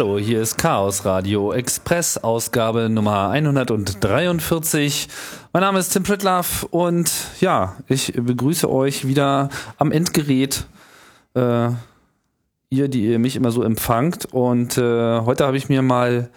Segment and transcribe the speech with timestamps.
[0.00, 5.08] Hallo, hier ist Chaos Radio Express, Ausgabe Nummer 143.
[5.52, 7.12] Mein Name ist Tim Pritlaff und
[7.42, 10.64] ja, ich begrüße euch wieder am Endgerät.
[11.34, 11.68] Äh,
[12.70, 14.24] ihr, die ihr mich immer so empfangt.
[14.32, 16.30] Und äh, heute habe ich mir mal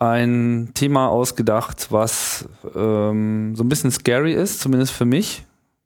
[0.00, 5.44] ein Thema ausgedacht, was ähm, so ein bisschen scary ist, zumindest für mich.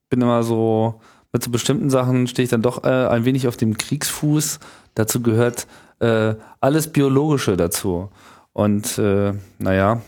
[0.09, 1.03] Bin immer so,
[1.35, 4.59] mit so bestimmten Sachen stehe ich dann doch äh, ein wenig auf dem Kriegsfuß.
[4.95, 5.67] Dazu gehört
[6.01, 8.11] äh, alles Biologische dazu.
[8.53, 10.03] Und äh, naja,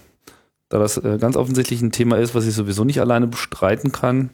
[0.69, 4.31] da das äh, ganz offensichtlich ein Thema ist, was ich sowieso nicht alleine bestreiten kann,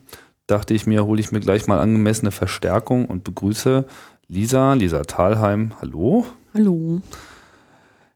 [0.46, 3.84] dachte ich mir, hole ich mir gleich mal angemessene Verstärkung und begrüße
[4.28, 5.72] Lisa, Lisa Thalheim.
[5.80, 6.26] Hallo.
[6.54, 7.00] Hallo.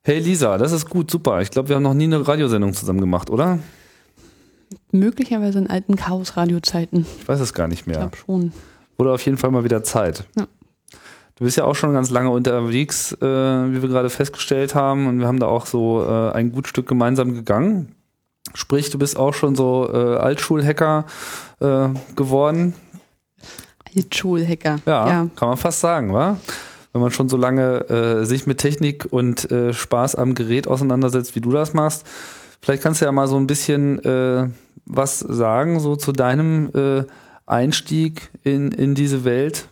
[0.03, 1.41] Hey Lisa, das ist gut, super.
[1.43, 3.59] Ich glaube, wir haben noch nie eine Radiosendung zusammen gemacht, oder?
[4.91, 7.07] Möglicherweise in alten Chaos-Radio-Zeiten.
[7.21, 7.97] Ich weiß es gar nicht mehr.
[7.97, 8.53] Ich glaube schon.
[8.97, 10.25] Wurde auf jeden Fall mal wieder Zeit.
[10.37, 10.47] Ja.
[11.37, 15.07] Du bist ja auch schon ganz lange unterwegs, äh, wie wir gerade festgestellt haben.
[15.07, 17.95] Und wir haben da auch so äh, ein gut Stück gemeinsam gegangen.
[18.55, 21.07] Sprich, du bist auch schon so äh, Altschulhacker
[21.61, 22.75] äh, geworden.
[23.97, 24.81] Altschulhacker.
[24.85, 26.37] Ja, ja, kann man fast sagen, wa?
[26.93, 31.35] Wenn man schon so lange äh, sich mit Technik und äh, Spaß am Gerät auseinandersetzt,
[31.35, 32.07] wie du das machst.
[32.61, 34.49] Vielleicht kannst du ja mal so ein bisschen äh,
[34.85, 37.05] was sagen, so zu deinem äh,
[37.47, 39.69] Einstieg in, in diese Welt.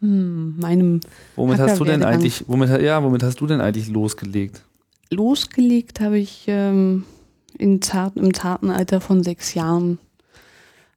[0.00, 1.00] Hm, meinem.
[1.36, 4.62] Womit hast du denn eigentlich, womit, ja, womit hast du denn eigentlich losgelegt?
[5.10, 7.04] Losgelegt habe ich ähm,
[7.58, 9.98] in zart, im zarten Alter von sechs Jahren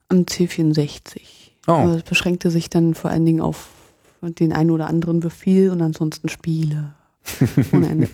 [0.09, 1.21] am C64.
[1.67, 1.71] Oh.
[1.71, 3.69] Also es beschränkte sich dann vor allen Dingen auf
[4.21, 6.93] den einen oder anderen Befehl und ansonsten Spiele.
[7.71, 8.09] Ohne Ende.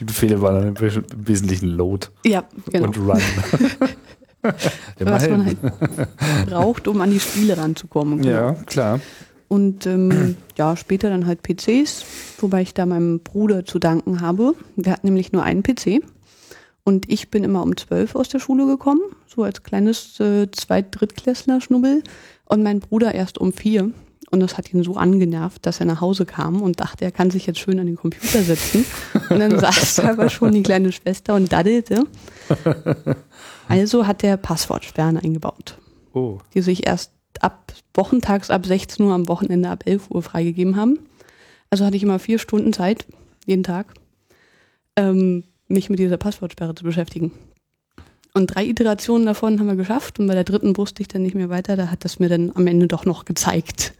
[0.00, 2.86] Die Befehle waren dann im Wesentlichen Load ja, genau.
[2.86, 3.20] und Run.
[4.98, 5.58] Was man halt
[6.46, 8.20] braucht, um an die Spiele ranzukommen.
[8.20, 8.30] Genau.
[8.30, 9.00] Ja, klar.
[9.54, 12.04] Und ähm, ja, später dann halt PCs,
[12.38, 14.56] wobei ich da meinem Bruder zu danken habe.
[14.74, 16.02] Der hat nämlich nur einen PC.
[16.82, 20.90] Und ich bin immer um zwölf aus der Schule gekommen, so als kleines äh, Zweit-,
[20.90, 22.02] Drittklässler-Schnubbel.
[22.46, 23.92] Und mein Bruder erst um vier.
[24.32, 27.30] Und das hat ihn so angenervt, dass er nach Hause kam und dachte, er kann
[27.30, 28.84] sich jetzt schön an den Computer setzen.
[29.30, 32.04] Und dann saß da aber schon die kleine Schwester und daddelte.
[33.66, 35.78] Also hat er Passwortsperren eingebaut.
[36.12, 36.38] Oh.
[36.52, 40.98] Die sich erst ab wochentags ab 16 Uhr, am Wochenende ab 11 Uhr freigegeben haben.
[41.70, 43.06] Also hatte ich immer vier Stunden Zeit,
[43.46, 43.94] jeden Tag,
[44.96, 47.32] ähm, mich mit dieser Passwortsperre zu beschäftigen.
[48.36, 51.36] Und drei Iterationen davon haben wir geschafft und bei der dritten wusste ich dann nicht
[51.36, 51.76] mehr weiter.
[51.76, 53.94] Da hat das mir dann am Ende doch noch gezeigt,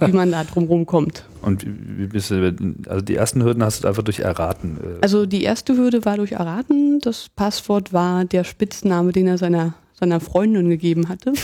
[0.00, 1.24] wie man da drum kommt.
[1.42, 4.78] Und wie bist du, also die ersten Hürden hast du einfach durch Erraten.
[4.82, 7.00] Äh also die erste Hürde war durch Erraten.
[7.00, 11.34] Das Passwort war der Spitzname, den er seiner, seiner Freundin gegeben hatte.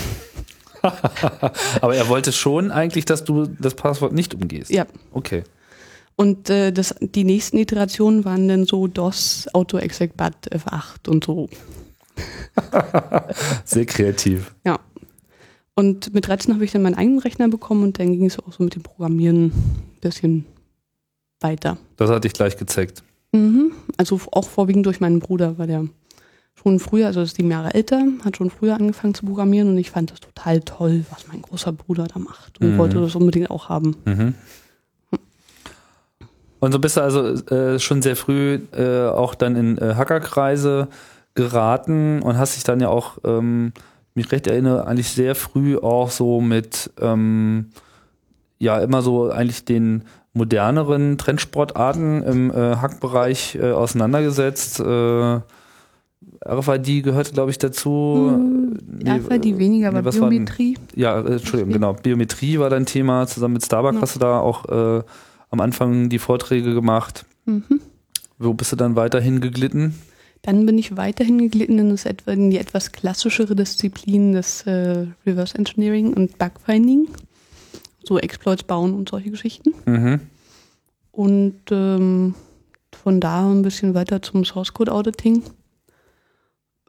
[1.80, 4.70] Aber er wollte schon eigentlich, dass du das Passwort nicht umgehst.
[4.70, 4.86] Ja.
[5.12, 5.44] Okay.
[6.16, 11.48] Und äh, das, die nächsten Iterationen waren dann so DOS, Auto-Exec-Bat, F8 und so.
[13.64, 14.54] Sehr kreativ.
[14.66, 14.80] Ja.
[15.74, 18.52] Und mit 13 habe ich dann meinen eigenen Rechner bekommen und dann ging es auch
[18.52, 20.44] so mit dem Programmieren ein bisschen
[21.41, 21.78] weiter.
[21.97, 23.02] Das hat dich gleich gezeigt.
[23.32, 23.72] Mhm.
[23.97, 25.86] Also auch vorwiegend durch meinen Bruder, weil der
[26.62, 29.91] schon früher, also ist sieben Jahre älter, hat schon früher angefangen zu programmieren und ich
[29.91, 32.78] fand das total toll, was mein großer Bruder da macht und mhm.
[32.78, 33.97] wollte das unbedingt auch haben.
[34.04, 34.34] Mhm.
[36.60, 40.88] Und so bist du also äh, schon sehr früh äh, auch dann in äh, Hackerkreise
[41.34, 43.72] geraten und hast dich dann ja auch, ähm,
[44.15, 47.71] mich recht erinnere, eigentlich sehr früh auch so mit, ähm,
[48.59, 50.04] ja, immer so eigentlich den
[50.34, 54.81] moderneren Trendsportarten im äh, Hackbereich äh, auseinandergesetzt.
[56.41, 58.33] Äh, RFID gehört, glaube ich, dazu.
[58.33, 60.78] Hm, nee, RFID weniger, aber nee, Biometrie.
[60.95, 61.92] ja, äh, Entschuldigung, genau.
[61.95, 63.27] Biometrie war dein Thema.
[63.27, 64.03] Zusammen mit Starbucks ja.
[64.03, 65.03] hast du da auch äh,
[65.51, 67.25] am Anfang die Vorträge gemacht.
[67.45, 67.81] Mhm.
[68.39, 69.95] Wo bist du dann weiterhin geglitten?
[70.42, 75.57] Dann bin ich weiterhin geglitten in, das in die etwas klassischere Disziplin des äh, Reverse
[75.59, 77.09] Engineering und Bugfinding.
[78.03, 79.75] So Exploits bauen und solche Geschichten.
[79.84, 80.21] Mhm.
[81.13, 82.34] Und ähm,
[83.03, 85.42] von da ein bisschen weiter zum Source Code Auditing.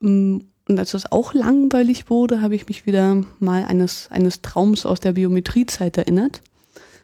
[0.02, 4.86] Mm, und als das auch langweilig wurde, habe ich mich wieder mal eines, eines Traums
[4.86, 6.42] aus der Biometriezeit erinnert.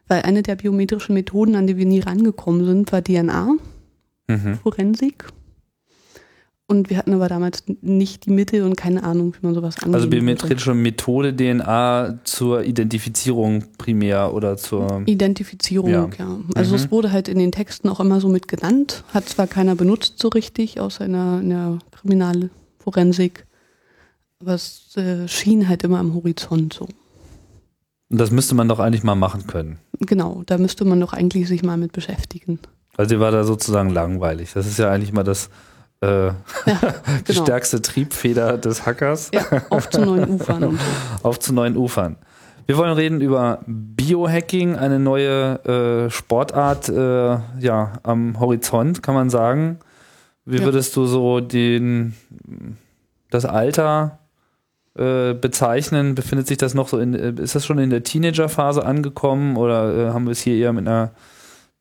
[0.08, 5.24] Weil eine der biometrischen Methoden, an die wir nie rangekommen sind, war DNA-Forensik.
[5.24, 5.32] Mhm.
[6.70, 9.96] Und wir hatten aber damals nicht die Mittel und keine Ahnung, wie man sowas angeht.
[9.96, 16.10] Also biometrische Methode DNA zur Identifizierung primär oder zur Identifizierung, ja.
[16.20, 16.40] ja.
[16.56, 16.76] Also mhm.
[16.76, 20.20] es wurde halt in den Texten auch immer so mit genannt, hat zwar keiner benutzt
[20.20, 21.80] so richtig, außer in der, in der
[22.92, 23.46] Kriminalforensik,
[24.42, 26.88] aber es äh, schien halt immer am Horizont so.
[28.10, 29.80] Und das müsste man doch eigentlich mal machen können.
[30.00, 32.60] Genau, da müsste man doch eigentlich sich mal mit beschäftigen.
[32.96, 34.54] Also dir war da sozusagen langweilig.
[34.54, 35.50] Das ist ja eigentlich mal das
[36.02, 36.34] äh, Ja,
[36.66, 37.44] die genau.
[37.44, 39.32] stärkste Triebfeder des Hackers.
[39.34, 41.28] Ja, auf zu neuen Ufern und so.
[41.28, 42.16] Auf zu neuen Ufern.
[42.66, 49.30] Wir wollen reden über Biohacking, eine neue äh, Sportart äh, ja, am Horizont, kann man
[49.30, 49.80] sagen.
[50.48, 52.14] Wie würdest du so den
[53.30, 54.20] das Alter
[54.96, 56.16] äh, bezeichnen?
[56.16, 59.94] Befindet sich das noch so in, äh, ist das schon in der Teenagerphase angekommen oder
[59.94, 61.12] äh, haben wir es hier eher mit einer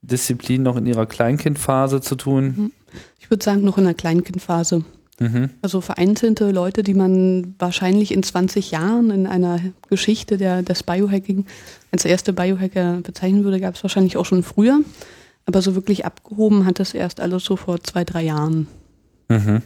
[0.03, 2.73] Disziplin noch in ihrer Kleinkindphase zu tun?
[3.21, 4.85] Ich würde sagen, noch in der Kleinkindphase.
[5.21, 5.51] Mhm.
[5.63, 11.47] Also vereinzelte Leute, die man wahrscheinlich in 20 Jahren in einer Geschichte der, des Biohacking
[11.93, 14.81] als erste Biohacker bezeichnen würde, gab es wahrscheinlich auch schon früher.
[15.47, 18.67] Aber so wirklich abgehoben hat das erst alles so vor zwei, drei Jahren,
[19.29, 19.63] Mhm.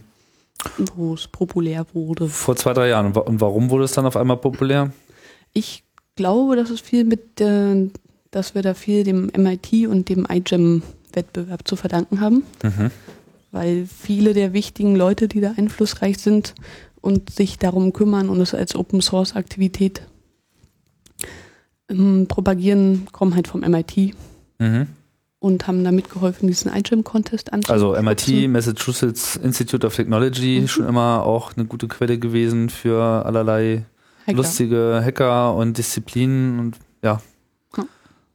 [0.94, 2.28] wo es populär wurde.
[2.28, 3.06] Vor zwei, drei Jahren.
[3.06, 4.92] Und wa- Und warum wurde es dann auf einmal populär?
[5.54, 5.82] Ich
[6.16, 7.88] glaube, dass es viel mit, äh,
[8.30, 12.44] dass wir da viel dem MIT und dem iGEM-Wettbewerb zu verdanken haben.
[12.62, 12.90] Mhm.
[13.52, 16.54] weil viele der wichtigen Leute, die da einflussreich sind
[17.00, 20.02] und sich darum kümmern und es als Open Source Aktivität
[21.88, 24.14] ähm, propagieren, kommen halt vom MIT
[24.60, 24.86] Mhm.
[25.40, 27.94] Und haben da mitgeholfen, diesen iGEM Contest Also.
[28.00, 30.68] MIT, Massachusetts Institute of Technology, Mhm.
[30.68, 33.84] schon immer auch eine gute Quelle gewesen für allerlei
[34.26, 34.36] Hacker.
[34.36, 37.20] lustige Hacker und Disziplinen und ja.
[37.76, 37.84] Ja.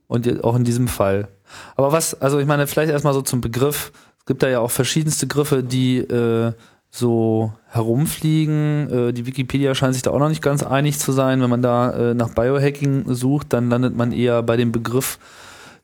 [0.07, 1.27] Und auch in diesem Fall.
[1.75, 3.91] Aber was, also ich meine, vielleicht erstmal so zum Begriff.
[4.19, 6.53] Es gibt da ja auch verschiedenste Griffe, die äh,
[6.89, 8.89] so herumfliegen.
[9.09, 11.41] Äh, die Wikipedia scheint sich da auch noch nicht ganz einig zu sein.
[11.41, 15.19] Wenn man da äh, nach Biohacking sucht, dann landet man eher bei dem Begriff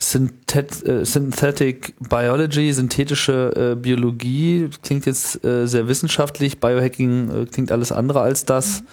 [0.02, 4.70] Synthet äh, Synthetic Biology, synthetische äh, Biologie.
[4.82, 6.60] Klingt jetzt äh, sehr wissenschaftlich.
[6.60, 8.84] Biohacking äh, klingt alles andere als das.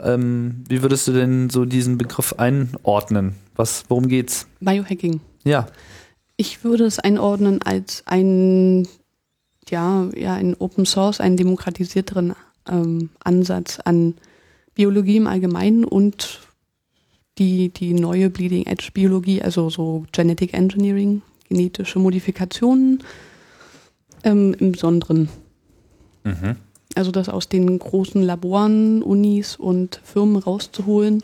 [0.00, 3.34] Ähm, wie würdest du denn so diesen Begriff einordnen?
[3.56, 4.46] Was, worum geht's?
[4.60, 5.20] Biohacking.
[5.44, 5.66] Ja.
[6.36, 8.88] Ich würde es einordnen als ein,
[9.68, 12.34] ja, ja, ein Open Source, einen demokratisierteren
[12.66, 14.14] ähm, Ansatz an
[14.74, 16.40] Biologie im Allgemeinen und
[17.38, 23.02] die, die neue Bleeding Edge Biologie, also so Genetic Engineering, genetische Modifikationen
[24.24, 25.28] ähm, im Besonderen.
[26.24, 26.56] Mhm.
[26.94, 31.22] Also das aus den großen Laboren, Unis und Firmen rauszuholen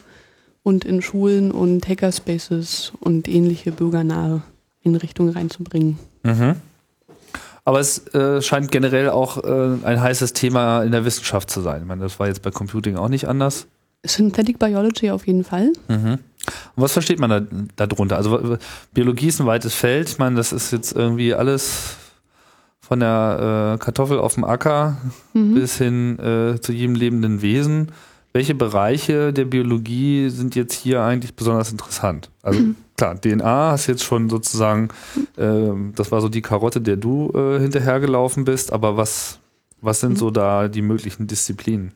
[0.62, 4.42] und in Schulen und Hackerspaces und ähnliche bürgernahe
[4.84, 5.98] Einrichtungen reinzubringen.
[6.22, 6.56] Mhm.
[7.66, 11.82] Aber es äh, scheint generell auch äh, ein heißes Thema in der Wissenschaft zu sein.
[11.82, 13.66] Ich meine, das war jetzt bei Computing auch nicht anders.
[14.04, 15.72] Synthetic Biology auf jeden Fall.
[15.88, 16.18] Mhm.
[16.76, 17.30] Und was versteht man
[17.76, 18.16] da darunter?
[18.16, 18.58] Also
[18.92, 20.08] Biologie ist ein weites Feld.
[20.10, 21.96] Ich meine, das ist jetzt irgendwie alles
[22.80, 24.98] von der äh, Kartoffel auf dem Acker
[25.32, 25.54] Mhm.
[25.54, 27.92] bis hin äh, zu jedem lebenden Wesen.
[28.34, 32.30] Welche Bereiche der Biologie sind jetzt hier eigentlich besonders interessant?
[32.42, 32.60] Also
[32.96, 34.88] klar, DNA hast jetzt schon sozusagen,
[35.38, 39.38] ähm, das war so die Karotte, der du äh, hinterhergelaufen bist, aber was,
[39.80, 40.16] was sind Mhm.
[40.16, 41.92] so da die möglichen Disziplinen?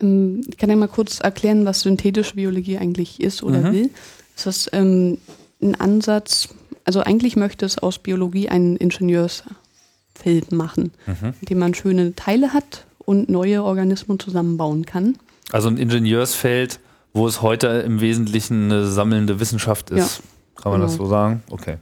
[0.00, 3.72] Ähm, Ich kann ja mal kurz erklären, was synthetische Biologie eigentlich ist oder Mhm.
[3.72, 3.90] will.
[4.36, 5.18] Es ist ähm,
[5.60, 6.48] ein Ansatz,
[6.84, 11.34] also eigentlich möchte es aus Biologie ein Ingenieursfeld machen, Mhm.
[11.40, 15.16] in dem man schöne Teile hat und neue Organismen zusammenbauen kann.
[15.50, 16.78] Also ein Ingenieursfeld,
[17.12, 20.22] wo es heute im Wesentlichen eine sammelnde Wissenschaft ist.
[20.56, 21.04] Kann man das genau.
[21.04, 21.42] so sagen?
[21.50, 21.76] Okay.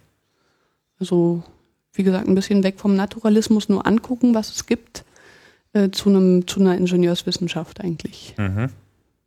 [0.98, 1.42] Also,
[1.92, 5.04] wie gesagt, ein bisschen weg vom Naturalismus, nur angucken, was es gibt,
[5.76, 8.34] äh, zu, einem, zu einer Ingenieurswissenschaft eigentlich.
[8.38, 8.68] Mhm.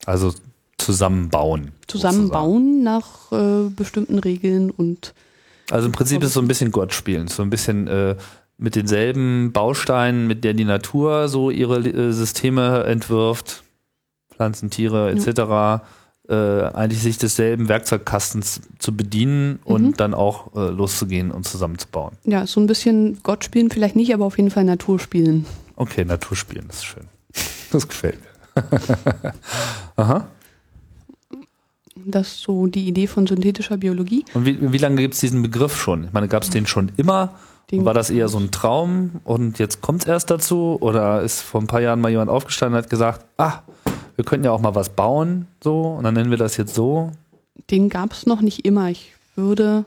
[0.05, 0.33] Also
[0.77, 1.71] zusammenbauen.
[1.87, 5.25] Zusammenbauen nach äh, bestimmten Regeln und sozusagen.
[5.71, 7.27] Also im Prinzip ist es so ein bisschen Gott spielen.
[7.27, 8.15] So ein bisschen äh,
[8.57, 13.63] mit denselben Bausteinen, mit der die Natur so ihre äh, Systeme entwirft,
[14.33, 15.83] Pflanzen, Tiere etc.,
[16.29, 16.35] äh,
[16.73, 19.93] eigentlich sich desselben Werkzeugkastens zu bedienen und Mhm.
[19.97, 22.13] dann auch äh, loszugehen und zusammenzubauen.
[22.23, 25.45] ja, so ein bisschen Gott spielen vielleicht nicht, aber auf jeden Fall Natur spielen.
[25.79, 27.07] Okay, Naturspielen, das ist schön.
[27.71, 28.63] Das gefällt mir.
[29.95, 30.27] Aha.
[32.05, 34.25] Das ist so die Idee von synthetischer Biologie.
[34.33, 36.05] Und wie, wie lange gibt es diesen Begriff schon?
[36.05, 37.35] Ich meine, gab es den schon immer?
[37.71, 40.77] Den- War das eher so ein Traum und jetzt kommt es erst dazu?
[40.81, 43.59] Oder ist vor ein paar Jahren mal jemand aufgestanden und hat gesagt, ah,
[44.15, 47.11] wir könnten ja auch mal was bauen, so, und dann nennen wir das jetzt so?
[47.69, 48.89] Den gab es noch nicht immer.
[48.89, 49.85] Ich würde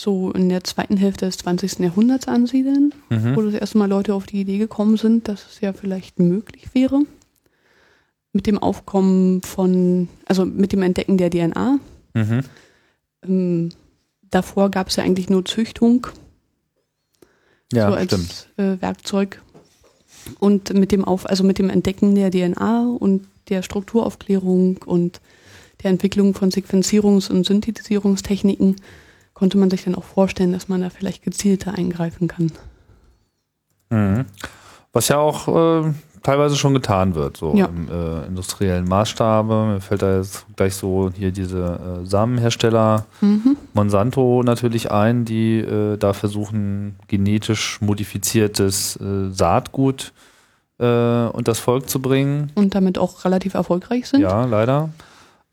[0.00, 1.80] so in der zweiten Hälfte des 20.
[1.80, 3.36] Jahrhunderts ansiedeln, Mhm.
[3.36, 6.74] wo das erste Mal Leute auf die Idee gekommen sind, dass es ja vielleicht möglich
[6.74, 7.02] wäre.
[8.32, 11.78] Mit dem Aufkommen von, also mit dem Entdecken der DNA.
[12.14, 12.40] Mhm.
[13.24, 13.68] Ähm,
[14.30, 16.06] davor gab es ja eigentlich nur Züchtung
[17.72, 19.42] Ja, so als äh, Werkzeug.
[20.38, 25.20] Und mit dem Auf, also mit dem Entdecken der DNA und der Strukturaufklärung und
[25.82, 28.76] der Entwicklung von Sequenzierungs- und Synthetisierungstechniken
[29.42, 32.52] konnte man sich dann auch vorstellen, dass man da vielleicht gezielter eingreifen kann.
[33.90, 34.24] Mhm.
[34.92, 37.66] Was ja auch äh, teilweise schon getan wird, so Ja.
[37.66, 39.64] im äh, industriellen Maßstabe.
[39.66, 43.56] Mir fällt da jetzt gleich so hier diese äh, Samenhersteller Mhm.
[43.74, 50.12] Monsanto natürlich ein, die äh, da versuchen, genetisch modifiziertes äh, Saatgut
[50.78, 50.84] äh,
[51.26, 52.52] und das Volk zu bringen.
[52.54, 54.20] Und damit auch relativ erfolgreich sind.
[54.20, 54.90] Ja, leider.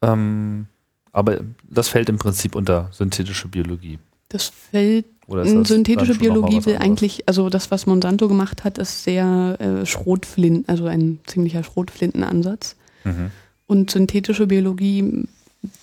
[0.03, 0.67] Ähm,
[1.11, 3.99] aber das fällt im Prinzip unter synthetische Biologie.
[4.29, 9.03] Das fällt Oder das synthetische Biologie will eigentlich, also das, was Monsanto gemacht hat, ist
[9.03, 12.75] sehr äh, Schrotflinten, also ein ziemlicher Schrotflintenansatz.
[13.03, 13.31] Mhm.
[13.65, 15.25] Und synthetische Biologie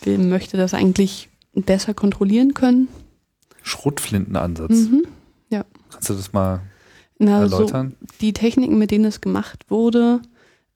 [0.03, 2.89] will, möchte das eigentlich besser kontrollieren können.
[3.63, 4.71] Schrotflintenansatz.
[4.71, 5.07] Mhm.
[5.97, 6.61] Kannst du das mal
[7.19, 7.97] Na, so, erläutern?
[8.21, 10.21] die Techniken, mit denen es gemacht wurde,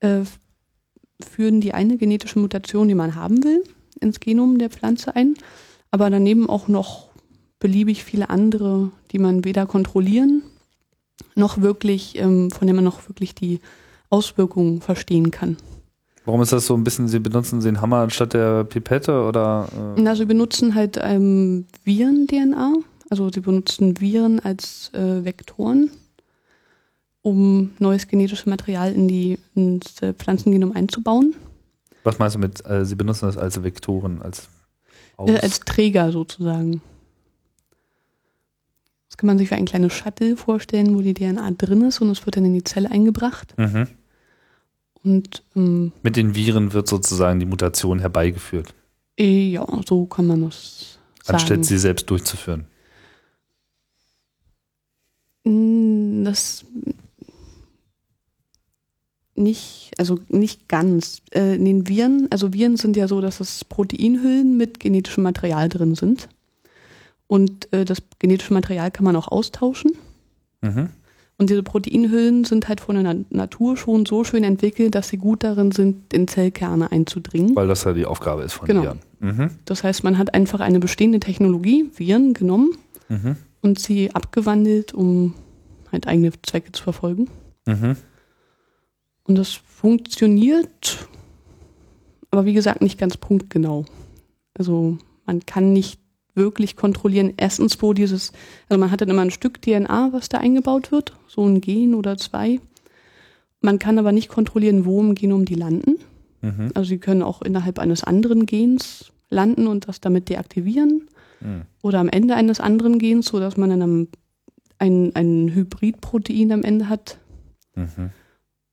[0.00, 0.20] äh,
[1.20, 3.62] führen die eine genetische Mutation, die man haben will,
[4.00, 5.34] ins Genom der Pflanze ein,
[5.90, 7.08] aber daneben auch noch
[7.58, 10.42] beliebig viele andere, die man weder kontrollieren
[11.34, 13.60] noch wirklich, ähm, von denen man noch wirklich die
[14.08, 15.56] Auswirkungen verstehen kann.
[16.24, 19.68] Warum ist das so ein bisschen, Sie benutzen den Hammer anstatt der Pipette oder?
[19.96, 22.74] Äh, Na, sie benutzen halt ähm, Viren-DNA,
[23.08, 25.90] also sie benutzen Viren als äh, Vektoren,
[27.22, 31.34] um neues genetisches Material in die, ins äh, Pflanzengenom einzubauen,
[32.04, 34.48] was meinst du mit, äh, Sie benutzen das als Vektoren, als
[35.18, 36.82] äh, als Träger sozusagen.
[39.08, 42.10] Das kann man sich wie ein kleines Shuttle vorstellen, wo die DNA drin ist und
[42.10, 43.56] es wird dann in die Zelle eingebracht.
[43.58, 43.88] mhm.
[45.02, 48.74] Und ähm, Mit den Viren wird sozusagen die Mutation herbeigeführt,
[49.16, 51.38] eh, ja, so kann man das sagen.
[51.38, 52.66] anstatt sie selbst durchzuführen.
[56.22, 56.66] Das
[59.40, 61.22] nicht, also nicht ganz.
[61.32, 65.68] Äh, in den Viren, also Viren sind ja so, dass es Proteinhüllen mit genetischem Material
[65.68, 66.28] drin sind.
[67.26, 69.92] Und äh, das genetische Material kann man auch austauschen.
[70.62, 70.90] Mhm.
[71.38, 75.16] Und diese Proteinhüllen sind halt von der Na Natur schon so schön entwickelt, dass sie
[75.16, 77.56] gut darin sind, in Zellkerne einzudringen.
[77.56, 78.82] Weil das ja die Aufgabe ist von Genau.
[78.82, 78.98] Viren.
[79.20, 79.50] Mhm.
[79.64, 82.72] Das heißt, man hat einfach eine bestehende Technologie, Viren, genommen
[83.08, 83.36] Mhm.
[83.62, 85.34] und sie abgewandelt, um
[85.90, 87.28] halt eigene Zwecke zu verfolgen.
[87.66, 87.96] Mhm.
[89.30, 91.06] Und das funktioniert,
[92.32, 93.84] aber wie gesagt, nicht ganz punktgenau.
[94.58, 96.00] Also man kann nicht
[96.34, 98.32] wirklich kontrollieren, erstens, wo dieses,
[98.68, 101.94] also man hat dann immer ein Stück DNA, was da eingebaut wird, so ein Gen
[101.94, 102.58] oder zwei.
[103.60, 106.00] Man kann aber nicht kontrollieren, wo im Genom die landen.
[106.40, 106.72] Mhm.
[106.74, 111.06] Also sie können auch innerhalb eines anderen Gens landen und das damit deaktivieren
[111.40, 111.62] Mhm.
[111.82, 114.08] oder am Ende eines anderen Gens, sodass man dann
[114.80, 117.18] ein, ein Hybridprotein am Ende hat,
[117.76, 118.10] Mhm.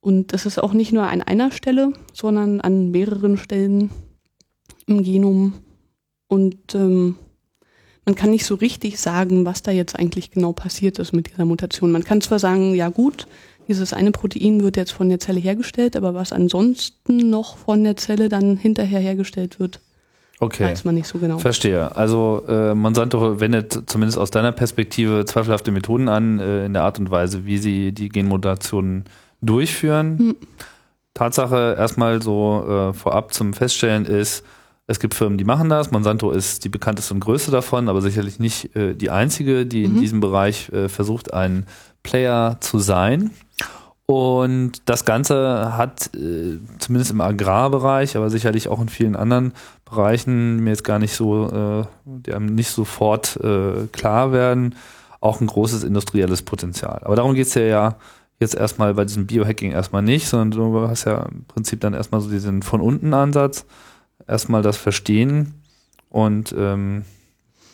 [0.08, 3.90] Und das ist auch nicht nur an einer Stelle, sondern an mehreren Stellen
[4.86, 5.52] im Genom.
[6.28, 7.16] Und ähm,
[8.06, 11.44] man kann nicht so richtig sagen, was da jetzt eigentlich genau passiert ist mit dieser
[11.44, 11.92] Mutation.
[11.92, 13.26] Man kann zwar sagen, ja gut,
[13.68, 17.98] dieses eine Protein wird jetzt von der Zelle hergestellt, aber was ansonsten noch von der
[17.98, 19.82] Zelle dann hinterher hergestellt wird,
[20.40, 20.64] Okay.
[20.64, 21.36] weiß man nicht so genau.
[21.36, 21.94] Verstehe.
[21.96, 26.98] Also äh, Monsanto wendet zumindest aus deiner Perspektive zweifelhafte Methoden an, äh, in der Art
[26.98, 29.04] und Weise, wie sie die Genmutationen
[29.40, 30.18] durchführen.
[30.18, 30.36] Hm.
[31.14, 34.44] Tatsache erstmal so äh, vorab zum Feststellen ist,
[34.86, 35.90] es gibt Firmen, die machen das.
[35.90, 39.94] Monsanto ist die bekannteste und größte davon, aber sicherlich nicht äh, die einzige, die in
[39.96, 40.00] Mhm.
[40.00, 41.66] diesem Bereich äh, versucht, ein
[42.02, 43.32] Player zu sein.
[44.06, 49.52] Und das Ganze hat äh, zumindest im Agrarbereich, aber sicherlich auch in vielen anderen
[49.84, 54.76] Bereichen, die mir jetzt gar nicht so, äh, die einem nicht sofort äh, klar werden,
[55.20, 57.02] auch ein großes industrielles Potenzial.
[57.04, 57.96] Aber darum geht's ja ja
[58.40, 62.20] jetzt erstmal bei diesem Biohacking erstmal nicht, sondern du hast ja im Prinzip dann erstmal
[62.20, 63.64] so diesen von unten Ansatz,
[64.26, 65.54] erstmal das Verstehen
[66.08, 67.04] und ähm,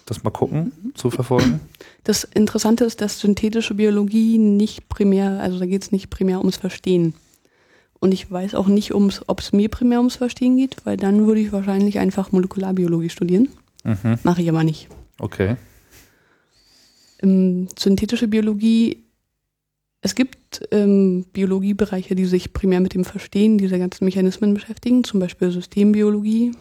[0.06, 1.60] das mal gucken, zu verfolgen.
[2.02, 6.56] Das Interessante ist, dass synthetische Biologie nicht primär, also da geht es nicht primär ums
[6.56, 7.14] Verstehen.
[8.00, 11.40] Und ich weiß auch nicht, ob es mir primär ums Verstehen geht, weil dann würde
[11.40, 13.48] ich wahrscheinlich einfach Molekularbiologie studieren.
[13.82, 14.18] Mhm.
[14.24, 14.88] Mache ich aber nicht.
[15.18, 15.56] Okay.
[17.22, 19.03] Ähm, synthetische Biologie,
[20.04, 25.18] es gibt ähm, Biologiebereiche, die sich primär mit dem Verstehen dieser ganzen Mechanismen beschäftigen, zum
[25.18, 26.52] Beispiel Systembiologie,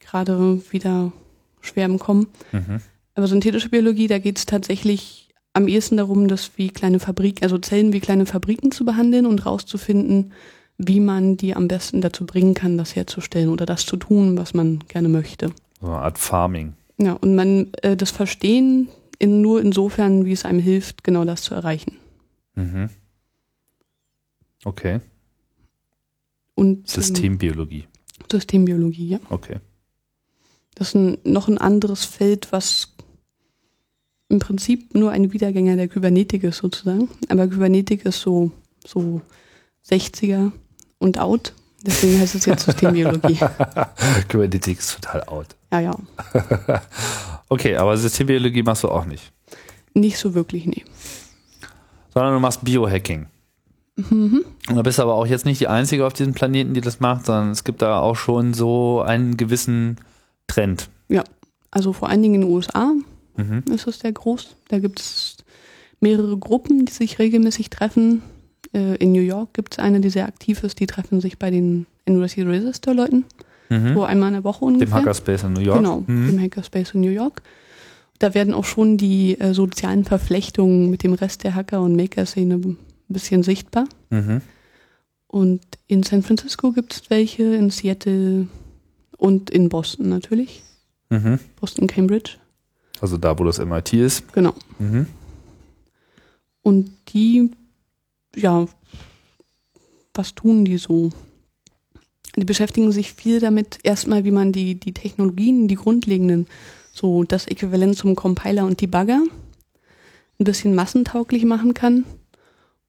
[0.00, 1.12] gerade wieder
[1.60, 2.26] schwer im Kommen.
[2.50, 2.80] Mhm.
[3.14, 7.56] Aber synthetische Biologie, da geht es tatsächlich am ehesten darum, das wie kleine Fabriken, also
[7.56, 10.32] Zellen wie kleine Fabriken zu behandeln und rauszufinden,
[10.76, 14.54] wie man die am besten dazu bringen kann, das herzustellen oder das zu tun, was
[14.54, 15.52] man gerne möchte.
[15.80, 16.72] So eine Art Farming.
[16.98, 18.88] Ja, und man äh, das Verstehen
[19.20, 21.98] in, nur insofern, wie es einem hilft, genau das zu erreichen.
[22.56, 22.90] Mhm.
[24.64, 25.00] Okay.
[26.54, 27.86] Und Systembiologie.
[28.30, 29.20] Systembiologie, ja.
[29.30, 29.60] Okay.
[30.74, 32.94] Das ist ein, noch ein anderes Feld, was
[34.28, 37.08] im Prinzip nur ein Wiedergänger der Kybernetik ist sozusagen.
[37.28, 38.50] Aber Kybernetik ist so,
[38.84, 39.20] so
[39.88, 40.50] 60er
[40.98, 41.52] und out.
[41.82, 43.38] Deswegen heißt es jetzt Systembiologie.
[44.28, 45.54] Kybernetik ist total out.
[45.70, 45.96] Ja, ja.
[47.48, 49.32] okay, aber Systembiologie machst du auch nicht.
[49.94, 50.84] Nicht so wirklich, nee.
[52.16, 53.26] Sondern du machst Biohacking.
[53.96, 54.42] Mhm.
[54.70, 57.26] Und da bist aber auch jetzt nicht die Einzige auf diesem Planeten, die das macht,
[57.26, 59.98] sondern es gibt da auch schon so einen gewissen
[60.46, 60.88] Trend.
[61.10, 61.24] Ja,
[61.70, 62.92] also vor allen Dingen in den USA
[63.36, 63.64] Mhm.
[63.70, 64.56] ist es sehr groß.
[64.68, 65.36] Da gibt es
[66.00, 68.22] mehrere Gruppen, die sich regelmäßig treffen.
[68.72, 70.80] Äh, In New York gibt es eine, die sehr aktiv ist.
[70.80, 73.26] Die treffen sich bei den University Resistor-Leuten,
[73.68, 73.92] Mhm.
[73.92, 74.94] so einmal in der Woche Dem ungefähr.
[74.94, 75.78] Hackerspace in New York.
[75.80, 76.30] Genau, Mhm.
[76.30, 77.42] im Hackerspace in New York.
[78.18, 82.54] Da werden auch schon die äh, sozialen Verflechtungen mit dem Rest der Hacker- und Maker-Szene
[82.54, 83.86] ein bisschen sichtbar.
[84.10, 84.40] Mhm.
[85.26, 88.48] Und in San Francisco gibt es welche, in Seattle
[89.16, 90.62] und in Boston natürlich.
[91.10, 91.38] Mhm.
[91.60, 92.36] Boston, Cambridge.
[93.00, 94.32] Also da, wo das MIT ist.
[94.32, 94.54] Genau.
[94.78, 95.06] Mhm.
[96.62, 97.50] Und die,
[98.34, 98.66] ja,
[100.14, 101.10] was tun die so?
[102.36, 106.46] Die beschäftigen sich viel damit, erstmal, wie man die, die Technologien, die grundlegenden,
[106.96, 109.20] so das Äquivalent zum Compiler und Debugger,
[110.38, 112.04] ein bisschen massentauglich machen kann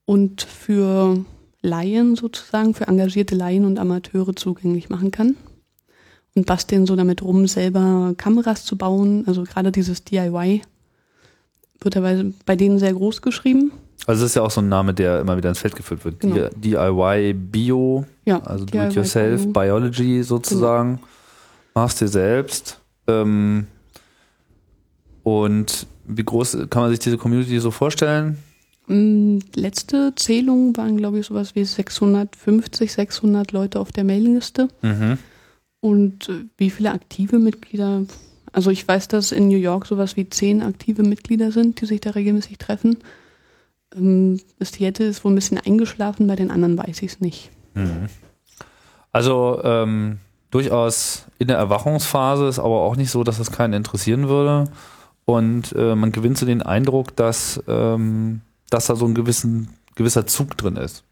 [0.05, 1.25] und für
[1.61, 5.35] Laien sozusagen, für engagierte Laien und Amateure zugänglich machen kann.
[6.35, 9.23] Und basteln so damit rum, selber Kameras zu bauen.
[9.25, 10.61] Also gerade dieses DIY
[11.81, 13.71] wird dabei bei denen sehr groß geschrieben.
[14.05, 16.19] Also das ist ja auch so ein Name, der immer wieder ins Feld geführt wird.
[16.19, 16.47] Genau.
[16.55, 19.51] DIY Bio, Ja, also DIY Do-it-yourself, Bio.
[19.51, 20.99] Biology sozusagen.
[21.73, 22.79] Machst dir selbst.
[23.07, 23.65] Ähm,
[25.27, 28.37] und wie groß kann man sich diese Community so vorstellen?
[28.87, 34.69] Mm, Letzte Zählung waren, glaube ich, sowas wie 650, 600 Leute auf der Mailingliste.
[34.81, 35.17] Mhm.
[35.81, 38.03] Und äh, wie viele aktive Mitglieder?
[38.53, 41.99] Also ich weiß, dass in New York sowas wie zehn aktive Mitglieder sind, die sich
[41.99, 42.95] da regelmäßig treffen.
[43.93, 47.49] Ähm, Das Seattle ist wohl ein bisschen eingeschlafen, bei den anderen weiß ich es nicht.
[47.73, 48.07] Mhm.
[49.11, 50.19] Also ähm,
[50.51, 54.69] durchaus in der Erwachungsphase ist aber auch nicht so, dass es keinen interessieren würde.
[55.29, 60.25] Und äh, man gewinnt so den Eindruck, dass, ähm, dass da so ein gewissen, gewisser
[60.25, 61.03] Zug drin ist.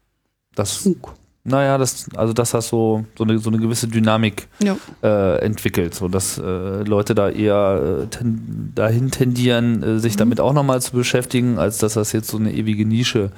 [0.54, 1.12] Das, Zug.
[1.44, 4.78] naja, das, also dass das so, so, eine, so eine gewisse Dynamik Ja.
[5.02, 10.18] äh, entwickelt, so dass äh, Leute da eher äh, ten, dahin tendieren, äh, sich Mhm.
[10.20, 13.32] damit auch nochmal zu beschäftigen, als dass das jetzt so eine ewige Nische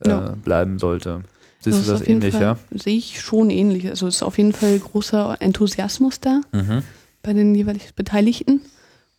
[0.00, 0.34] äh, Ja.
[0.42, 1.20] bleiben sollte.
[1.60, 2.56] Siehst ist du das ähnlich, Fall, ja?
[2.70, 3.88] Sehe ich schon ähnlich.
[3.88, 6.40] Also es ist auf jeden Fall großer Enthusiasmus da.
[6.52, 6.82] Mhm.
[7.22, 8.62] bei den jeweils Beteiligten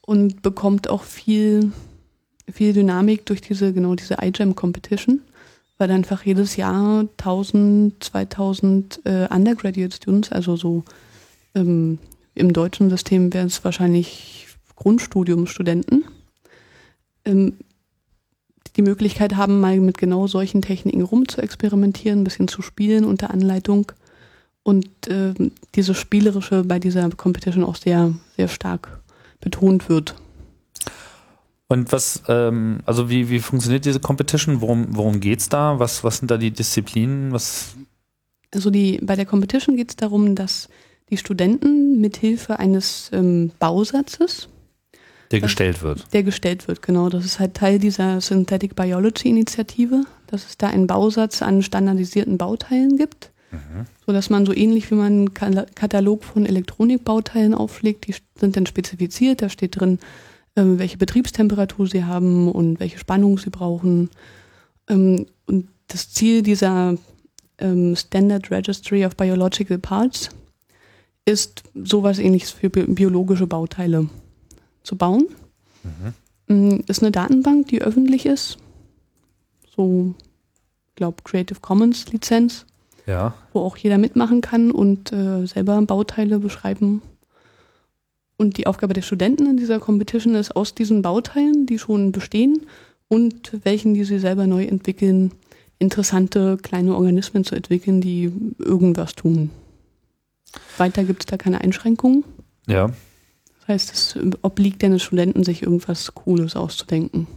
[0.06, 1.72] und bekommt auch viel,
[2.52, 5.22] viel Dynamik durch diese, genau diese iGEM Competition,
[5.78, 10.84] weil einfach jedes Jahr 1000, 2000 äh, Undergraduate Students, also so
[11.56, 11.98] ähm,
[12.36, 16.06] im deutschen System wären es wahrscheinlich Grundstudiumstudenten,
[17.26, 17.54] ähm,
[18.76, 23.92] die Möglichkeit haben, mal mit genau solchen Techniken rumzuexperimentieren, ein bisschen zu spielen unter Anleitung
[24.64, 29.02] und ähm, dieses Spielerische bei dieser Competition auch sehr, sehr stark
[29.46, 30.16] betont wird.
[31.68, 34.60] Und was, ähm, also wie, wie funktioniert diese Competition?
[34.60, 35.80] Worum, worum geht's da?
[35.80, 37.32] Was, was sind da die Disziplinen?
[37.32, 37.76] Was,
[38.54, 40.68] Also die, bei der Competition geht es darum, dass
[41.10, 44.50] die Studenten mithilfe eines ähm, Bausatzes,
[45.32, 46.12] der gestellt wird?
[46.14, 50.68] der gestellt wird, genau, das ist halt Teil dieser Synthetic Biology Initiative, dass es da
[50.68, 53.32] einen Bausatz an standardisierten Bauteilen gibt,
[54.06, 58.66] so dass man so ähnlich wie man einen Katalog von Elektronikbauteilen auflegt, die sind dann
[58.66, 60.00] spezifiziert, da steht drin,
[60.56, 64.10] ähm, welche Betriebstemperatur sie haben und welche Spannung sie brauchen.
[64.90, 66.98] Ähm, und das Ziel dieser
[67.60, 70.30] ähm, Standard Registry of Biological Parts
[71.26, 74.08] ist sowas ähnliches für bi biologische Bauteile
[74.84, 75.28] zu bauen.
[76.48, 78.58] Mm, Ist eine Datenbank, die öffentlich ist.
[79.76, 80.14] So,
[80.90, 82.66] ich glaube, Creative Commons Lizenz,
[83.08, 83.34] Ja.
[83.54, 87.02] wo auch jeder mitmachen kann und äh, selber Bauteile beschreiben.
[88.38, 92.66] Und die Aufgabe der Studenten in dieser Competition ist, aus diesen Bauteilen, die schon bestehen
[93.08, 95.32] und welchen, die sie selber neu entwickeln,
[95.80, 99.52] interessante kleine Organismen zu entwickeln, die irgendwas tun.
[100.78, 102.24] Weiter gibt es da keine Einschränkungen.
[102.68, 102.88] Ja.
[103.60, 107.28] Das heißt, es obliegt den Studenten, sich irgendwas Cooles auszudenken.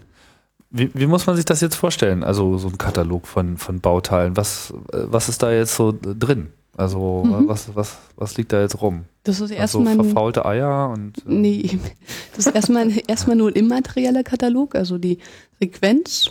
[0.71, 2.23] Wie, wie muss man sich das jetzt vorstellen?
[2.23, 4.37] Also so ein Katalog von, von Bauteilen.
[4.37, 6.49] Was, äh, was ist da jetzt so drin?
[6.77, 7.49] Also Mhm.
[7.49, 9.05] was, was, was liegt da jetzt rum?
[9.25, 11.79] Das ist Also erstmal ein- verfaulte Eier und äh, Nee,
[12.37, 15.19] das ist erstmal, erstmal nur ein immaterieller Katalog, also die
[15.61, 16.31] Sequenz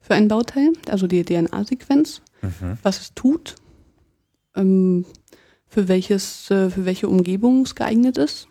[0.00, 2.78] für ein Bauteil, also die DNA-Sequenz, mhm.
[2.82, 3.56] was es tut,
[4.56, 5.04] ähm,
[5.68, 8.48] für welches, äh, für welche Umgebung es geeignet ist.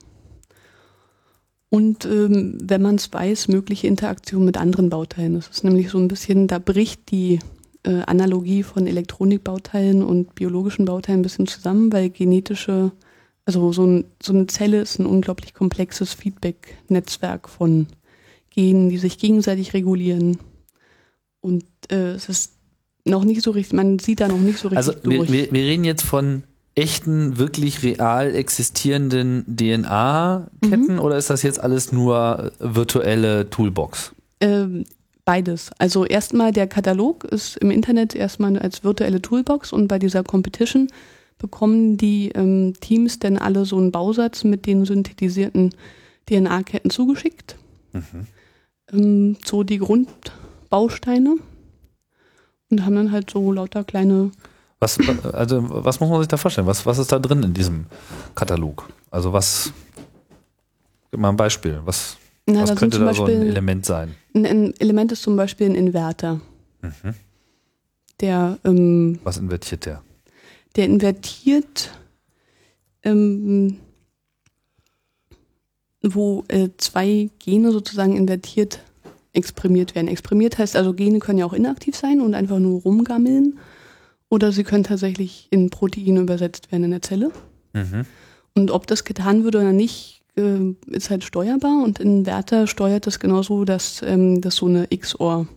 [1.72, 5.36] Und ähm, wenn man es weiß, mögliche Interaktion mit anderen Bauteilen.
[5.36, 7.40] Das ist nämlich so ein bisschen, da bricht die
[7.84, 12.92] äh, Analogie von Elektronikbauteilen und biologischen Bauteilen ein bisschen zusammen, weil genetische,
[13.46, 17.88] also so, ein, so eine Zelle ist ein unglaublich komplexes Feedback-Netzwerk von
[18.50, 20.40] Genen, die sich gegenseitig regulieren.
[21.40, 22.52] Und äh, es ist
[23.06, 25.64] noch nicht so richtig, man sieht da noch nicht so richtig Also wir, wir, wir
[25.64, 26.44] reden jetzt von
[26.82, 34.13] echten, wirklich real existierenden DNA-Ketten oder ist das jetzt alles nur virtuelle Toolbox?
[34.39, 34.86] Ähm,
[35.24, 35.70] beides.
[35.78, 40.88] Also erstmal der Katalog ist im Internet erstmal als virtuelle Toolbox und bei dieser Competition
[41.38, 45.76] bekommen die ähm, Teams dann alle so einen Bausatz mit den synthetisierten
[46.28, 47.58] DNA-Ketten zugeschickt.
[48.91, 51.36] Ähm, so die Grundbausteine
[52.72, 54.32] und haben dann halt so lauter kleine
[54.84, 54.98] Was,
[55.32, 56.65] also, was muss man sich da vorstellen?
[56.65, 57.86] Was, was ist da drin in diesem
[58.34, 58.89] Katalog?
[59.12, 59.72] Also was,
[61.12, 61.80] gib mal ein Beispiel.
[61.86, 62.17] Was,
[62.48, 64.15] Na, was könnte da so ein Beispiel- Element sein?
[64.34, 66.41] Ein, ein Element ist zum Beispiel ein Inverter.
[66.82, 67.13] Mhm.
[68.22, 70.02] Der, ähm, Was invertiert der?
[70.76, 71.91] der invertiert,
[73.04, 73.78] ähm,
[76.02, 78.80] wo äh, zwei Gene sozusagen invertiert
[79.34, 80.08] exprimiert werden.
[80.08, 83.60] Exprimiert heißt also, Gene können ja auch inaktiv sein und einfach nur rumgammeln.
[84.32, 87.32] Oder sie können tatsächlich in Proteine übersetzt werden in der Zelle.
[87.74, 88.06] Mhm.
[88.56, 91.84] Und ob das getan wird oder nicht, äh, ist halt steuerbar.
[91.84, 95.48] Und Inverter steuert das genauso, dass ähm, das so eine XOR,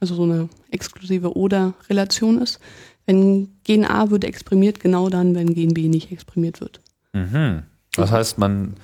[0.00, 2.58] also so eine exklusive Oder-Relation ist.
[3.06, 6.80] Wenn Gen A wird exprimiert, genau dann, wenn Gen B nicht exprimiert wird.
[7.12, 7.62] Mhm.
[7.92, 8.74] Das heißt, man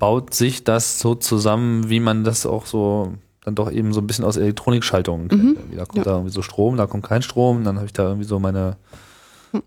[0.00, 3.14] baut sich das so zusammen, wie man das auch so
[3.50, 5.28] dann doch eben so ein bisschen aus Elektronikschaltungen.
[5.30, 5.56] Mhm.
[5.76, 6.04] Da kommt Ja.
[6.04, 8.76] da irgendwie so Strom, da kommt kein Strom, dann habe ich da irgendwie so meine,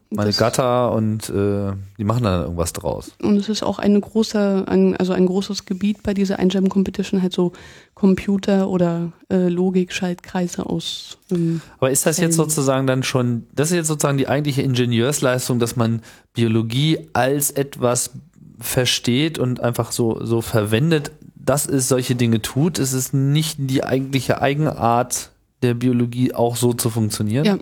[0.09, 3.11] meine Das- Gatter und äh, die machen dann irgendwas draus.
[3.21, 7.21] Und es ist auch eine große, ein, also ein großes Gebiet bei dieser Einjam Competition,
[7.21, 7.51] halt so
[7.93, 11.17] Computer- oder äh, Logik-Schaltkreise aus.
[11.31, 15.59] Ähm, Aber ist das jetzt sozusagen dann schon, das ist jetzt sozusagen die eigentliche Ingenieursleistung,
[15.59, 16.01] dass man
[16.33, 18.11] Biologie als etwas
[18.59, 21.11] versteht und einfach so, so verwendet,
[21.45, 22.79] dass es solche Dinge tut?
[22.79, 27.45] Ist es nicht die eigentliche Eigenart der Biologie, auch so zu funktionieren?
[27.45, 27.57] ja,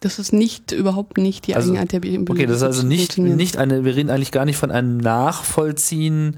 [0.00, 2.30] das ist nicht, überhaupt nicht die Also, Eigenart der Biologie.
[2.32, 6.36] Okay, das ist also nicht, nicht eine, wir reden eigentlich gar nicht von einem Nachvollziehen,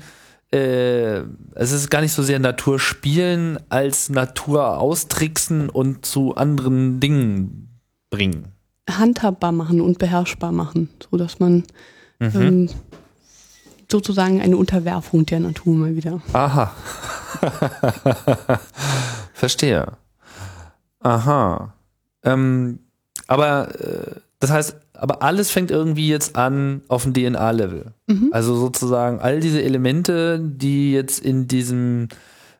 [0.52, 1.18] äh,
[1.54, 7.68] es ist gar nicht so sehr Natur spielen als Natur austricksen und zu anderen Dingen
[8.10, 8.48] bringen.
[8.88, 11.64] handhabbar machen und beherrschbar machen, so dass man
[12.20, 12.30] Mhm.
[12.34, 12.68] ähm,
[13.90, 16.20] sozusagen eine Unterwerfung der Natur mal wieder.
[16.32, 16.72] Aha.
[19.32, 19.92] Verstehe.
[21.00, 21.74] Aha.
[22.24, 22.80] Ähm,
[23.26, 27.92] aber äh, das heißt, aber alles fängt irgendwie jetzt an auf dem DNA-Level.
[28.06, 28.30] Mhm.
[28.32, 32.08] Also sozusagen all diese Elemente, die jetzt in diesem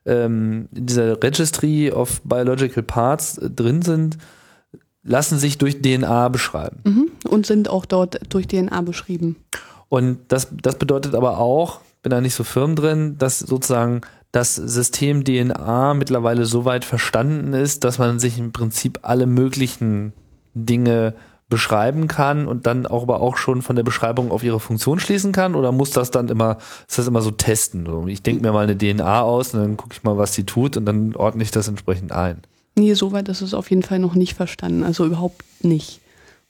[0.05, 4.17] ähm, in dieser Registry of Biological Parts äh, drin sind,
[5.03, 6.79] lassen sich durch DNA beschreiben.
[6.83, 7.11] Mhm.
[7.29, 9.37] Und sind auch dort durch DNA beschrieben.
[9.89, 14.55] Und das, das bedeutet aber auch, bin da nicht so firm drin, dass sozusagen das
[14.55, 20.13] System DNA mittlerweile so weit verstanden ist, dass man sich im Prinzip alle möglichen
[20.53, 21.15] Dinge
[21.49, 25.31] beschreiben kann und dann auch aber auch schon von der Beschreibung auf ihre Funktion schließen
[25.31, 28.07] kann oder muss das dann immer, ist das immer so testen?
[28.07, 30.77] Ich denke mir mal eine DNA aus und dann gucke ich mal, was sie tut
[30.77, 32.43] und dann ordne ich das entsprechend ein.
[32.75, 36.01] Nee, soweit ist es auf jeden Fall noch nicht verstanden, also überhaupt nicht.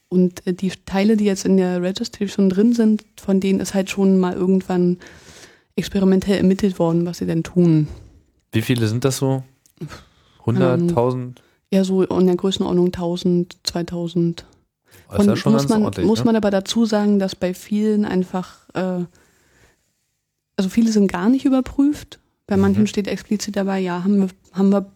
[0.09, 3.73] Und äh, die Teile, die jetzt in der Registry schon drin sind, von denen ist
[3.73, 4.97] halt schon mal irgendwann
[5.75, 7.87] experimentell ermittelt worden, was sie denn tun.
[8.51, 9.43] Wie viele sind das so?
[10.39, 11.41] 100, 1000?
[11.71, 14.45] Ja, so in der Größenordnung 1000, 2000.
[15.11, 16.25] Das ist ja muss man, muss ne?
[16.25, 19.05] man aber dazu sagen, dass bei vielen einfach, äh,
[20.57, 22.19] also viele sind gar nicht überprüft.
[22.47, 22.61] Bei Mhm.
[22.63, 24.91] manchen steht explizit dabei, ja, haben wir, haben wir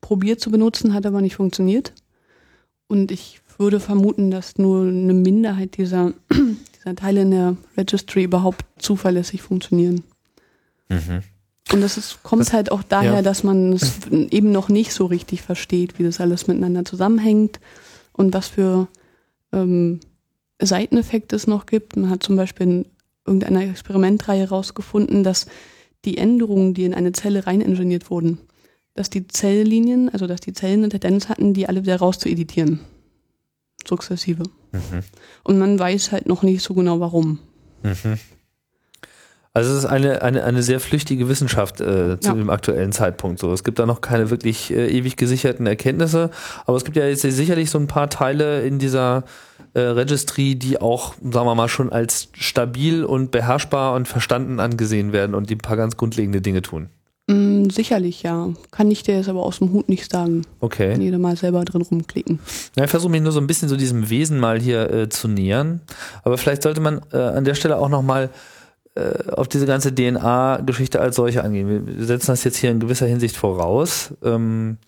[0.00, 1.92] probiert zu benutzen, hat aber nicht funktioniert.
[2.88, 6.12] Und ich würde vermuten, dass nur eine Minderheit dieser,
[6.76, 10.02] dieser Teile in der Registry überhaupt zuverlässig funktionieren.
[10.88, 11.22] Mhm.
[11.72, 13.22] Und das ist, kommt Das- halt auch daher, ja.
[13.22, 17.58] dass man es eben noch nicht so richtig versteht, wie das alles miteinander zusammenhängt
[18.12, 18.86] und was für
[19.52, 20.00] ähm,
[20.60, 21.96] Seiteneffekte es noch gibt.
[21.96, 22.86] Man hat zum Beispiel in
[23.26, 25.46] irgendeiner Experimentreihe herausgefunden, dass
[26.04, 28.38] die Änderungen, die in eine Zelle reiningeniert wurden,
[28.94, 32.80] dass die Zelllinien, also dass die Zellen eine Tendenz hatten, die alle wieder rauszueditieren.
[33.88, 34.44] Sukzessive.
[34.72, 35.02] Mhm.
[35.44, 37.38] Und man weiß halt noch nicht so genau warum.
[37.82, 38.18] Mhm.
[39.52, 42.34] Also es ist eine, eine, eine sehr flüchtige Wissenschaft äh, zu Ja.
[42.34, 43.38] dem aktuellen Zeitpunkt.
[43.38, 46.30] So, es gibt da noch keine wirklich äh, ewig gesicherten Erkenntnisse,
[46.66, 49.24] aber es gibt ja jetzt sicherlich so ein paar Teile in dieser
[49.72, 55.14] äh, Registry, die auch, sagen wir mal, schon als stabil und beherrschbar und verstanden angesehen
[55.14, 56.90] werden und die ein paar ganz grundlegende Dinge tun.
[57.28, 58.50] Mm, sicherlich, ja.
[58.70, 60.42] Kann ich dir jetzt aber aus dem Hut nicht sagen.
[60.60, 60.92] Okay.
[60.92, 62.38] Kann jeder mal selber drin rumklicken.
[62.76, 65.26] Ja, ich versuche mich nur so ein bisschen so diesem Wesen mal hier äh, zu
[65.26, 65.80] nähern.
[66.22, 68.30] Aber vielleicht sollte man äh, an der Stelle auch nochmal
[68.94, 71.86] äh, auf diese ganze DNA-Geschichte als solche angehen.
[71.98, 74.14] Wir setzen das jetzt hier in gewisser Hinsicht voraus.
[74.22, 74.78] Ähm,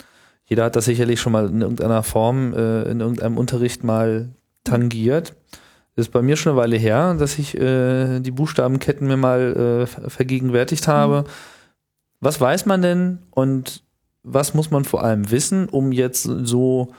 [0.47, 4.29] jeder hat das sicherlich schon mal in irgendeiner Form, äh, in irgendeinem Unterricht mal
[4.63, 5.35] tangiert.
[5.97, 10.09] Ist bei mir schon eine Weile her, dass ich äh, die Buchstabenketten mir mal äh,
[10.09, 11.23] vergegenwärtigt habe.
[11.23, 11.58] Mhm.
[12.21, 13.83] Was weiß man denn und
[14.23, 16.93] was muss man vor allem wissen, um jetzt so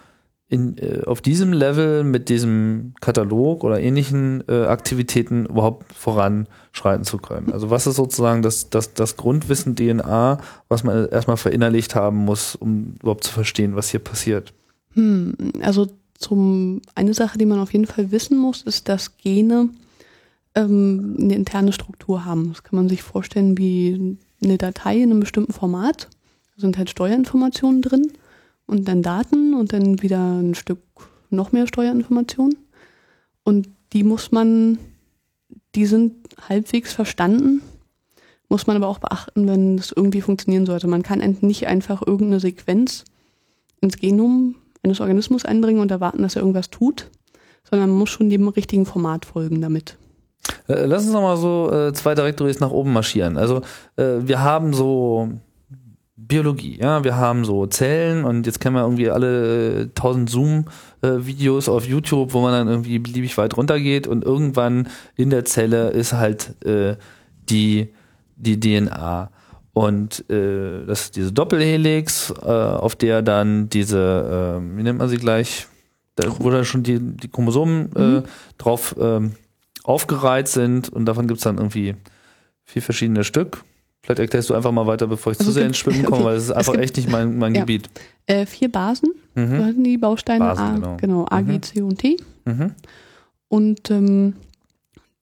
[0.49, 7.19] in, äh, auf diesem Level mit diesem Katalog oder ähnlichen äh, Aktivitäten überhaupt voranschreiten zu
[7.19, 7.53] können.
[7.53, 12.55] Also was ist sozusagen das, das, das Grundwissen DNA, was man erstmal verinnerlicht haben muss,
[12.55, 14.53] um überhaupt zu verstehen, was hier passiert?
[14.93, 19.69] Hm, also zum eine Sache, die man auf jeden Fall wissen muss, ist, dass Gene
[20.55, 22.49] ähm, eine interne Struktur haben.
[22.49, 26.09] Das kann man sich vorstellen wie eine Datei in einem bestimmten Format.
[26.55, 28.11] Da sind halt Steuerinformationen drin
[28.65, 30.79] und dann Daten und dann wieder ein Stück
[31.29, 32.57] noch mehr Steuerinformationen.
[33.43, 34.77] Und die muss man,
[35.75, 36.15] die sind
[36.47, 37.61] halbwegs verstanden,
[38.47, 40.87] muss man aber auch beachten, wenn es irgendwie funktionieren sollte.
[40.87, 43.05] Man kann nicht einfach irgendeine Sequenz
[43.79, 47.11] ins Genom eines Organismus einbringen und erwarten, dass er irgendwas tut,
[47.69, 49.97] sondern man muss schon dem richtigen Format folgen damit.
[50.67, 53.37] Äh, lass uns nochmal so äh, zwei Directories nach oben marschieren.
[53.37, 53.61] Also
[53.95, 55.29] äh, wir haben so
[56.29, 61.67] Biologie, ja, wir haben so Zellen und jetzt kennen wir irgendwie alle äh, tausend Zoom-Videos
[61.67, 65.89] äh, auf YouTube, wo man dann irgendwie beliebig weit runtergeht und irgendwann in der Zelle
[65.89, 66.97] ist halt äh,
[67.49, 67.89] die,
[68.35, 69.31] die DNA.
[69.73, 75.09] Und äh, das ist diese Doppelhelix, äh, auf der dann diese, äh, wie nennt man
[75.09, 75.67] sie gleich,
[76.15, 78.23] da, wo dann schon die, die Chromosomen mhm.
[78.57, 79.21] drauf äh,
[79.83, 81.95] aufgereiht sind und davon gibt's dann irgendwie
[82.63, 83.63] vier verschiedene Stück.
[84.01, 86.25] Vielleicht erklärst du einfach mal weiter, bevor ich also zu sehr ins Schwimmen komme, okay.
[86.25, 87.61] weil es ist einfach gibt, echt nicht mein, mein ja.
[87.61, 87.89] Gebiet.
[88.25, 89.83] Äh, vier Basen, mhm.
[89.83, 90.97] die Bausteine Basen, A, genau.
[90.97, 91.61] genau A, G, mhm.
[91.61, 92.17] C und T.
[92.45, 92.71] Mhm.
[93.49, 94.33] Und ähm,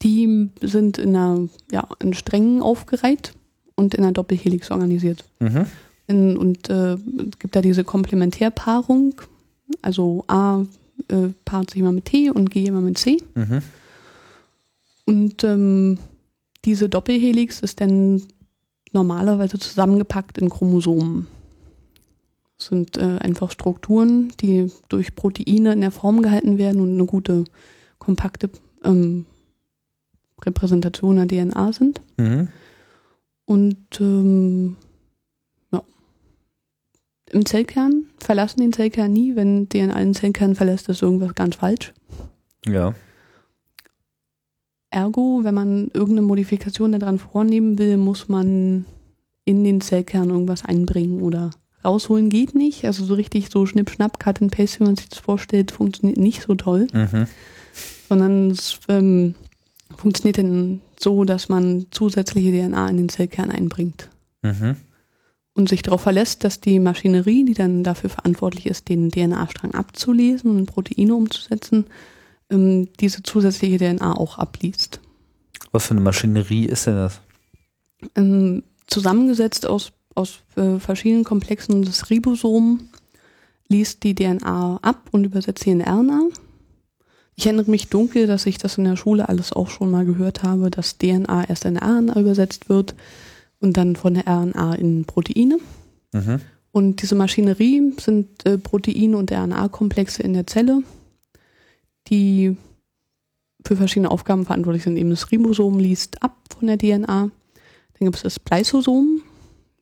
[0.01, 3.33] die sind in einer, ja, in Strängen aufgereiht
[3.75, 5.23] und in einer Doppelhelix organisiert.
[5.39, 5.65] Mhm.
[6.07, 9.15] In, und äh, es gibt da diese Komplementärpaarung,
[9.81, 10.63] also A
[11.09, 13.17] äh, paart sich immer mit T und G immer mit C.
[13.35, 13.61] Mhm.
[15.07, 15.97] Und ähm,
[16.65, 18.21] diese Doppelhelix ist dann
[18.91, 21.27] normalerweise zusammengepackt in Chromosomen.
[22.57, 27.05] Das sind äh, einfach Strukturen, die durch Proteine in der Form gehalten werden und eine
[27.05, 27.45] gute,
[27.99, 28.49] kompakte
[28.83, 29.25] ähm,
[30.43, 32.01] Repräsentation der DNA sind.
[32.17, 32.49] Mhm.
[33.45, 34.75] Und ähm,
[35.71, 35.83] ja.
[37.31, 39.35] im Zellkern verlassen den Zellkern nie.
[39.37, 41.93] Wenn DNA den Zellkern verlässt, ist irgendwas ganz falsch.
[42.65, 42.93] Ja.
[44.89, 48.85] Ergo, wenn man irgendeine Modifikation daran vornehmen will, muss man
[49.45, 51.51] in den Zellkern irgendwas einbringen oder
[51.83, 52.85] rausholen geht nicht.
[52.85, 56.41] Also so richtig so Schnipp-Schnapp, Cut and Paste, wie man sich das vorstellt, funktioniert nicht
[56.41, 56.87] so toll.
[56.93, 57.27] Mhm.
[58.09, 59.35] Sondern es ähm,
[59.95, 64.09] funktioniert dann so, dass man zusätzliche DNA in den Zellkern einbringt.
[64.41, 64.75] Mhm.
[65.53, 70.51] Und sich darauf verlässt, dass die Maschinerie, die dann dafür verantwortlich ist, den DNA-Strang abzulesen
[70.51, 71.85] und in Proteine umzusetzen,
[72.49, 74.99] ähm, diese zusätzliche DNA auch abliest.
[75.71, 77.21] Was für eine Maschinerie ist denn das?
[78.15, 82.89] Ähm, zusammengesetzt aus, aus äh, verschiedenen Komplexen des Ribosom
[83.67, 86.29] liest die DNA ab und übersetzt sie in RNA.
[87.35, 90.41] Ich erinnere mich dunkel, dass ich das in der Schule alles auch schon mal gehört
[90.41, 92.95] habe, dass DNA erst in RNA übersetzt wird
[93.59, 95.59] und dann von der RNA in Proteine.
[96.13, 96.41] Mhm.
[96.71, 100.83] Und diese Maschinerie sind äh, Proteine und RNA-Komplexe in der Zelle,
[102.09, 102.57] die
[103.65, 104.97] für verschiedene Aufgaben verantwortlich sind.
[104.97, 107.05] Eben das Ribosom liest ab von der DNA.
[107.05, 107.31] Dann
[107.99, 109.21] gibt es das Spliceosom,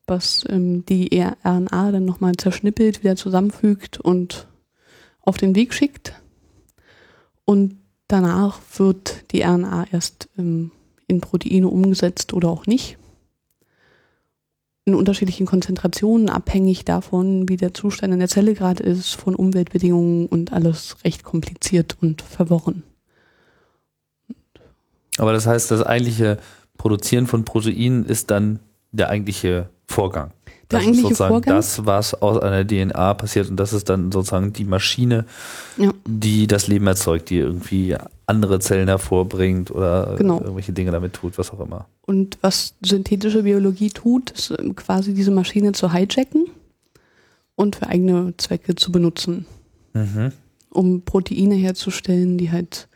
[0.08, 4.48] was ähm, die RNA dann nochmal zerschnippelt, wieder zusammenfügt und
[5.22, 6.14] auf den Weg schickt.
[7.46, 10.72] Und danach wird die RNA erst ähm,
[11.08, 12.98] in Proteine umgesetzt oder auch nicht.
[14.86, 20.28] In unterschiedlichen Konzentrationen, abhängig davon, wie der Zustand in der Zelle gerade ist, von Umweltbedingungen
[20.28, 22.84] und alles recht kompliziert und verworren.
[25.18, 26.38] Aber das heißt, das eigentliche
[26.78, 28.60] Produzieren von Proteinen ist dann
[28.92, 30.32] der eigentliche Vorgang.
[30.72, 31.56] Der das ist sozusagen Vorgang?
[31.56, 35.26] das, was aus einer DNA passiert und das ist dann sozusagen die Maschine,
[35.78, 35.92] ja.
[36.06, 37.96] die das Leben erzeugt, die irgendwie
[38.28, 40.40] andere Zellen hervorbringt oder genau.
[40.40, 41.88] irgendwelche Dinge damit tut, was auch immer.
[42.02, 46.48] Und was synthetische Biologie tut, ist ähm, quasi diese Maschine zu hijacken
[47.56, 49.46] und für eigene Zwecke zu benutzen.
[49.94, 50.32] Mhm.
[50.70, 52.88] Um Proteine herzustellen, die halt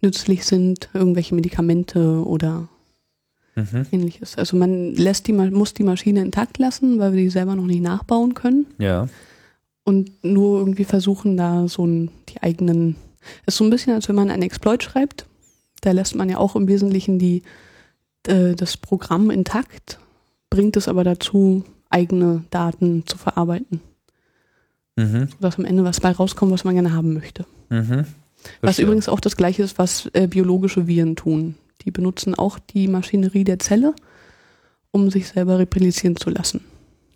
[0.00, 2.68] nützlich sind, irgendwelche Medikamente oder
[3.56, 3.86] Mhm.
[3.90, 4.38] ähnliches.
[4.38, 7.82] Also man lässt die, muss die Maschine intakt lassen, weil wir die selber noch nicht
[7.82, 9.08] nachbauen können Ja.
[9.84, 12.94] und nur irgendwie versuchen, da so die eigenen.
[13.46, 15.26] Es ist so ein bisschen, als wenn man einen Exploit schreibt.
[15.80, 17.42] Da lässt man ja auch im Wesentlichen die,
[18.26, 19.98] äh, das Programm intakt,
[20.50, 23.80] bringt es aber dazu, eigene Daten zu verarbeiten,
[24.96, 25.28] Mhm.
[25.28, 27.44] sodass am Ende was bei rauskommt, was man gerne haben möchte.
[27.70, 28.04] Mhm.
[28.60, 31.54] Was übrigens auch das gleiche ist, was äh, biologische Viren tun.
[31.82, 33.94] Die benutzen auch die Maschinerie der Zelle,
[34.90, 36.60] um sich selber replizieren zu lassen.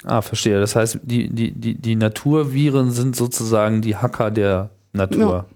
[0.05, 0.59] Ah, verstehe.
[0.61, 5.47] Das heißt, die, die, die, die Naturviren sind sozusagen die Hacker der Natur.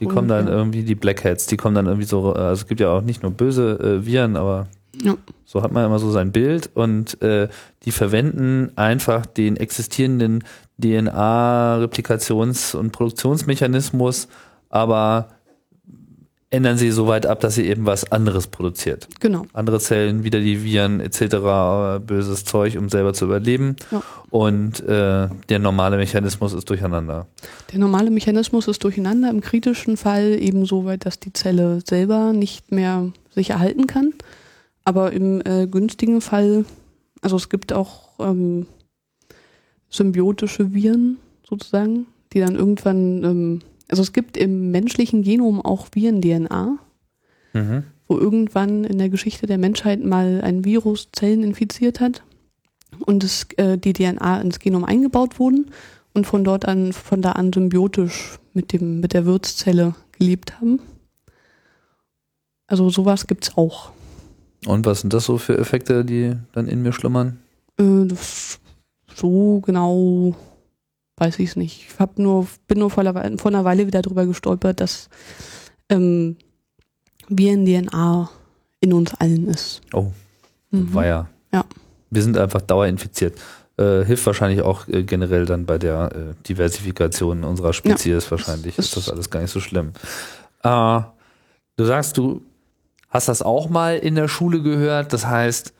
[0.00, 2.66] Die kommen dann irgendwie, die Black Hats, die kommen dann irgendwie so, äh, also es
[2.66, 4.66] gibt ja auch nicht nur böse äh, Viren, aber
[5.02, 5.14] Ja.
[5.44, 7.48] so hat man immer so sein Bild und äh,
[7.84, 10.42] die verwenden einfach den existierenden
[10.82, 14.28] DNA-Replikations- und Produktionsmechanismus,
[14.70, 15.28] aber
[16.54, 19.08] ändern sie so weit ab, dass sie eben was anderes produziert.
[19.20, 19.46] Genau.
[19.52, 23.76] andere Zellen, wieder die Viren etc., äh, böses Zeug, um selber zu überleben.
[23.90, 24.02] Ja.
[24.30, 27.26] Und äh, der normale Mechanismus ist durcheinander.
[27.72, 32.32] Der normale Mechanismus ist durcheinander, im kritischen Fall eben so weit, dass die Zelle selber
[32.32, 34.14] nicht mehr sich erhalten kann.
[34.84, 36.64] Aber im äh, günstigen Fall,
[37.20, 38.66] also es gibt auch ähm,
[39.88, 43.60] symbiotische Viren sozusagen, die dann irgendwann, ähm,
[43.94, 46.80] also es gibt im menschlichen Genom auch Viren-DNA,
[47.52, 47.84] Mhm.
[48.08, 52.24] wo irgendwann in der Geschichte der Menschheit mal ein Virus Zellen infiziert hat
[53.06, 55.70] und es, äh, die DNA ins Genom eingebaut wurden
[56.12, 60.80] und von dort an, von da an symbiotisch mit dem, mit der Wirtszelle gelebt haben.
[62.66, 63.92] Also sowas gibt's auch.
[64.66, 67.38] Und was sind das so für Effekte, die dann in mir schlummern?
[67.78, 68.08] Äh,
[69.14, 70.34] so genau
[71.16, 71.86] weiß ich es nicht.
[71.90, 75.08] Ich hab nur, bin nur vor, einer- vor einer Weile wieder drüber gestolpert, dass
[75.88, 76.36] ähm,
[77.28, 78.30] Viren-DNA
[78.80, 79.80] in uns allen ist.
[79.92, 80.10] Oh,
[80.70, 80.92] Mhm.
[80.94, 81.28] war ja.
[81.52, 81.64] Ja.
[82.10, 83.38] Wir sind einfach dauerinfiziert.
[83.76, 88.76] Äh, hilft wahrscheinlich auch äh, generell dann bei der äh, Diversifikation unserer Spezies wahrscheinlich.
[88.76, 89.92] das Ist das alles gar nicht so schlimm.
[90.62, 91.00] Äh,
[91.76, 92.42] du sagst, du
[93.08, 95.12] hast das auch mal in der Schule gehört.
[95.12, 95.72] Das heißt,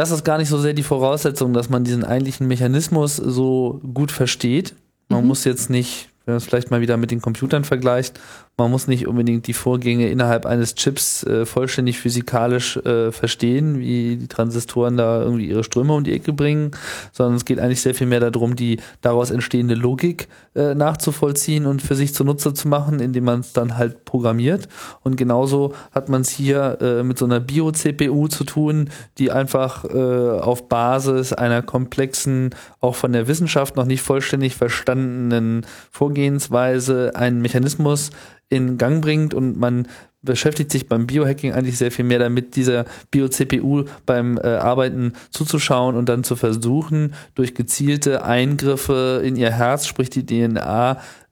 [0.00, 4.10] das ist gar nicht so sehr die Voraussetzung, dass man diesen eigentlichen Mechanismus so gut
[4.10, 4.74] versteht.
[5.10, 5.28] Man Mhm.
[5.28, 8.18] muss jetzt nicht, wenn man es vielleicht mal wieder mit den Computern vergleicht,
[8.60, 14.16] man muss nicht unbedingt die Vorgänge innerhalb eines Chips äh, vollständig physikalisch äh, verstehen, wie
[14.16, 16.72] die Transistoren da irgendwie ihre Ströme um die Ecke bringen,
[17.12, 21.80] sondern es geht eigentlich sehr viel mehr darum, die daraus entstehende Logik äh, nachzuvollziehen und
[21.80, 24.68] für sich zunutze zu machen, indem man es dann halt programmiert.
[25.02, 29.84] Und genauso hat man es hier äh, mit so einer Bio-CPU zu tun, die einfach
[29.86, 37.40] äh, auf Basis einer komplexen, auch von der Wissenschaft noch nicht vollständig verstandenen Vorgehensweise einen
[37.40, 38.10] Mechanismus
[38.50, 39.88] in Gang bringt und man
[40.22, 45.96] beschäftigt sich beim Biohacking eigentlich sehr viel mehr damit, dieser Bio-CPU beim äh, Arbeiten zuzuschauen
[45.96, 50.26] und dann zu versuchen, durch gezielte Eingriffe in ihr Herz, sprich die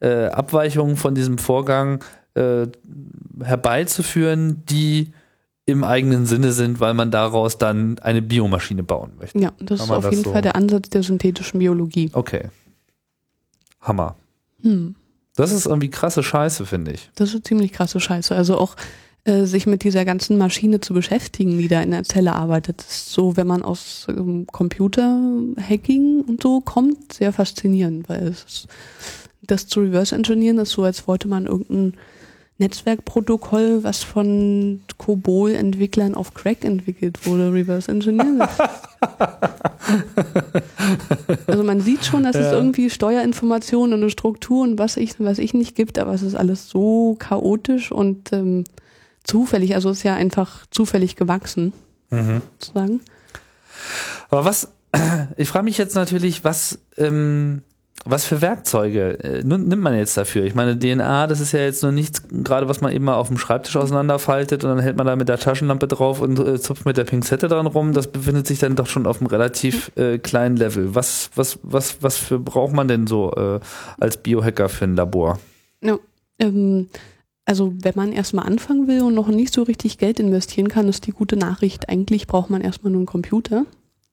[0.00, 2.02] DNA-Abweichungen von diesem Vorgang
[2.34, 2.66] äh,
[3.42, 5.12] herbeizuführen, die
[5.66, 9.38] im eigenen Sinne sind, weil man daraus dann eine Biomaschine bauen möchte.
[9.38, 12.08] Ja, das Kann ist auf das jeden so- Fall der Ansatz der synthetischen Biologie.
[12.14, 12.48] Okay.
[13.82, 14.16] Hammer.
[14.62, 14.94] Hm.
[15.38, 17.10] Das ist irgendwie krasse Scheiße, finde ich.
[17.14, 18.34] Das ist ziemlich krasse Scheiße.
[18.34, 18.74] Also auch
[19.24, 23.12] äh, sich mit dieser ganzen Maschine zu beschäftigen, die da in der Zelle arbeitet, ist
[23.12, 28.68] so, wenn man aus ähm, Computer-Hacking und so kommt, sehr faszinierend, weil es ist,
[29.42, 31.94] das zu reverse engineeren ist so, als wollte man irgendein
[32.58, 38.42] Netzwerkprotokoll, was von COBOL-Entwicklern auf Crack entwickelt wurde, reverse engineeren.
[41.46, 42.52] also man sieht schon, dass es Ja.
[42.52, 46.34] irgendwie Steuerinformationen und eine Struktur und was ich, was ich nicht gibt, aber es ist
[46.34, 48.64] alles so chaotisch und ähm,
[49.22, 51.72] zufällig, also es ist ja einfach zufällig gewachsen,
[52.10, 53.00] sozusagen.
[54.30, 54.72] Aber was,
[55.36, 57.62] ich frage mich jetzt natürlich, was, ähm,
[58.04, 60.44] was für Werkzeuge äh, nimmt man jetzt dafür?
[60.44, 63.28] Ich meine, DNA, das ist ja jetzt nur nichts, gerade was man eben mal auf
[63.28, 66.86] dem Schreibtisch auseinanderfaltet und dann hält man da mit der Taschenlampe drauf und äh, zupft
[66.86, 67.92] mit der Pinzette dran rum.
[67.92, 70.94] Das befindet sich dann doch schon auf einem relativ äh, kleinen Level.
[70.94, 73.60] Was, was, was, was für braucht man denn so äh,
[73.98, 75.38] als Biohacker für ein Labor?
[75.82, 75.98] Ja,
[76.38, 76.88] ähm,
[77.44, 81.06] also wenn man erstmal anfangen will und noch nicht so richtig Geld investieren kann, ist
[81.06, 83.64] die gute Nachricht, eigentlich braucht man erstmal nur einen Computer.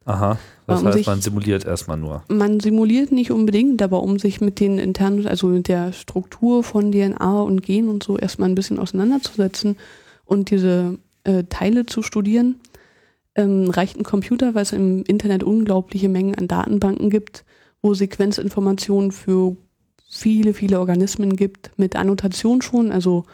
[0.06, 0.38] Aha,
[0.68, 2.24] das Um heißt, sich- man simuliert erstmal nur.
[2.30, 6.91] Man simuliert nicht unbedingt, aber um sich mit den internen, also mit der Struktur von
[6.91, 9.78] DNA und Gen und so erstmal ein bisschen auseinanderzusetzen
[10.26, 12.56] und diese äh, Teile zu studieren,
[13.36, 17.43] ähm, reicht ein Computer, weil es im Internet unglaubliche Mengen an Datenbanken gibt,
[17.82, 19.58] wo Sequenzinformationen für
[20.08, 23.26] viele, viele Organismen gibt, mit Annotation schon, also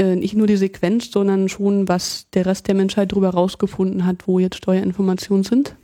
[0.00, 4.26] äh, nicht nur die Sequenz, sondern schon, was der Rest der Menschheit darüber rausgefunden hat,
[4.26, 5.76] wo jetzt Steuerinformationen sind.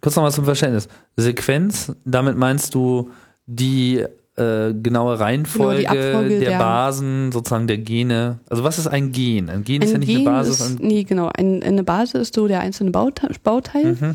[0.00, 0.88] Kurz nochmal zum Verständnis.
[1.16, 3.10] Sequenz, damit meinst du
[3.46, 4.04] die
[4.36, 8.40] äh, genaue Reihenfolge Genau, die Abfolge der, der- Basen, sozusagen der Gene.
[8.50, 9.48] Also was ist ein Gen?
[9.48, 10.60] Ein Gen ist ja Ein nicht Gen eine Basis.
[10.60, 11.30] ist, Ein, nee, genau.
[11.36, 14.14] Ein, eine Basis ist so der einzelne Bauteil, Bauteil mhm.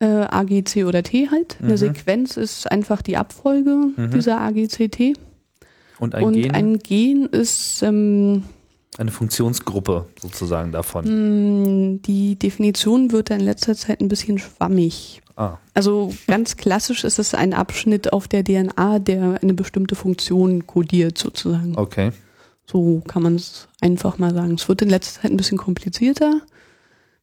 [0.00, 1.58] äh, A, G, C oder T halt.
[1.60, 1.76] Eine Mhm.
[1.76, 4.10] Sequenz ist einfach die Abfolge Mhm.
[4.10, 5.12] dieser A, G, C, T.
[6.02, 8.42] Und ein Und Gen, ein Gen ist ähm,
[8.98, 11.04] eine Funktionsgruppe sozusagen davon.
[11.94, 15.22] mh, die Definition wird da in letzter Zeit ein bisschen schwammig.
[15.36, 20.66] Ah, Also ganz klassisch ist es ein Abschnitt auf der DNA, der eine bestimmte Funktion
[20.66, 21.78] kodiert sozusagen.
[21.78, 22.10] okay.
[22.66, 24.54] So kann man es einfach mal sagen.
[24.54, 26.40] Es wird in letzter Zeit ein bisschen komplizierter,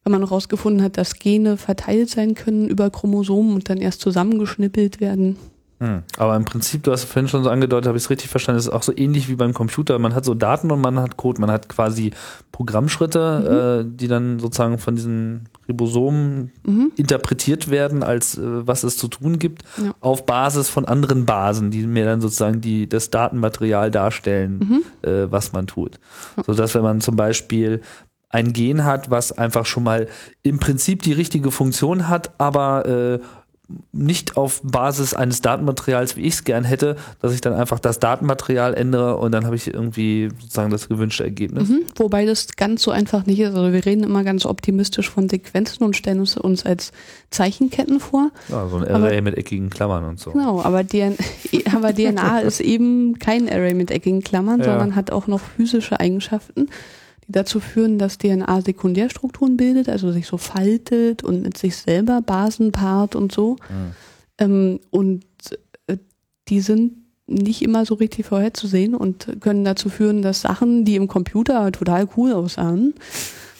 [0.04, 5.00] weil man herausgefunden hat, dass Gene verteilt sein können über Chromosomen und dann erst zusammengeschnippelt
[5.00, 5.36] werden.
[5.80, 6.02] Hm.
[6.18, 8.66] Aber im Prinzip, du hast vorhin schon so angedeutet, habe ich es richtig verstanden, es
[8.66, 9.98] ist auch so ähnlich wie beim Computer.
[9.98, 12.12] Man hat so Daten und man hat Code, man hat quasi
[12.52, 16.92] Programmschritte, äh, die dann sozusagen von diesen Ribosomen Mhm.
[16.96, 19.92] interpretiert werden, als äh, was es zu tun gibt, Ja.
[20.00, 24.58] auf Basis von anderen Basen, die mir dann sozusagen die, das Datenmaterial darstellen,
[25.02, 25.08] Mhm.
[25.10, 25.98] äh, was man tut.
[26.46, 27.80] So dass wenn man zum Beispiel
[28.28, 30.06] ein Gen hat, was einfach schon mal
[30.42, 33.18] im Prinzip die richtige Funktion hat, aber äh,
[33.92, 37.98] nicht auf Basis eines Datenmaterials, wie ich es gern hätte, dass ich dann einfach das
[37.98, 41.68] Datenmaterial ändere und dann habe ich irgendwie sozusagen das gewünschte Ergebnis.
[41.68, 41.82] Mhm.
[41.96, 43.54] Wobei das ganz so einfach nicht ist.
[43.54, 46.92] Also wir reden immer ganz optimistisch von Sequenzen und stellen uns, uns als
[47.30, 48.30] Zeichenketten vor.
[48.48, 50.32] Ja, so ein Aber- Array mit eckigen Klammern und so.
[50.32, 51.16] Genau, aber, DN
[51.74, 54.66] aber DNA ist eben kein Array mit eckigen Klammern, Ja.
[54.66, 56.68] sondern hat auch noch physische Eigenschaften,
[57.30, 62.22] die dazu führen, dass DNA Sekundärstrukturen bildet, also sich so faltet und mit sich selber
[62.22, 63.52] Basen paart und so.
[63.70, 63.92] Mhm.
[64.38, 65.24] Ähm, und
[65.86, 65.96] äh,
[66.48, 66.94] die sind
[67.28, 72.08] nicht immer so richtig vorherzusehen und können dazu führen, dass Sachen, die im Computer total
[72.16, 72.94] cool aussahen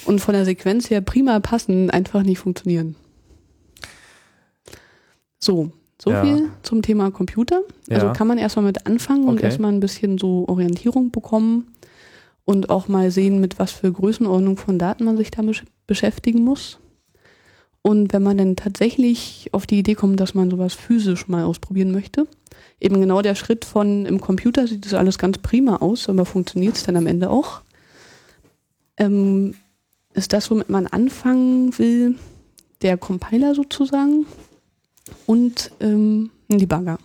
[0.04, 2.96] und von der Sequenz her prima passen, einfach nicht funktionieren.
[5.38, 5.70] So,
[6.02, 6.22] so Ja.
[6.24, 7.60] viel zum Thema Computer.
[7.88, 8.12] Also Ja.
[8.12, 9.46] kann man erstmal mit anfangen und Okay.
[9.46, 11.68] erstmal ein bisschen so Orientierung bekommen
[12.44, 16.42] und auch mal sehen, mit was für Größenordnung von Daten man sich da besch- beschäftigen
[16.42, 16.78] muss.
[17.82, 21.92] Und wenn man dann tatsächlich auf die Idee kommt, dass man sowas physisch mal ausprobieren
[21.92, 22.26] möchte,
[22.78, 26.76] eben genau der Schritt von im Computer sieht das alles ganz prima aus, aber funktioniert
[26.76, 27.62] es dann am Ende auch,
[28.98, 29.54] ähm,
[30.12, 32.16] ist das, womit man anfangen will,
[32.82, 34.26] der Compiler sozusagen
[35.26, 36.98] und ähm, ein Debugger.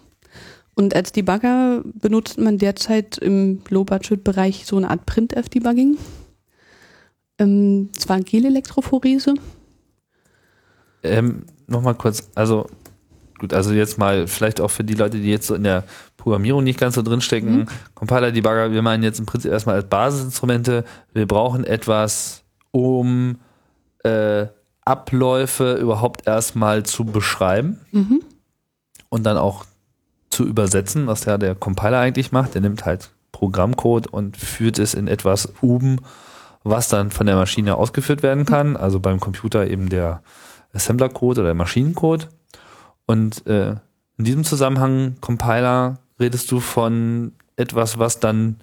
[0.76, 5.98] Und als Debugger benutzt man derzeit im Low-Budget-Bereich so eine Art Printf-Debugging.
[7.40, 9.34] Ähm, zwar Gelelektrophorese.
[11.04, 12.68] Ähm, Nochmal kurz, also
[13.40, 15.84] gut, also jetzt mal vielleicht auch für die Leute, die jetzt so in der
[16.16, 17.66] Programmierung nicht ganz so drinstecken, Mhm.
[17.96, 23.38] Compiler, Debugger, wir meinen jetzt im Prinzip erstmal als Basisinstrumente, wir brauchen etwas, um
[24.04, 24.46] äh,
[24.82, 28.22] Abläufe überhaupt erstmal zu beschreiben Mhm.
[29.10, 29.66] und dann auch
[30.36, 32.54] zu übersetzen, was ja der Compiler eigentlich macht.
[32.54, 36.00] Der nimmt halt Programmcode und führt es in etwas um,
[36.64, 38.78] was dann von der Maschine ausgeführt werden kann.
[38.78, 40.22] Also beim Computer eben der
[40.74, 42.30] Assembler-Code oder der Maschinencode.
[43.06, 43.76] Und äh,
[44.18, 48.58] in diesem Zusammenhang, Compiler, redest du von etwas, was dann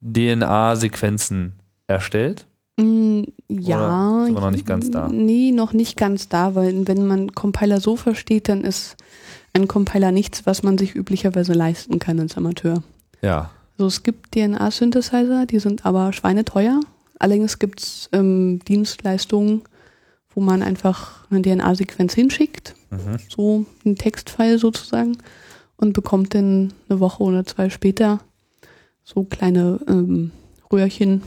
[0.00, 1.54] DNA-Sequenzen
[1.86, 2.46] erstellt?
[2.78, 3.76] Mm, Ja.
[3.78, 5.08] Oder sind wir noch nicht ganz da?
[5.08, 8.96] Nee, noch nicht ganz da, weil wenn man Compiler so versteht, dann ist
[9.54, 12.82] ein Compiler nichts, was man sich üblicherweise leisten kann als Amateur.
[13.20, 13.50] Ja.
[13.78, 16.80] Also es gibt DNA-Synthesizer, die sind aber schweineteuer.
[17.18, 19.62] Allerdings gibt es ähm, Dienstleistungen,
[20.34, 23.16] wo man einfach eine DNA-Sequenz hinschickt, Mhm.
[23.28, 25.16] so ein Textfile sozusagen,
[25.76, 28.20] und bekommt dann eine Woche oder zwei später
[29.02, 30.30] so kleine ähm,
[30.70, 31.22] Röhrchen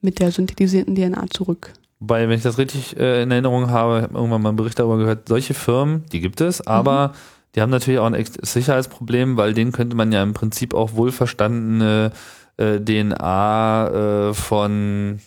[0.00, 1.72] mit der synthetisierten DNA zurück.
[1.98, 4.78] Wobei, wenn ich das richtig äh, in Erinnerung habe, ich habe irgendwann mal einen Bericht
[4.78, 7.14] darüber gehört, solche Firmen, die gibt es, aber
[7.56, 12.12] die haben natürlich auch ein Sicherheitsproblem, weil denen könnte man ja im Prinzip auch wohlverstandene
[12.58, 13.88] äh, DNA
[14.28, 15.20] äh, von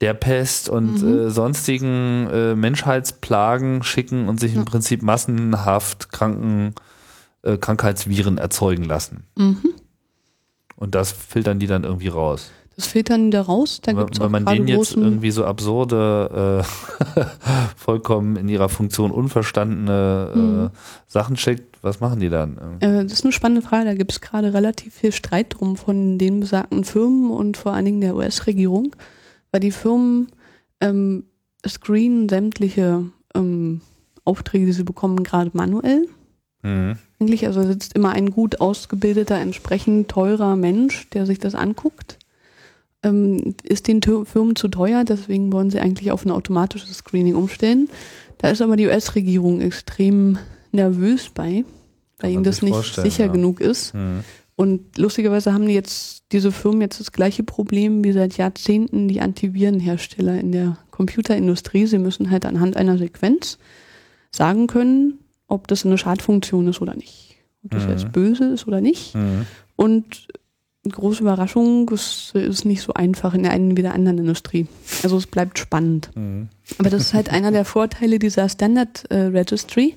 [0.00, 1.18] der Pest und Mhm.
[1.26, 4.64] äh, sonstigen äh, Menschheitsplagen schicken und sich im.
[4.64, 6.74] Prinzip massenhaft Kranken,
[7.42, 9.24] äh, Krankheitsviren erzeugen lassen.
[9.36, 9.74] Mhm.
[10.76, 12.50] Und das filtern die dann irgendwie raus.
[12.76, 13.80] Das filtern die da raus.
[13.82, 17.22] Da gibt's weil man denen jetzt irgendwie so absurde, äh,
[17.76, 20.70] vollkommen in ihrer Funktion unverstandene äh, Mhm.
[21.06, 22.58] Sachen schickt, was machen die dann?
[22.80, 23.84] Äh, das ist eine spannende Frage.
[23.84, 27.84] Da gibt es gerade relativ viel Streit drum von den besagten Firmen und vor allen
[27.84, 28.96] Dingen der US-Regierung,
[29.52, 30.28] weil die Firmen
[30.80, 31.24] ähm,
[31.66, 33.04] screenen sämtliche
[33.34, 33.80] ähm,
[34.24, 36.08] Aufträge, die sie bekommen, gerade manuell.
[36.62, 36.96] Mhm.
[37.20, 42.18] Eigentlich, also sitzt immer ein gut ausgebildeter, entsprechend teurer Mensch, der sich das anguckt.
[43.04, 47.88] Ähm, ist den Firmen zu teuer, deswegen wollen sie eigentlich auf ein automatisches Screening umstellen.
[48.38, 50.38] Da ist aber die US-Regierung extrem
[50.72, 51.64] nervös bei,
[52.18, 53.32] weil ihnen das nicht sicher ja.
[53.32, 53.92] genug ist.
[53.92, 54.24] Hm.
[54.56, 59.20] Und lustigerweise haben die jetzt diese Firmen jetzt das gleiche Problem wie seit Jahrzehnten die
[59.20, 61.86] Antivirenhersteller in der Computerindustrie.
[61.86, 63.58] Sie müssen halt anhand einer Sequenz
[64.30, 67.36] sagen können, ob das eine Schadfunktion ist oder nicht.
[67.64, 67.90] Ob das Mhm.
[67.90, 69.14] jetzt böse ist oder nicht.
[69.14, 69.46] Hm.
[69.76, 70.28] Und
[70.92, 74.66] große Überraschung, es ist nicht so einfach in der einen wie der anderen Industrie.
[75.02, 76.10] Also es bleibt spannend.
[76.14, 76.48] Hm.
[76.78, 79.96] Aber das ist halt einer der Vorteile dieser Standard äh, Registry.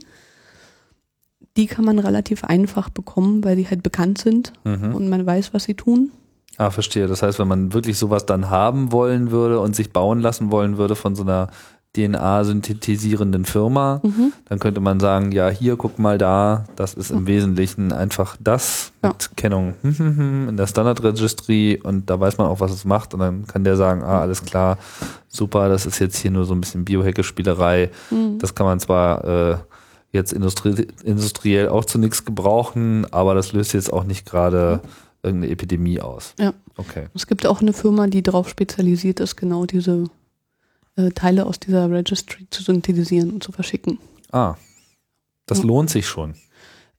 [1.56, 4.94] Die kann man relativ einfach bekommen, weil die halt bekannt sind Mhm.
[4.94, 6.12] und man weiß, was sie tun.
[6.58, 7.08] Ah, verstehe.
[7.08, 10.78] Das heißt, wenn man wirklich sowas dann haben wollen würde und sich bauen lassen wollen
[10.78, 11.50] würde von so einer
[11.98, 14.32] DNA-synthetisierenden Firma, Mhm.
[14.48, 18.92] dann könnte man sagen, ja, hier, guck mal da, das ist im Wesentlichen einfach das
[19.04, 19.10] Ja.
[19.10, 23.20] mit Kennung in der Standard Registry und da weiß man auch, was es macht und
[23.22, 24.78] dann kann der sagen, ah, alles klar,
[25.28, 27.90] super, das ist jetzt hier nur so ein bisschen Biohacke-Spielerei.
[28.12, 28.40] Mhm.
[28.40, 29.58] Das kann man zwar äh,
[30.12, 34.80] jetzt industrie industriell auch zu nichts gebrauchen, aber das löst jetzt auch nicht gerade
[35.24, 36.34] irgendeine Epidemie aus.
[36.40, 36.54] Ja.
[36.78, 37.08] Okay.
[37.16, 40.06] Es gibt auch eine Firma, die darauf spezialisiert ist, genau diese
[40.98, 44.00] äh, Teile aus dieser Registry zu synthetisieren und zu verschicken.
[44.32, 44.56] Ah,
[45.46, 45.66] das Ja.
[45.66, 46.34] lohnt sich schon.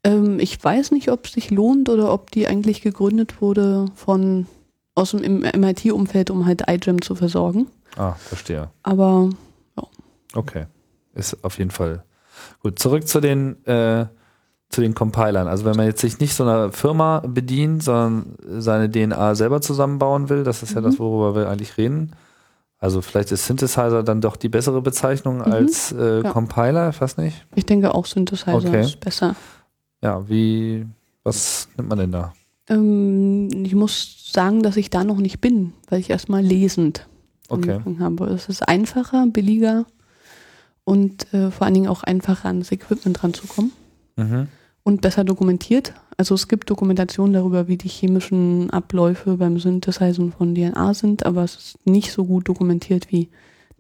[0.05, 4.47] Ähm, ich weiß nicht, ob es sich lohnt oder ob die eigentlich gegründet wurde von
[4.95, 7.67] aus dem MIT-Umfeld, um halt iGEM zu versorgen.
[7.97, 8.71] Ah, verstehe.
[8.83, 9.31] Aber
[10.35, 10.67] Okay.
[11.15, 12.05] Ist auf jeden Fall
[12.63, 12.79] gut.
[12.79, 14.07] Zurück zu den, äh,
[14.69, 15.49] zu den Compilern.
[15.49, 20.29] Also wenn man jetzt sich nicht so einer Firma bedient, sondern seine DNA selber zusammenbauen
[20.29, 20.85] will, das ist ja Mhm.
[20.85, 22.13] das, worüber wir eigentlich reden.
[22.79, 26.25] Also vielleicht ist Synthesizer dann doch die bessere Bezeichnung als äh, Mhm.
[26.25, 26.33] Ja.
[26.33, 27.45] Compiler, ich weiß nicht.
[27.57, 28.83] ich denke auch Synthesizer Okay.
[28.83, 29.35] ist besser.
[30.03, 30.87] Ja, wie,
[31.25, 32.33] was nimmt man denn da?
[32.69, 37.07] Ähm, ich muss sagen, dass ich da noch nicht bin, weil ich erstmal lesend
[37.49, 37.73] Okay.
[37.73, 38.27] angefangen habe.
[38.27, 39.87] Es ist einfacher, billiger
[40.85, 43.73] und äh, vor allen Dingen auch einfacher an das Equipment ranzukommen
[44.17, 44.49] Mhm.
[44.89, 45.93] Und besser dokumentiert.
[46.17, 51.45] Also es gibt Dokumentationen darüber, wie die chemischen Abläufe beim Synthesizen von DNA sind, aber
[51.45, 53.29] es ist nicht so gut dokumentiert wie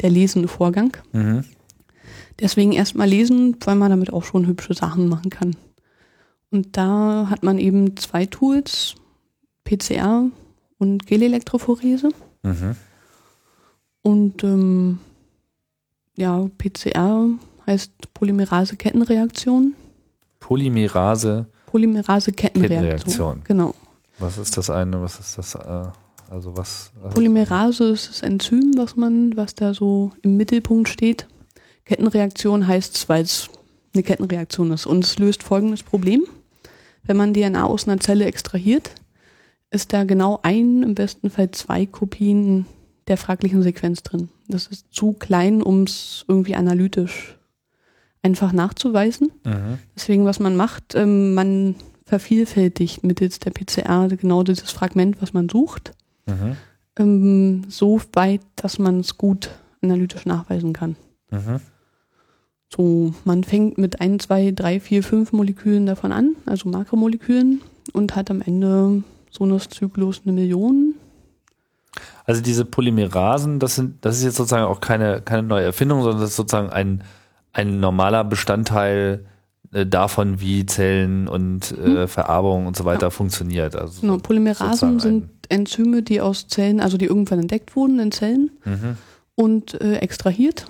[0.02, 0.98] der lesende Vorgang.
[1.12, 1.44] Mhm.
[2.40, 5.56] Deswegen erstmal lesen, weil man damit auch schon hübsche Sachen machen kann.
[6.50, 8.94] Und da hat man eben zwei Tools,
[9.64, 10.26] PCR
[10.76, 12.10] und Gelelektrophorese.
[12.42, 12.76] Mhm.
[14.02, 14.98] Und ähm,
[16.16, 17.30] ja, PCR
[17.66, 19.72] heißt Polymerase-Kettenreaktion.
[20.48, 22.68] Polymerase, Polymerase-Kettenreaktion.
[22.68, 23.42] Kettenreaktion.
[23.44, 23.74] Genau.
[24.18, 25.90] was ist das eine, was ist das, äh,
[26.30, 26.90] also was?
[27.02, 31.26] was Polymerase ist das Enzym, was man, was da so im Mittelpunkt steht.
[31.84, 33.50] Kettenreaktion heißt es, weil es
[33.92, 34.86] eine Kettenreaktion ist.
[34.86, 36.24] Und es löst folgendes Problem.
[37.02, 38.92] Wenn man DNA aus einer Zelle extrahiert,
[39.70, 42.64] ist da genau ein, im besten Fall zwei Kopien
[43.06, 44.30] der fraglichen Sequenz drin.
[44.48, 47.37] Das ist zu klein, um es irgendwie analytisch
[48.22, 49.30] einfach nachzuweisen.
[49.44, 49.78] Mhm.
[49.94, 55.48] Deswegen, was man macht, ähm, man vervielfältigt mittels der PCR genau dieses Fragment, was man
[55.48, 55.92] sucht
[56.26, 56.56] Mhm.
[56.98, 59.50] ähm, so weit, dass man es gut
[59.82, 60.96] analytisch nachweisen kann.
[61.30, 61.60] Mhm.
[62.74, 67.62] So, man fängt mit ein, zwei, drei, vier, fünf Molekülen davon an, also Makromolekülen,
[67.94, 70.94] und hat am Ende so eines Zyklus eine Million.
[72.26, 76.20] Also diese Polymerasen, das sind, das ist jetzt sozusagen auch keine, keine neue Erfindung, sondern
[76.20, 77.02] das ist sozusagen ein,
[77.52, 79.26] ein normaler Bestandteil
[79.72, 83.74] äh, davon, wie Zellen und äh, Verarbeitung und so weiter funktioniert.
[83.76, 88.50] Also Genau, Polymerasen sind Enzyme, die aus Zellen, also die irgendwann entdeckt wurden in Zellen
[88.64, 88.96] Mhm.
[89.34, 90.66] und äh, extrahiert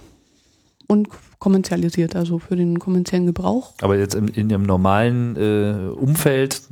[0.86, 1.08] und
[1.38, 3.74] kommerzialisiert, also für den kommerziellen Gebrauch.
[3.82, 6.62] Aber jetzt in, in ihrem normalen äh, Umfeld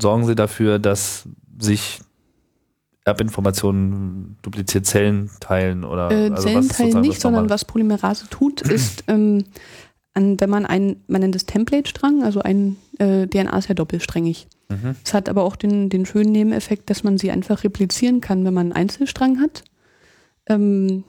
[0.00, 1.24] sorgen sie dafür, dass
[1.58, 2.00] sich
[3.06, 9.04] Erbinformationen dupliziert Zellen teilen oder Äh, also Zellenteilen sozusagen nicht, sondern was Polymerase tut, ist,
[9.08, 9.44] ähm,
[10.14, 14.48] an, wenn man ein, man nennt es Template-Strang, also ein äh, DNA ist ja doppelsträngig.
[14.68, 14.96] Mhm.
[15.04, 18.54] Es hat aber auch den, den schönen Nebeneffekt, dass man sie einfach replizieren kann, wenn
[18.54, 19.62] man einen Einzelstrang hat.
[20.48, 21.04] Ähm,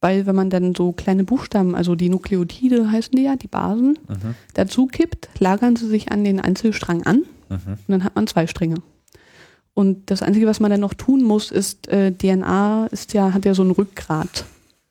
[0.00, 3.98] weil wenn man dann so kleine Buchstaben, also die Nukleotide heißen die ja, die Basen,
[4.08, 4.34] Mhm.
[4.54, 7.58] dazu kippt, lagern sie sich an den Einzelstrang an Mhm.
[7.66, 8.76] und dann hat man zwei Stränge.
[9.76, 13.44] Und das Einzige, was man dann noch tun muss, ist, äh, DNA ist ja, hat
[13.44, 14.46] ja so ein Rückgrat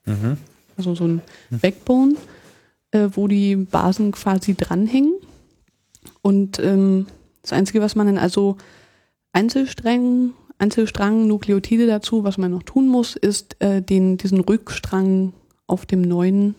[0.06, 0.36] Mhm.
[0.76, 2.14] also so ein Backbone,
[2.92, 5.14] äh, wo die Basen quasi dranhängen.
[6.22, 7.06] Und ähm,
[7.42, 8.56] das Einzige, was man dann also
[9.32, 15.32] Einzelsträngen, Einzelstrang, Nukleotide dazu, was man noch tun muss, ist äh, den, diesen Rückstrang
[15.66, 16.54] auf dem neuen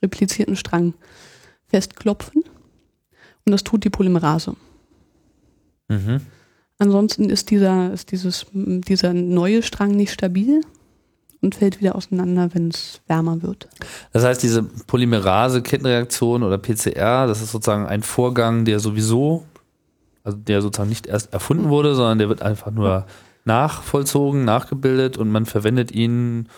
[0.00, 0.94] replizierten Strang
[1.66, 2.44] festklopfen.
[3.44, 4.54] Und das tut die Polymerase.
[5.88, 6.20] Mhm.
[6.82, 10.62] Ansonsten ist dieser, ist dieses, dieser neue Strang nicht stabil
[11.40, 13.68] und fällt wieder auseinander, wenn es wärmer wird.
[14.12, 19.44] Das heißt, diese Polymerase-Kettenreaktion oder PCR, das ist sozusagen ein Vorgang, der sowieso,
[20.24, 23.06] also der sozusagen nicht erst erfunden wurde, sondern der wird einfach nur
[23.44, 26.48] nachvollzogen, nachgebildet und man verwendet ihn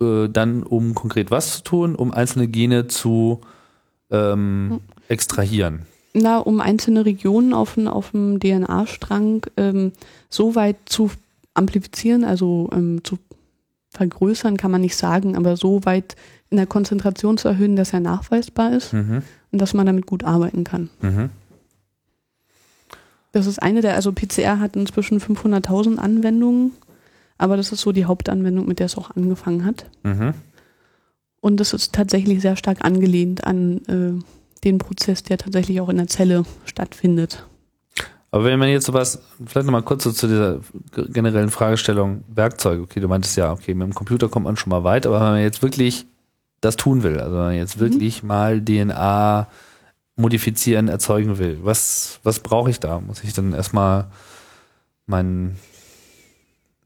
[0.00, 3.40] äh, dann, um konkret was zu tun, um einzelne Gene zu
[4.12, 4.78] ähm,
[5.08, 5.86] extrahieren.
[6.14, 9.92] Na, um einzelne Regionen auf, dem- auf dem DNA-Strang ähm,
[10.30, 11.10] so weit zu
[11.54, 13.18] amplifizieren, also ähm, zu
[13.90, 16.14] vergrößern, kann man nicht sagen, aber so weit
[16.50, 19.22] in der Konzentration zu erhöhen, dass er nachweisbar ist Mhm.
[19.50, 20.88] und dass man damit gut arbeiten kann.
[21.00, 21.30] Mhm.
[23.32, 26.72] Das ist eine der, also PCR hat inzwischen 500.000 Anwendungen,
[27.38, 29.86] aber das ist so die Hauptanwendung, mit der es auch angefangen hat.
[30.04, 30.34] Mhm.
[31.40, 34.22] Und das ist tatsächlich sehr stark angelehnt an äh,
[34.64, 37.46] den Prozess, der tatsächlich auch in der Zelle stattfindet.
[38.30, 40.58] Aber wenn man jetzt sowas, vielleicht nochmal kurz so zu dieser
[41.12, 44.82] generellen Fragestellung Werkzeug, okay, du meintest ja, okay, mit dem Computer kommt man schon mal
[44.82, 46.06] weit, aber wenn man jetzt wirklich
[46.60, 49.46] das tun will, also wenn man jetzt wirklich mal DNA
[50.16, 53.00] modifizieren, erzeugen will, was, was brauche ich da?
[53.00, 54.06] Muss ich dann erstmal
[55.06, 55.56] mein,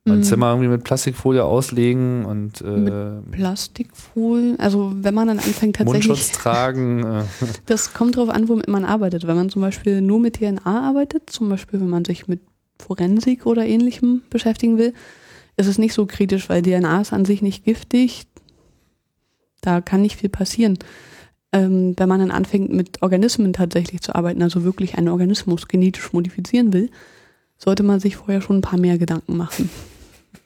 [0.08, 0.22] mein Mm.
[0.22, 6.08] Zimmer irgendwie mit Plastikfolie auslegen und äh, Mit Plastikfolien, also wenn man dann anfängt tatsächlich,
[6.08, 7.04] Mundschutz tragen?
[7.08, 7.24] Äh,
[7.66, 9.26] das kommt darauf an, womit man arbeitet.
[9.26, 12.40] Wenn man zum Beispiel nur mit DNA arbeitet, zum Beispiel wenn man sich mit
[12.78, 14.94] Forensik oder ähnlichem beschäftigen will,
[15.56, 18.26] ist es nicht so kritisch, weil DNA ist an sich nicht giftig.
[19.60, 20.78] Da kann nicht viel passieren.
[21.52, 26.12] Ähm, wenn man dann anfängt, mit Organismen tatsächlich zu arbeiten, also wirklich einen Organismus genetisch
[26.12, 26.90] modifizieren will,
[27.56, 29.68] sollte man sich vorher schon ein paar mehr Gedanken machen,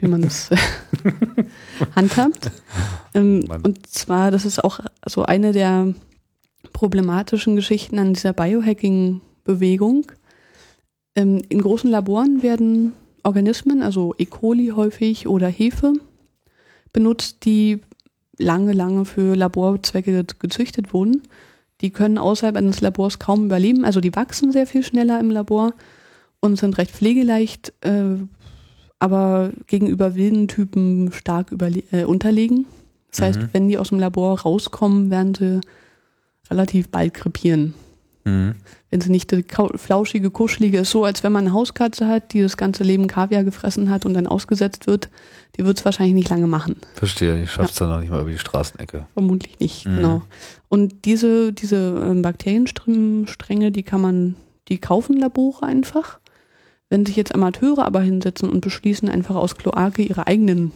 [0.02, 0.56] wie man das äh,
[1.96, 2.50] handhabt.
[3.14, 5.94] Ähm, und zwar, das ist auch so eine der
[6.72, 10.10] problematischen Geschichten an dieser Biohacking-Bewegung.
[11.14, 12.92] Ähm, in großen Laboren werden
[13.22, 14.26] Organismen, also E.
[14.26, 15.92] coli häufig oder Hefe,
[16.92, 17.80] benutzt, die
[18.38, 21.22] lange, lange für Laborzwecke gezüchtet wurden.
[21.80, 23.84] Die können außerhalb eines Labors kaum überleben.
[23.84, 25.74] Also die wachsen sehr viel schneller im Labor
[26.40, 28.16] und sind recht pflegeleicht, äh,
[29.02, 32.66] aber gegenüber wilden Typen stark überle äh, unterlegen.
[33.10, 33.48] Das heißt, Mhm.
[33.52, 35.60] wenn die aus dem Labor rauskommen, werden sie
[36.50, 37.74] relativ bald krepieren.
[38.24, 38.54] mhm.
[38.90, 39.44] Wenn sie nicht die
[39.76, 43.42] flauschige, kuschelige ist, so als wenn man eine Hauskatze hat, die das ganze Leben Kaviar
[43.42, 45.08] gefressen hat und dann ausgesetzt wird,
[45.56, 46.76] die wird es wahrscheinlich nicht lange machen.
[46.94, 49.06] Verstehe, ich schaff's dann noch nicht mal über die Straßenecke.
[49.14, 49.96] Vermutlich nicht, Mhm.
[49.96, 50.22] genau.
[50.68, 51.76] Und diese, diese
[52.06, 54.36] ähm, Bakterienstränge, die kann man,
[54.68, 56.20] die kaufen Labore einfach.
[56.92, 60.72] Wenn sich jetzt Amateure aber hinsetzen und beschließen, einfach aus Kloake ihre eigenen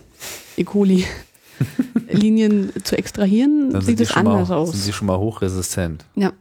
[0.57, 0.65] E.
[0.65, 4.71] coli-Linien zu extrahieren, Dann sieht es anders mal, aus.
[4.71, 6.07] sind sie schon mal hochresistent.
[6.15, 6.33] Ja.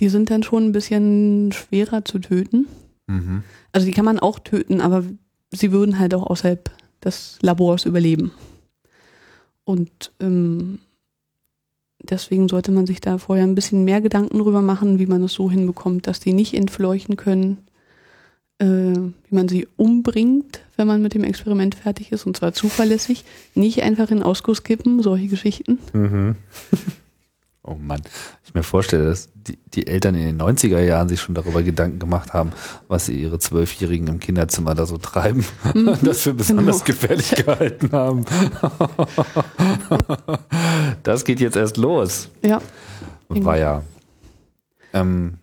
[0.00, 2.66] Die sind dann schon ein bisschen schwerer zu töten.
[3.06, 3.44] Mhm.
[3.70, 5.04] Also die kann man auch töten, aber
[5.52, 6.68] sie würden halt auch außerhalb
[7.04, 8.32] des Labors überleben.
[9.62, 10.80] Und ähm,
[12.02, 15.34] deswegen sollte man sich da vorher ein bisschen mehr Gedanken drüber machen, wie man es
[15.34, 17.58] so hinbekommt, dass die nicht entfleuchen können,
[18.58, 23.24] äh, wie man sie umbringt, wenn man mit dem Experiment fertig ist, und zwar zuverlässig.
[23.54, 25.78] Nicht einfach in Ausguss kippen, solche Geschichten.
[25.92, 26.36] Mhm.
[27.64, 28.00] Oh Mann,
[28.46, 31.98] ich mir vorstelle, dass die, die Eltern in den 90er Jahren sich schon darüber Gedanken
[31.98, 32.52] gemacht haben,
[32.86, 35.44] was sie ihre Zwölfjährigen im Kinderzimmer da so treiben
[35.74, 36.84] und das für besonders Genau.
[36.86, 38.24] gefährlich gehalten haben.
[41.02, 42.28] das geht jetzt erst los.
[42.42, 42.60] Ja.
[43.28, 43.82] War ja.
[44.94, 45.37] Ähm,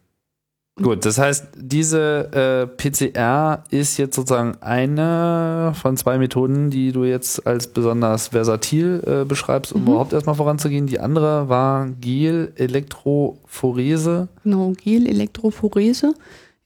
[0.81, 7.03] gut, das heißt, diese äh, PCR ist jetzt sozusagen eine von zwei Methoden, die du
[7.05, 9.87] jetzt als besonders versatil äh, beschreibst, um Mhm.
[9.87, 10.87] überhaupt erstmal voranzugehen.
[10.87, 14.27] Die andere war Gel-Elektrophorese.
[14.43, 16.13] Genau, Gel-Elektrophorese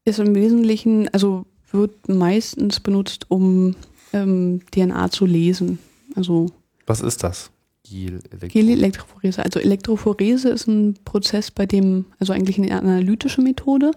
[0.05, 3.75] ist im Wesentlichen, also wird meistens benutzt, um
[4.13, 5.77] ähm, DNA zu lesen.
[6.15, 6.47] Also
[6.87, 7.51] Was ist das?
[7.89, 8.47] Gel-Elektro.
[8.47, 9.43] Gel-Elektrophorese.
[9.43, 13.91] Also Elektrophorese ist ein Prozess, bei dem, also eigentlich eine analytische Methode,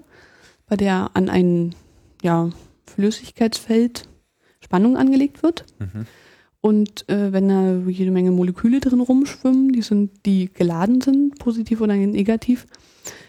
[0.66, 1.74] bei der an ein
[2.22, 2.50] ja,
[2.86, 4.08] Flüssigkeitsfeld
[4.60, 5.66] Spannung angelegt wird.
[5.78, 6.06] Mhm.
[6.60, 11.80] Und äh, wenn da jede Menge Moleküle drin rumschwimmen, die sind, die geladen sind, positiv
[11.80, 12.66] oder negativ,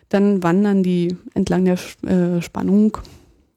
[0.09, 2.97] dann wandern die entlang der äh, Spannung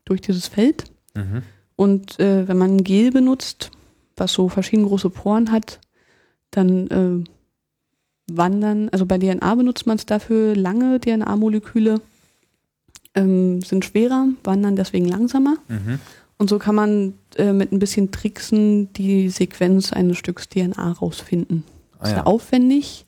[0.07, 0.85] durch dieses Feld.
[1.15, 1.43] Mhm.
[1.77, 3.71] Und äh, wenn man Gel benutzt,
[4.17, 5.79] was so verschiedene große Poren hat,
[6.57, 7.25] dann äh,
[8.33, 12.01] wandern, also bei DNA benutzt man es dafür lange DNA-Moleküle,
[13.15, 15.57] ähm, sind schwerer, wandern deswegen langsamer.
[15.69, 15.99] Mhm.
[16.39, 21.65] Und so kann man äh, mit ein bisschen Tricksen die Sequenz eines Stücks DNA rausfinden.
[21.99, 22.27] Ah, Sehr ja.
[22.27, 23.07] aufwendig.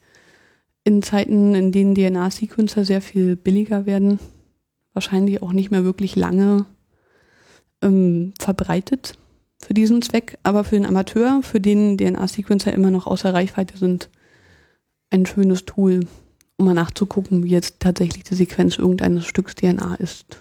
[0.85, 4.19] In Zeiten, in denen DNA-Sequencer sehr viel billiger werden,
[4.95, 6.65] wahrscheinlich auch nicht mehr wirklich lange
[7.83, 9.19] ähm, verbreitet
[9.61, 14.09] für diesen Zweck, aber für den Amateur, für den DNA-Sequencer immer noch außer Reichweite sind,
[15.11, 16.07] ein schönes Tool,
[16.57, 20.39] um mal nachzugucken, wie jetzt tatsächlich die Sequenz irgendeines Stücks DNA ist.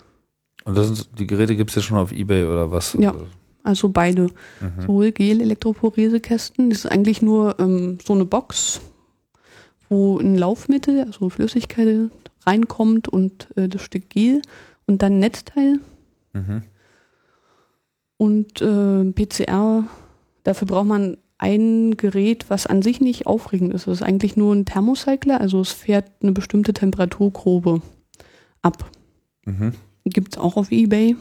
[0.65, 2.93] Und das sind, die Geräte gibt es ja schon auf Ebay oder was?
[2.99, 3.15] Ja.
[3.63, 4.23] Also beide.
[4.61, 4.81] Mhm.
[4.81, 8.79] Sowohl Gel-Elektroporesekästen, das ist eigentlich nur ähm, so eine Box,
[9.89, 12.09] wo ein Laufmittel, also Flüssigkeit
[12.45, 14.41] reinkommt und äh, das Stück Gel
[14.85, 15.79] und dann ein Netzteil
[16.37, 16.63] Mhm.
[18.17, 19.83] Und äh, PCR.
[20.43, 23.87] Dafür braucht man ein Gerät, was an sich nicht aufregend ist.
[23.87, 27.81] Das ist eigentlich nur ein Thermocycler, also es fährt eine bestimmte Temperaturprobe
[28.61, 28.89] ab.
[29.45, 29.73] Mhm.
[30.05, 31.15] Gibt es auch auf Ebay.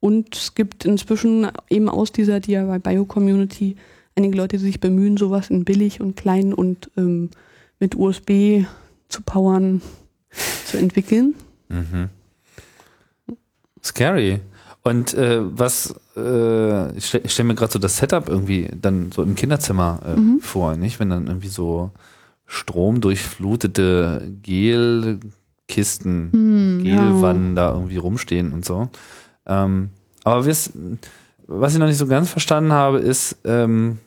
[0.00, 3.76] Und es gibt inzwischen eben aus dieser DIY Bio Community
[4.14, 7.30] einige Leute, die sich bemühen, sowas in billig und klein und ähm,
[7.80, 8.64] mit USB
[9.08, 9.82] zu powern
[10.66, 11.34] zu entwickeln.
[11.68, 12.10] Mhm.
[13.86, 14.40] Scary.
[14.82, 19.22] Und äh, was, äh, ich stelle stell mir gerade so das Setup irgendwie dann so
[19.22, 20.40] im Kinderzimmer äh, Mhm.
[20.40, 21.00] vor, nicht?
[21.00, 21.90] Wenn dann irgendwie so
[22.46, 28.88] stromdurchflutete Gelkisten, Hm, Gelwannen da irgendwie rumstehen und so.
[29.46, 29.90] Ähm,
[30.24, 33.98] aber was ich noch nicht so ganz verstanden habe, ist, ähm,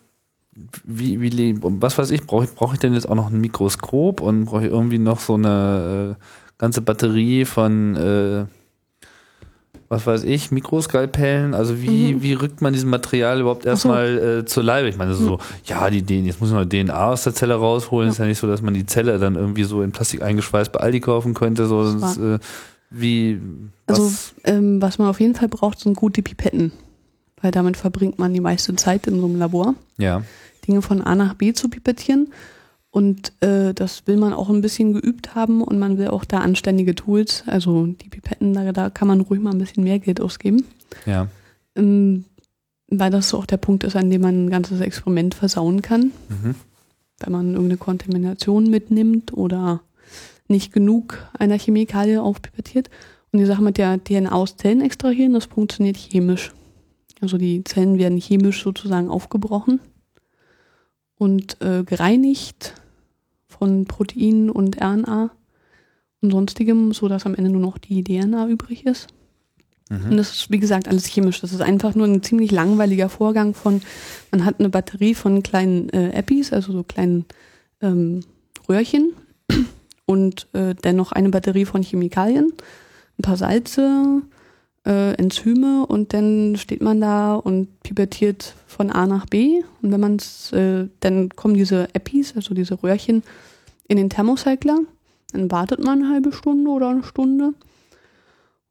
[0.83, 4.19] wie, wie, was weiß ich, brauche ich, brauche ich denn jetzt auch noch ein Mikroskop
[4.21, 6.23] und brauche ich irgendwie noch so eine äh,
[6.57, 8.45] ganze Batterie von, äh,
[9.89, 11.53] was weiß ich, Mikroskalpellen?
[11.55, 12.21] Also wie, Mhm.
[12.23, 13.89] wie rückt man diesem Material überhaupt Ach so.
[13.89, 14.87] erstmal äh, zur Leibe?
[14.87, 18.07] Ich meine, ist so, ja, die, die, jetzt muss man DNA aus der Zelle rausholen.
[18.07, 18.11] Ja.
[18.11, 20.79] Ist ja nicht so, dass man die Zelle dann irgendwie so in Plastik eingeschweißt bei
[20.79, 21.65] Aldi kaufen könnte.
[21.65, 22.37] So, das, äh,
[22.91, 23.39] wie,
[23.87, 26.71] Also was, ähm, was man auf jeden Fall braucht, sind gute Pipetten.
[27.41, 30.23] Weil damit verbringt man die meiste Zeit in so einem Labor, ja.
[30.67, 32.31] Dinge von A nach B zu pipettieren.
[32.91, 36.39] Und äh, das will man auch ein bisschen geübt haben und man will auch da
[36.39, 37.43] anständige Tools.
[37.45, 40.65] Also die Pipetten, da, da kann man ruhig mal ein bisschen mehr Geld ausgeben.
[41.05, 41.27] Ja.
[41.75, 42.25] Ähm,
[42.87, 46.11] weil das so auch der Punkt ist, an dem man ein ganzes Experiment versauen kann.
[46.29, 46.55] Mhm.
[47.19, 49.81] wenn man irgendeine Kontamination mitnimmt oder
[50.47, 52.89] nicht genug einer Chemikalie aufpipettiert.
[53.31, 56.51] Und die Sache mit der DNA aus Zellen extrahieren, das funktioniert chemisch.
[57.21, 59.79] Also die Zellen werden chemisch sozusagen aufgebrochen
[61.17, 62.73] und äh, gereinigt
[63.49, 65.31] von Proteinen und RNA
[66.21, 69.07] und sonstigem, sodass am Ende nur noch die DNA übrig ist.
[69.89, 70.17] Und Mhm.
[70.17, 71.41] das ist, wie gesagt, alles chemisch.
[71.41, 73.81] Das ist einfach nur ein ziemlich langweiliger Vorgang von,
[74.31, 77.25] man hat eine Batterie von kleinen äh, Epis, also so kleinen
[77.81, 78.19] ähm,
[78.67, 79.13] Röhrchen
[80.05, 82.53] und äh, dann noch eine Batterie von Chemikalien,
[83.17, 84.21] ein paar Salze,
[84.89, 89.99] äh, Enzyme und dann steht man da und pipettiert von A nach B und wenn
[90.01, 93.21] man es, äh, dann kommen diese Epis, also diese Röhrchen,
[93.87, 94.79] in den Thermocycler,
[95.31, 97.53] dann wartet man eine halbe Stunde oder eine Stunde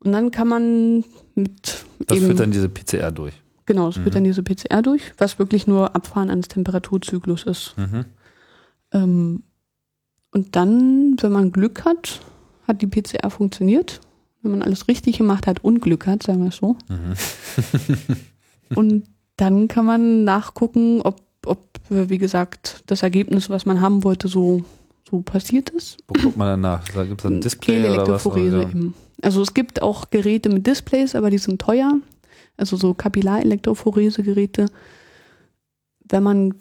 [0.01, 1.05] und dann kann man
[1.37, 3.35] mit Das eben, führt dann diese PCR durch.
[3.67, 4.11] genau, führt Mhm.
[4.11, 7.75] dann diese PCR durch, was wirklich nur Abfahren eines Temperaturzyklus ist.
[7.77, 8.05] Mhm.
[8.93, 9.43] Ähm,
[10.33, 12.21] und dann, wenn man Glück hat,
[12.67, 14.01] hat die PCR funktioniert.
[14.43, 16.77] Wenn man alles richtig gemacht hat und Glück hat, sagen wir es so.
[16.89, 17.15] Mhm.
[18.77, 19.05] Und
[19.37, 21.59] dann kann man nachgucken, ob, ob,
[21.89, 24.63] wie gesagt, das Ergebnis, was man haben wollte, so,
[25.09, 25.97] so passiert ist.
[26.07, 26.87] Wo guckt man dann nach?
[26.89, 28.27] Da gibt es ein Display oder was?
[28.27, 28.63] Oder?
[28.63, 28.95] eben.
[29.23, 31.95] Also es gibt auch Geräte mit Displays, aber die sind teuer.
[32.57, 34.67] Also so Kapillarelektrophorese-Geräte.
[36.09, 36.55] Wenn man,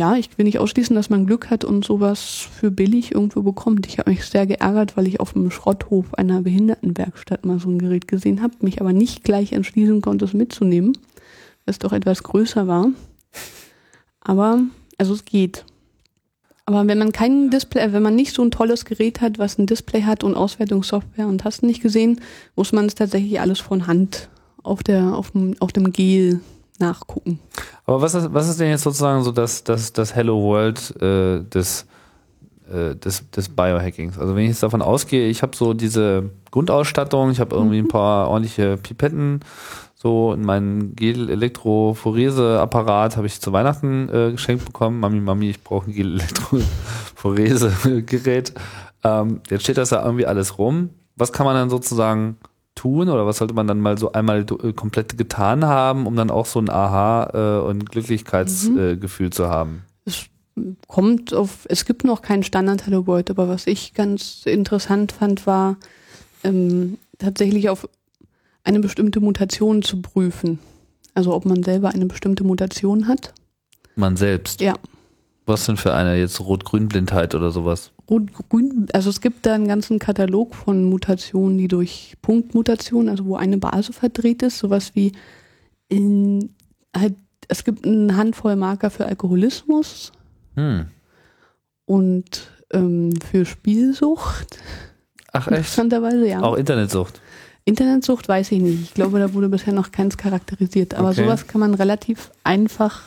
[0.00, 3.86] ja, ich will nicht ausschließen, dass man Glück hat und sowas für billig irgendwo bekommt.
[3.86, 7.78] Ich habe mich sehr geärgert, weil ich auf dem Schrotthof einer Behindertenwerkstatt mal so ein
[7.78, 12.22] Gerät gesehen habe, mich aber nicht gleich entschließen konnte, es mitzunehmen, weil es doch etwas
[12.22, 12.88] größer war.
[14.22, 14.60] Aber,
[14.96, 15.66] also es geht.
[16.64, 19.66] Aber wenn man kein Display, wenn man nicht so ein tolles Gerät hat, was ein
[19.66, 22.22] Display hat und Auswertungssoftware und hast nicht gesehen,
[22.56, 24.30] muss man es tatsächlich alles von Hand
[24.62, 26.40] auf der, auf dem, auf dem Gel
[26.80, 27.38] nachgucken.
[27.86, 31.42] Aber was ist, was ist denn jetzt sozusagen so das, das, das Hello World äh,
[31.44, 31.86] des,
[32.72, 34.18] äh, des, des Biohackings?
[34.18, 37.88] Also wenn ich jetzt davon ausgehe, ich habe so diese Grundausstattung, ich habe irgendwie ein
[37.88, 39.40] paar ordentliche Pipetten,
[40.02, 44.98] so in meinen Gel-Elektrophoreseapparat habe ich zu Weihnachten äh, geschenkt bekommen.
[44.98, 48.54] Mami, Mami, ich brauche ein Gel-Elektrophoresegerät.
[49.04, 50.88] Ähm, jetzt steht das da irgendwie alles rum.
[51.16, 52.38] Was kann man dann sozusagen
[52.80, 56.30] tun oder was sollte man dann mal so einmal äh, komplett getan haben, um dann
[56.30, 59.82] auch so ein Aha- äh, und Glücklichkeitsgefühl Gefühl zu haben?
[60.06, 60.26] Es
[60.88, 65.46] kommt auf, es gibt noch keinen Standard Hello World, aber was ich ganz interessant fand,
[65.46, 65.76] war
[66.42, 67.86] ähm, tatsächlich auf
[68.64, 70.58] eine bestimmte Mutation zu prüfen.
[71.12, 73.34] Also ob man selber eine bestimmte Mutation hat.
[73.94, 74.60] Man selbst.
[74.60, 74.74] Ja.
[75.44, 77.90] Was denn für eine jetzt Rot-Grün-Blindheit oder sowas?
[78.48, 83.36] Grün, also es gibt da einen ganzen Katalog von Mutationen, die durch Punktmutationen, also wo
[83.36, 85.12] eine Base verdreht ist, sowas wie
[85.88, 86.50] in,
[86.96, 87.14] halt,
[87.48, 90.12] es gibt eine Handvoll Marker für Alkoholismus
[90.56, 90.86] Hm.
[91.86, 94.58] und ähm, für Spielsucht.
[95.32, 95.58] Ach echt?
[95.58, 96.40] Interessanterweise, ja.
[96.42, 97.20] Auch Internetsucht.
[97.64, 98.82] Internetsucht weiß ich nicht.
[98.82, 100.94] Ich glaube, da wurde bisher noch keins charakterisiert.
[100.94, 101.22] Aber Okay.
[101.22, 103.02] sowas kann man relativ einfach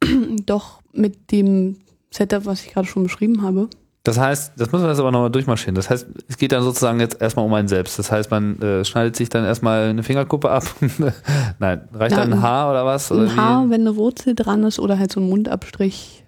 [0.46, 1.76] doch mit dem
[2.10, 3.68] Setup, was ich gerade schon beschrieben habe.
[4.04, 5.76] Das heißt, das müssen wir jetzt aber nochmal durchmarschieren.
[5.76, 7.98] Das heißt, es geht dann sozusagen jetzt erstmal um einen selbst.
[8.00, 10.64] Das heißt, man äh, schneidet sich dann erstmal eine Fingerkuppe ab.
[11.60, 13.12] Nein, reicht Ja, dann ein Haar oder was?
[13.12, 13.70] Oder Ein Haar, wie?
[13.70, 16.24] wenn eine Wurzel dran ist oder halt so ein Mundabstrich.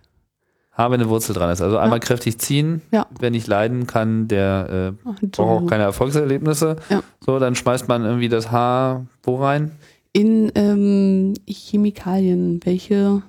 [0.76, 1.62] Haar, wenn eine Wurzel dran ist.
[1.62, 2.80] Also einmal kräftig ziehen.
[2.92, 3.06] Ja.
[3.18, 6.76] Wer nicht leiden kann, der äh, braucht auch keine Erfolgserlebnisse.
[6.90, 7.02] Ja.
[7.26, 9.72] So, dann schmeißt man irgendwie das Haar wo rein?
[10.12, 12.60] in ähm, Chemikalien.
[12.64, 13.22] Welche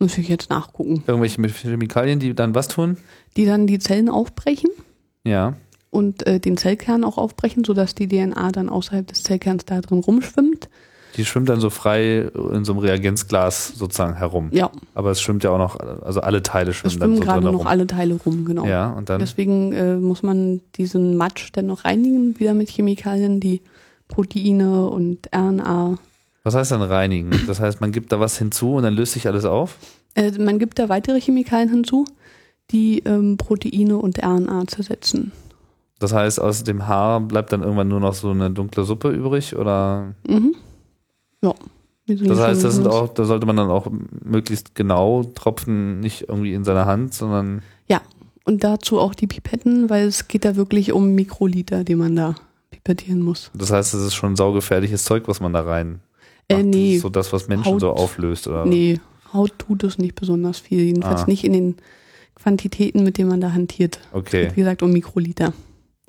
[0.00, 1.02] muss ich jetzt nachgucken?
[1.06, 2.96] Irgendwelche Chemikalien, die dann was tun?
[3.36, 4.70] Die dann die Zellen aufbrechen
[5.24, 5.54] Ja.
[5.90, 9.98] und äh, den Zellkern auch aufbrechen, sodass die DNA dann außerhalb des Zellkerns da drin
[10.00, 10.68] rumschwimmt.
[11.16, 14.48] Die schwimmt dann so frei in so einem Reagenzglas sozusagen herum.
[14.52, 17.22] Ja, Aber es schwimmt ja auch noch, also alle Teile es schwimmen, schwimmen dann so
[17.24, 17.66] gerade drin noch rum.
[17.66, 18.64] alle Teile rum, genau.
[18.64, 19.18] Ja, und dann.
[19.18, 23.60] Deswegen äh, muss man diesen Matsch dann noch reinigen, wieder mit Chemikalien, die
[24.06, 25.98] Proteine und RNA.
[26.42, 27.30] Was heißt dann reinigen?
[27.46, 29.76] Das heißt, man gibt da was hinzu und dann löst sich alles auf?
[30.14, 32.04] Äh, man gibt da weitere Chemikalien hinzu,
[32.70, 35.32] die ähm, Proteine und RNA zersetzen.
[35.98, 39.56] Das heißt, aus dem Haar bleibt dann irgendwann nur noch so eine dunkle Suppe übrig?
[39.56, 40.54] Oder Mhm.
[41.42, 41.54] Ja.
[42.06, 43.86] Das heißt, das sind auch, da sollte man dann auch
[44.24, 47.62] möglichst genau tropfen, nicht irgendwie in seiner Hand, sondern
[48.46, 52.34] Und dazu auch die Pipetten, weil es geht da wirklich um Mikroliter, die man da
[52.70, 53.50] pipettieren muss.
[53.54, 56.00] das heißt, es ist schon saugefährliches Zeug, was man da rein.
[56.50, 56.56] Äh.
[56.56, 58.64] Das nee, ist so das, was Menschen Haut- so auflöst, oder?
[58.66, 58.98] nee,
[59.32, 60.80] Haut tut es nicht besonders viel.
[60.82, 61.26] Jedenfalls Ah.
[61.26, 61.76] nicht in den
[62.34, 64.00] Quantitäten, mit denen man da hantiert.
[64.12, 65.52] Okay, Wie gesagt, um Mikroliter.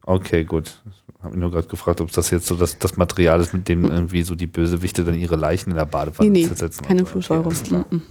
[0.06, 0.82] okay, gut.
[1.22, 3.84] Habe mich nur gerade gefragt, ob das jetzt so das, das Material ist, mit dem
[3.86, 6.84] irgendwie so die Bösewichte dann ihre Leichen in der Badewanne Nee, nee, zersetzen.
[6.84, 7.06] keine so.
[7.06, 7.84] Okay, Flusssäure.
[7.92, 8.02] Mhm.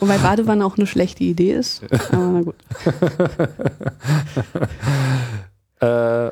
[0.00, 1.82] Wobei Badewanne auch eine schlechte Idee ist.
[2.10, 2.56] Aber na gut.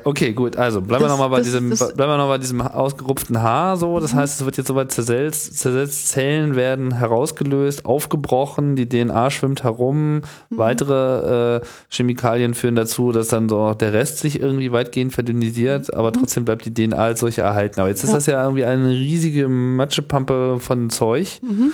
[0.07, 0.55] Okay, gut.
[0.55, 3.75] Also bleiben wir nochmal bei das- diesem, das- bleiben wir noch bei diesem ausgerupften Haar.
[3.75, 9.29] So, das heißt, es wird jetzt soweit zersetzt, zersetzt, Zellen werden herausgelöst, aufgebrochen, die DNA
[9.31, 15.11] schwimmt herum, weitere äh, Chemikalien führen dazu, dass dann so der Rest sich irgendwie weitgehend
[15.11, 17.81] verdünnisiert, aber trotzdem bleibt die DNA als solche erhalten.
[17.81, 18.15] Aber jetzt ist Ja.
[18.15, 21.39] das ja irgendwie eine riesige Matschepampe von Zeug.
[21.41, 21.71] Mhm.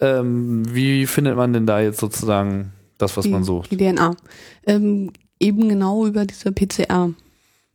[0.00, 3.70] Ähm, wie findet man denn da jetzt sozusagen das, was die, man sucht?
[3.70, 4.16] Die DNA.
[4.66, 7.10] Ähm, eben genau über diese PCR.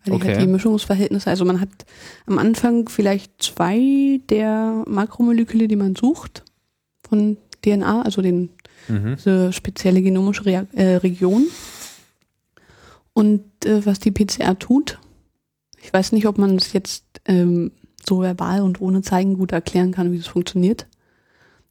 [0.04, 0.34] Weil die Okay.
[0.36, 1.70] halt die Mischungsverhältnisse, also man hat
[2.26, 6.44] am Anfang vielleicht zwei der Makromoleküle, die man sucht,
[7.08, 8.50] von DNA, also den,
[8.88, 9.16] Mhm.
[9.16, 11.46] diese spezielle genomische Rea äh, Region.
[13.14, 15.00] Und äh, was die PCR tut,
[15.82, 17.72] ich weiß nicht, ob man es jetzt ähm,
[18.08, 20.88] so verbal und ohne Zeigen gut erklären kann, wie es funktioniert.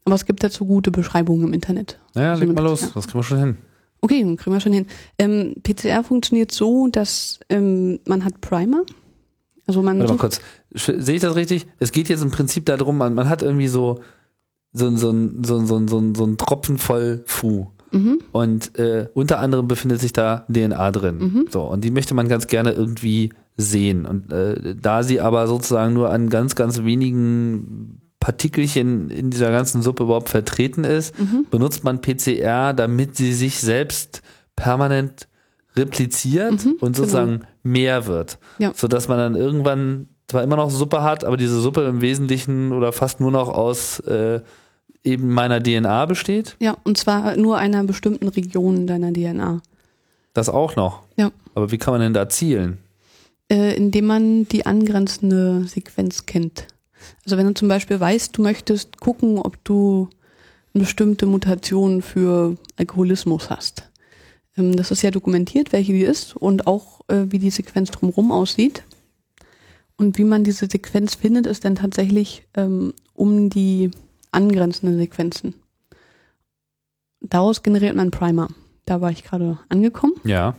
[0.05, 1.99] Aber es gibt dazu gute Beschreibungen im Internet.
[2.15, 3.57] Naja, So leg mal los, das kriegen wir schon hin.
[4.03, 4.87] Okay, dann kriegen wir schon hin.
[5.19, 8.83] Ähm, PCR funktioniert so, dass ähm, man hat Primer.
[9.67, 10.41] Also man Warte mal kurz.
[10.73, 11.67] Sehe ich das richtig?
[11.79, 14.01] Es geht jetzt im Prinzip darum, man, man hat irgendwie so
[14.73, 17.67] so, ein- so, so, so, so, so ein Tropfen voll Fu.
[17.93, 21.19] Mhm, Und äh, unter anderem befindet sich da DNA drin.
[21.19, 21.47] Mhm.
[21.51, 24.07] So, und die möchte man ganz gerne irgendwie sehen.
[24.07, 29.83] Und äh, da sie aber sozusagen nur an ganz, ganz wenigen Partikelchen in dieser ganzen
[29.83, 34.23] Suppe überhaupt vertreten ist, mhm, benutzt man PCR, damit sie sich selbst
[34.57, 35.27] permanent
[35.77, 38.39] repliziert Mhm, und sozusagen mehr wird.
[38.59, 38.73] Ja.
[38.75, 42.93] Sodass man dann irgendwann zwar immer noch Suppe hat, aber diese Suppe im Wesentlichen oder
[42.93, 44.41] fast nur noch aus äh,
[45.03, 46.57] eben meiner DNA besteht.
[46.61, 49.63] ja, und zwar nur einer bestimmten Region deiner DNA.
[50.35, 51.03] Das auch noch.
[51.17, 51.31] Ja.
[51.55, 52.79] Aber wie kann man denn da zielen?
[53.51, 56.67] Äh, indem man die angrenzende Sequenz kennt.
[57.25, 60.09] Also wenn du zum Beispiel weißt, du möchtest gucken, ob du
[60.75, 63.91] eine bestimmte Mutation für Alkoholismus hast.
[64.57, 68.33] Ähm, das ist ja dokumentiert, welche die ist und auch äh, wie die Sequenz drumherum
[68.33, 68.85] aussieht.
[69.97, 73.91] Und wie man diese Sequenz findet, ist dann tatsächlich ähm, um die
[74.33, 75.55] angrenzenden Sequenzen.
[77.21, 78.49] Daraus generiert man Primer.
[78.87, 80.15] Da war ich gerade angekommen.
[80.25, 80.57] Ja.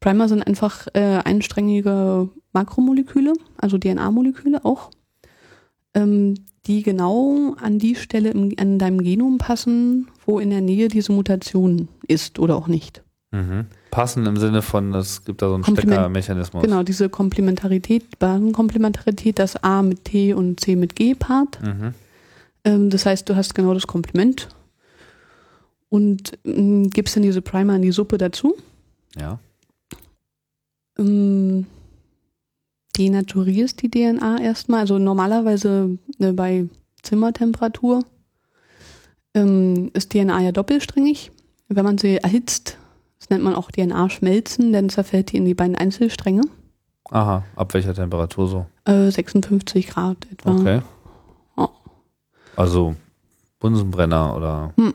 [0.00, 4.90] Primer sind einfach äh, einsträngige Makromoleküle, also DNA-Moleküle auch,
[5.94, 6.34] ähm,
[6.66, 11.12] die genau an die Stelle im, an deinem Genom passen, wo in der Nähe diese
[11.12, 13.02] Mutation ist oder auch nicht.
[13.32, 13.66] Mhm.
[13.90, 16.62] Passen im Sinne von, es gibt da so einen Kompliment- Steckermechanismus.
[16.62, 21.60] Genau, diese Komplementarität, Basenkomplementarität, das A mit T und C mit G Part.
[21.62, 21.94] Mhm.
[22.64, 24.48] Ähm, das heißt, du hast genau das Komplement
[25.88, 28.54] und ähm, gibst dann diese Primer in die Suppe dazu.
[29.18, 29.38] Ja.
[30.98, 31.66] Ähm,
[32.98, 34.80] denaturierst die DNA erstmal.
[34.80, 36.68] Also normalerweise äh, bei
[37.02, 38.04] Zimmertemperatur
[39.34, 41.32] ähm, ist DNA ja doppelsträngig.
[41.68, 42.76] Wenn man sie erhitzt,
[43.18, 46.42] das nennt man auch DNA-Schmelzen, dann zerfällt die in die beiden Einzelstränge.
[47.10, 48.66] Aha, ab welcher Temperatur so?
[48.84, 50.52] Äh, 56 Grad etwa.
[50.52, 50.82] Okay.
[51.56, 51.68] Ja.
[52.56, 52.94] Also
[53.58, 54.72] Bunsenbrenner oder?
[54.76, 54.94] Hm.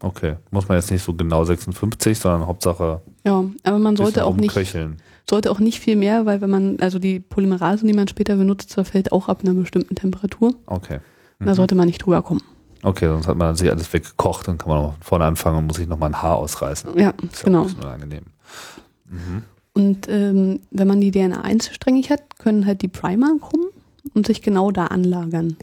[0.00, 4.36] Okay, muss man jetzt nicht so genau 56, sondern Hauptsache Ja, aber man sollte auch
[4.36, 4.98] nicht, rumköcheln.
[5.28, 8.70] Sollte auch nicht viel mehr, weil wenn man, also die Polymerase, die man später benutzt,
[8.70, 10.54] zerfällt auch ab einer bestimmten Temperatur.
[10.66, 11.00] Okay.
[11.40, 12.42] Da sollte man nicht drüber kommen.
[12.82, 15.88] Okay, sonst hat man sich alles weggekocht, dann kann man vorne anfangen und muss sich
[15.88, 16.98] nochmal ein Haar ausreißen.
[16.98, 17.60] Ja, Ist ja genau.
[17.60, 18.24] auch ein bisschen unangenehm.
[19.08, 19.42] Mhm.
[19.72, 23.68] Und ähm, wenn man die DNA einzelsträngig hat, können halt die Primer kommen
[24.14, 25.56] und sich genau da anlagern.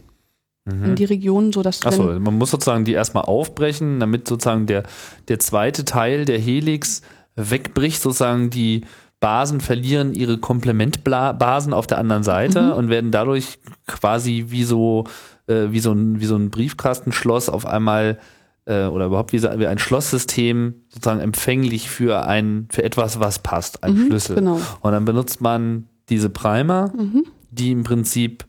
[0.68, 0.94] In Mhm.
[0.96, 4.82] die Region, sodass Achso, wenn, man muss sozusagen die erstmal aufbrechen, damit sozusagen der,
[5.28, 7.02] der zweite Teil der Helix
[7.36, 8.82] wegbricht, sozusagen die
[9.20, 12.72] Basen verlieren ihre Komplementbasen auf der anderen Seite Mhm.
[12.72, 15.04] und werden dadurch quasi wie so,
[15.46, 18.18] äh, wie so ein, wie so ein Briefkastenschloss auf einmal
[18.66, 23.38] äh, oder überhaupt wie, so, wie ein Schlosssystem sozusagen empfänglich für ein, für etwas, was
[23.38, 24.34] passt, ein Mhm, Schlüssel.
[24.36, 24.60] Genau.
[24.80, 27.24] Und dann benutzt man diese Primer, Mhm.
[27.50, 28.44] die im Prinzip,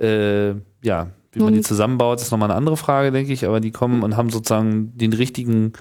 [0.00, 0.50] äh,
[0.82, 4.02] ja, wie man die zusammenbaut, ist nochmal eine andere Frage, denke ich, aber die kommen
[4.02, 5.72] und haben sozusagen den richtigen,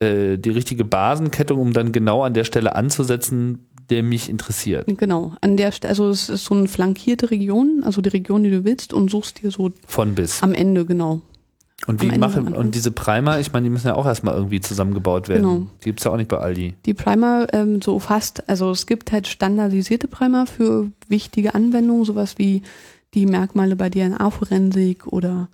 [0.00, 4.86] äh, die richtige Basenkettung, um dann genau an der Stelle anzusetzen, der mich interessiert.
[4.98, 5.34] Genau.
[5.40, 8.64] An der Stelle, also es ist so eine flankierte Region, also die Region, die du
[8.64, 10.42] willst, und suchst dir so Von bis.
[10.42, 11.22] am Ende, genau.
[11.86, 15.28] Und wie machen, und diese Primer, ich meine, die müssen ja auch erstmal irgendwie zusammengebaut
[15.28, 15.42] werden.
[15.42, 15.66] Genau.
[15.80, 16.74] Die gibt's ja auch nicht bei Aldi.
[16.84, 22.36] Die Primer ähm, so fast, also es gibt halt standardisierte Primer für wichtige Anwendungen, sowas
[22.36, 22.62] wie
[23.14, 25.48] die Merkmale bei DNA-Forensik oder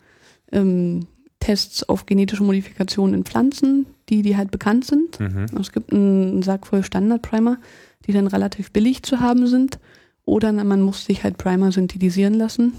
[0.50, 1.06] ähm,
[1.40, 5.20] Tests auf genetische Modifikationen in Pflanzen, die, die halt bekannt sind.
[5.20, 5.46] Mhm.
[5.58, 7.58] Es gibt einen Sack voll Standard-Primer,
[8.06, 9.78] die dann relativ billig zu haben sind.
[10.24, 12.72] Oder man muss sich halt Primer synthetisieren lassen,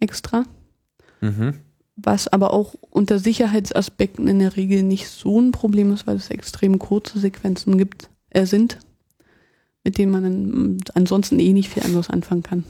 [0.00, 0.44] extra.
[1.20, 1.54] Mhm.
[1.96, 6.30] Was aber auch unter Sicherheitsaspekten in der Regel nicht so ein Problem ist, weil es
[6.30, 8.78] extrem kurze Sequenzen gibt, äh, sind,
[9.84, 12.64] mit denen man mm, ansonsten eh nicht viel anderes anfangen kann.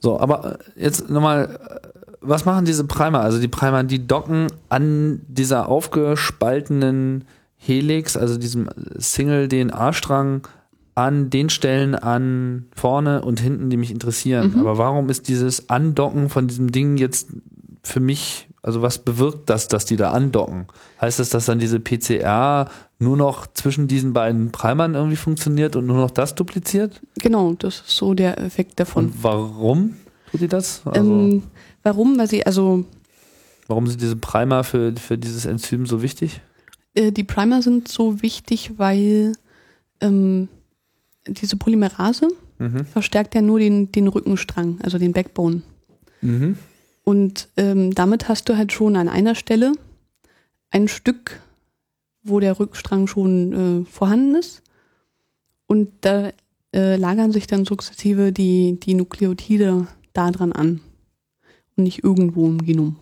[0.00, 1.88] So, aber äh, jetzt nochmal, äh,
[2.20, 3.20] was machen diese Primer?
[3.20, 7.24] Also die Primer, die docken an dieser aufgespaltenen
[7.66, 10.46] Helix, also diesem Single-DNA-Strang,
[10.96, 14.52] an den Stellen an vorne und hinten, die mich interessieren.
[14.54, 14.60] Mhm.
[14.60, 17.28] Aber warum ist dieses Andocken von diesem Ding jetzt
[17.82, 20.66] für mich, also was bewirkt das, dass die da andocken?
[21.00, 25.86] Heißt das, dass dann diese PCR nur noch zwischen diesen beiden Primern irgendwie funktioniert und
[25.86, 27.02] nur noch das dupliziert?
[27.18, 29.06] Genau, das ist so der Effekt davon.
[29.06, 29.96] Und warum
[30.30, 30.80] tut die das?
[30.86, 31.42] Also ähm,
[31.82, 32.18] warum?
[32.18, 32.84] Weil sie, also
[33.66, 36.40] warum sind diese Primer für, für dieses Enzym so wichtig?
[36.96, 39.32] Äh, die Primer sind so wichtig, weil
[40.00, 40.48] ähm,
[41.26, 42.28] diese Polymerase
[42.58, 42.86] Mhm.
[42.86, 45.62] verstärkt ja nur den, den Rückenstrang, also den Backbone.
[46.22, 46.56] Mhm.
[47.04, 49.72] Und ähm, damit hast du halt schon an einer Stelle
[50.70, 51.40] ein Stück,
[52.22, 54.62] wo der Rückstrang schon äh, vorhanden ist.
[55.66, 56.32] Und da
[56.72, 60.80] äh, lagern sich dann sukzessive die, die Nukleotide da dran an.
[61.76, 62.96] Und nicht irgendwo im Genom.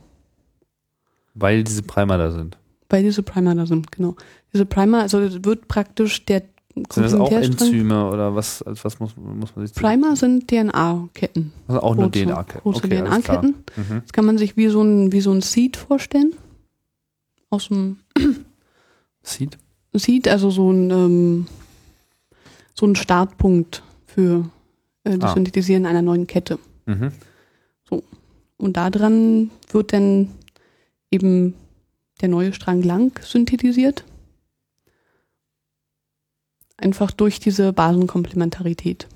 [1.35, 2.59] Weil diese Primer da sind.
[2.95, 4.15] Weil diese Primer da sind, genau.
[4.53, 9.17] Diese Primer, also wird praktisch der Sind das auch Enzyme oder was, als was muss,
[9.17, 11.53] muss man sich Primer sind DNA-Ketten.
[11.67, 12.63] Also auch nur DNA-Ketten.
[12.63, 13.01] Kurze Okay.
[13.03, 13.55] DNA-Ketten.
[13.77, 14.03] Mhm.
[14.03, 16.35] Das kann man sich wie so ein, wie so ein Seed vorstellen.
[17.51, 17.99] Aus dem
[19.25, 19.59] Seed?
[19.93, 21.47] Seed, also so ein, ähm,
[22.75, 24.49] so ein Startpunkt für
[25.03, 25.35] äh, das Ah.
[25.35, 26.61] Synthetisieren einer neuen Kette.
[26.87, 27.11] Mhm.
[28.57, 30.29] Und daran wird dann
[31.11, 31.55] eben
[32.21, 34.05] der neue Strang lang synthetisiert.
[36.77, 39.07] Einfach durch diese Basenkomplementarität.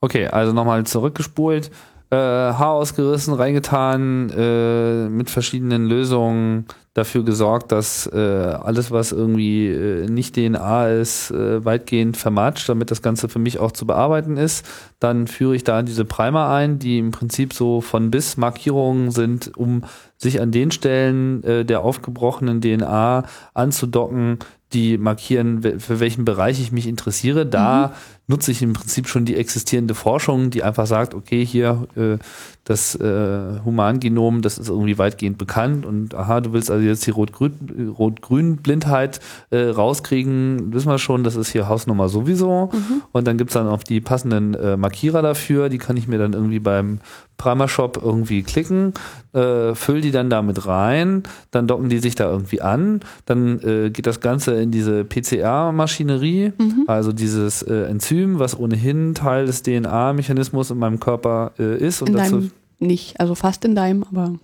[0.00, 1.70] Okay, also nochmal zurückgespult,
[2.10, 9.66] äh, Haar ausgerissen, reingetan, äh, mit verschiedenen Lösungen dafür gesorgt, dass äh, alles, was irgendwie
[9.66, 14.36] äh, nicht DNA ist, äh, weitgehend vermatscht, damit das Ganze für mich auch zu bearbeiten
[14.36, 14.64] ist.
[15.00, 19.56] Dann führe ich da diese Primer ein, die im Prinzip so von bis Markierungen sind,
[19.56, 19.82] um
[20.24, 24.38] sich an den Stellen äh, der aufgebrochenen DNA anzudocken,
[24.72, 27.46] die markieren, für welchen Bereich ich mich interessiere.
[27.46, 27.94] Da
[28.26, 32.18] nutze ich im Prinzip schon die existierende Forschung, die einfach sagt, okay, hier äh,
[32.64, 37.10] das äh, Humangenom, das ist irgendwie weitgehend bekannt und aha, du willst also jetzt die
[37.10, 42.70] Rot-Grün-Blindheit äh, rauskriegen, wissen wir schon, das ist hier Hausnummer sowieso.
[42.72, 43.02] Mhm.
[43.12, 46.32] Und dann gibt's dann auch die passenden äh, Markierer dafür, die kann ich mir dann
[46.32, 47.00] irgendwie beim
[47.36, 48.94] Primer Shop irgendwie klicken,
[49.32, 53.90] äh, füll die dann damit rein, dann docken die sich da irgendwie an, dann äh,
[53.90, 56.84] geht das Ganze in diese PCR-Maschinerie, mhm.
[56.86, 62.02] also dieses äh, Enzym, was ohnehin Teil des DNA-Mechanismus in meinem Körper äh, ist.
[62.02, 62.50] Und in dazu
[62.86, 64.34] nicht, also fast in deinem, aber.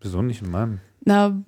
[0.00, 0.80] Wieso nicht in meinem?
[1.04, 1.42] Na,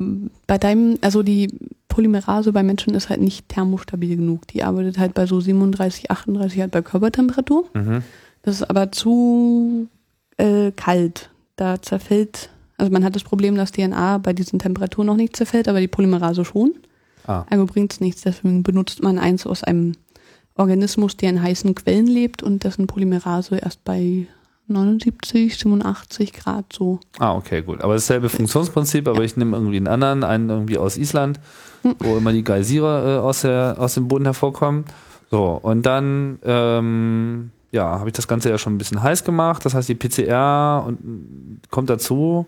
[0.47, 1.49] bei deinem, also die
[1.89, 4.49] Polymerase bei Menschen ist halt nicht thermostabil genug.
[4.49, 7.67] Die arbeitet halt bei so 37, 38 halt bei Körpertemperatur.
[7.73, 8.03] Mhm.
[8.43, 9.89] Das ist aber zu
[10.37, 11.31] äh, kalt.
[11.57, 15.69] Da zerfällt, also man hat das Problem, dass DNA bei diesen Temperaturen noch nicht zerfällt,
[15.69, 16.75] aber die Polymerase schon.
[17.27, 17.45] Ah.
[17.49, 18.23] Also bringt es nichts.
[18.23, 19.93] Deswegen benutzt man eins aus einem
[20.57, 24.27] Organismus, der in heißen Quellen lebt und dessen Polymerase erst bei
[24.67, 27.01] 79, 87 Grad so.
[27.19, 27.83] Ah, okay, gut.
[27.83, 29.25] Aber dasselbe Funktionsprinzip, aber ja.
[29.25, 31.41] ich nehme irgendwie einen anderen, einen irgendwie aus Island,
[31.83, 31.97] hm.
[31.99, 34.85] wo immer die Geysire äh, aus, der, aus dem Boden hervorkommen.
[35.31, 39.65] So, und dann ähm, ja, habe ich das Ganze ja schon ein bisschen heiß gemacht.
[39.65, 42.47] Das heißt, die PCR und, kommt dazu.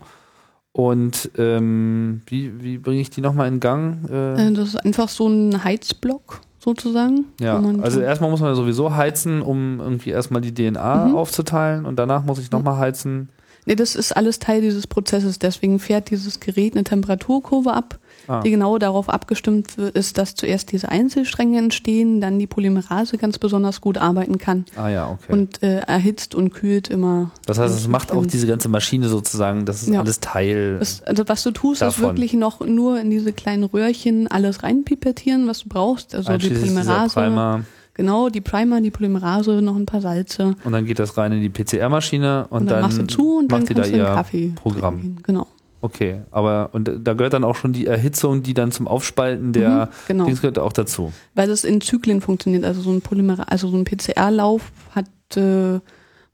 [0.72, 4.04] Und ähm, wie, wie bringe ich die nochmal in Gang?
[4.08, 7.26] Äh, das ist einfach so ein Heizblock sozusagen.
[7.40, 11.14] Ja, also erstmal muss man sowieso heizen, um irgendwie erstmal die DNA mhm.
[11.14, 13.28] aufzuteilen und danach muss ich nochmal heizen.
[13.66, 15.38] Nee, das ist alles Teil dieses Prozesses.
[15.38, 17.98] Deswegen fährt dieses Gerät eine Temperaturkurve ab
[18.28, 18.40] ah.
[18.40, 23.80] die genau darauf abgestimmt ist, dass zuerst diese Einzelstränge entstehen, dann die Polymerase ganz besonders
[23.80, 24.64] gut arbeiten kann.
[24.76, 25.32] Ah ja, okay.
[25.32, 27.30] Und äh, erhitzt und kühlt immer.
[27.46, 30.00] Das heißt, es macht auch diese ganze Maschine sozusagen, das ist ja.
[30.00, 30.78] alles Teil.
[30.78, 32.04] Das, also was du tust, davon.
[32.04, 36.14] ist wirklich noch nur in diese kleinen Röhrchen alles reinpipettieren, was du brauchst.
[36.14, 37.64] Also die Polymerase.
[37.96, 40.54] Genau, die Primer, die Polymerase, noch ein paar Salze.
[40.64, 43.38] Und dann geht das rein in die PCR-Maschine und, und, dann, dann machst du zu
[43.38, 45.16] und macht dann die da ihr Programm.
[45.22, 45.46] Genau.
[45.80, 49.86] Okay, aber und da gehört dann auch schon die Erhitzung, die dann zum Aufspalten der
[49.86, 50.24] mhm, genau.
[50.26, 51.10] Dings gehört auch dazu.
[51.34, 52.64] Weil es in Zyklen funktioniert.
[52.64, 55.80] Also so ein Polymer, also so ein PCR-Lauf hat, äh,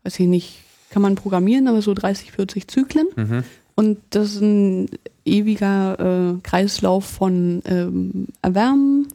[0.02, 3.06] weiß ich nicht, kann man programmieren, aber so 30, 40 Zyklen.
[3.14, 3.44] Mhm.
[3.76, 4.88] Und das ist ein
[5.24, 9.06] ewiger äh, Kreislauf von ähm, Erwärmen,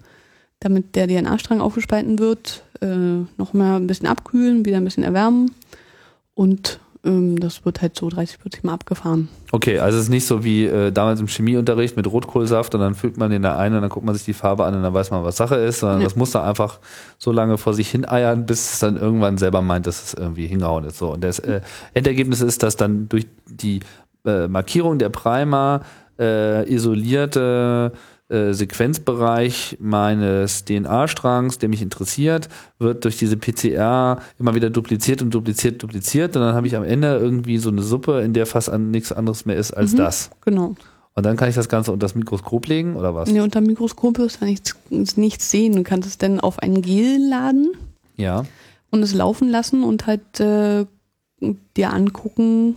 [0.60, 2.88] damit der DNA-Strang aufgespalten wird, äh,
[3.38, 5.51] noch mal ein bisschen abkühlen, wieder ein bisschen erwärmen
[6.34, 9.30] und ähm, das wird halt so 30, 40 Mal abgefahren.
[9.51, 12.95] Okay, also es ist nicht so wie äh, damals im Chemieunterricht mit Rotkohlsaft und dann
[12.95, 14.93] füllt man den da ein und dann guckt man sich die Farbe an und dann
[14.93, 16.05] weiß man, was Sache ist, sondern ja.
[16.05, 16.80] das muss da einfach
[17.18, 20.47] so lange vor sich hin eiern, bis es dann irgendwann selber meint, dass es irgendwie
[20.47, 20.97] hingehauen ist.
[20.97, 21.14] So.
[21.14, 21.62] Und das äh,
[21.93, 23.80] Endergebnis ist, dass dann durch die
[24.26, 25.82] äh, Markierung der Primer
[26.20, 27.93] äh, isolierte
[28.30, 35.34] äh, Sequenzbereich meines DNA-Strangs, der mich interessiert, wird durch diese PCR immer wieder dupliziert und
[35.34, 38.69] dupliziert, dupliziert und dann habe ich am Ende irgendwie so eine Suppe, in der fast
[38.69, 40.30] an nichts anderes mehr ist als mhm, das.
[40.43, 40.75] Genau.
[41.13, 43.30] Und dann kann ich das Ganze unter das Mikroskop legen oder was?
[43.32, 45.78] Nee, unter dem Mikroskop wirst du nichts, nichts sehen.
[45.78, 47.71] Du kannst es dann auf ein Gel laden.
[48.17, 48.43] Ja.
[48.91, 50.86] Und es laufen lassen und halt äh,
[51.78, 52.75] dir angucken.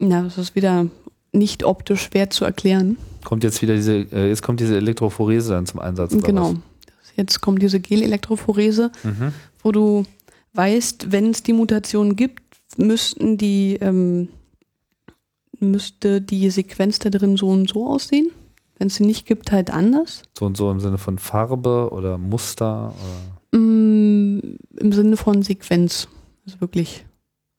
[0.00, 0.86] Ja, das ist wieder
[1.30, 2.96] nicht optisch schwer zu erklären
[3.26, 6.16] kommt jetzt wieder diese, äh, jetzt kommt diese Elektrophorese dann zum Einsatz.
[6.22, 6.54] Genau.
[7.16, 9.32] Jetzt kommt diese Gel-Elektrophorese, mhm.
[9.62, 10.04] wo du
[10.52, 12.42] weißt, wenn es die Mutation gibt,
[12.76, 14.28] müssten die, ähm,
[15.58, 18.30] müsste die Sequenz da drin so und so aussehen.
[18.78, 20.22] Wenn es sie nicht gibt, halt anders.
[20.38, 22.94] So und so im Sinne von Farbe oder Muster?
[23.52, 23.58] Oder?
[23.58, 26.06] Mm, Im Sinne von Sequenz.
[26.44, 27.04] Also wirklich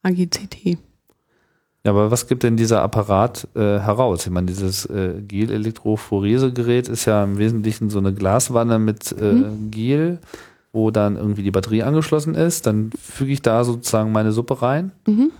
[0.03, 0.77] AGCT.
[1.87, 4.25] Ja, aber was gibt denn dieser Apparat äh, heraus?
[4.25, 9.71] Ich meine, dieses äh, Gel-Elektrophorese-Gerät ist ja im Wesentlichen so eine Glaswanne mit äh, mhm.
[9.71, 10.19] Gel,
[10.73, 12.67] wo dann irgendwie die Batterie angeschlossen ist.
[12.67, 15.31] Dann füge ich da sozusagen meine Suppe rein, mhm.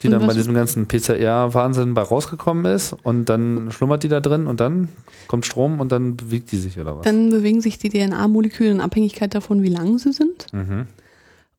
[0.00, 2.96] die dann bei diesem ganzen PCR-Wahnsinn bei rausgekommen ist.
[3.02, 4.88] Und dann schlummert die da drin und dann
[5.28, 7.04] kommt Strom und dann bewegt die sich oder was?
[7.04, 10.46] Dann bewegen sich die DNA-Moleküle in Abhängigkeit davon, wie lang sie sind.
[10.54, 10.86] Mhm.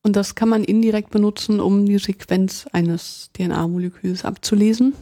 [0.05, 4.93] Und das kann man indirekt benutzen, um die Sequenz eines DNA-Moleküls abzulesen.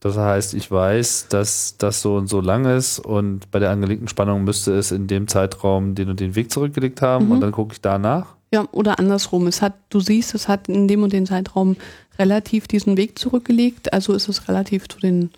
[0.00, 4.08] Das heißt, ich weiß, dass das so und so lang ist und bei der angelegten
[4.08, 7.32] Spannung müsste es in dem Zeitraum den und den Weg zurückgelegt haben mhm.
[7.32, 8.36] und dann gucke ich danach.
[8.54, 9.46] Ja, oder andersrum.
[9.48, 11.76] Es hat, du siehst, es hat in dem und dem Zeitraum
[12.18, 15.28] relativ diesen Weg zurückgelegt, also ist es relativ zu den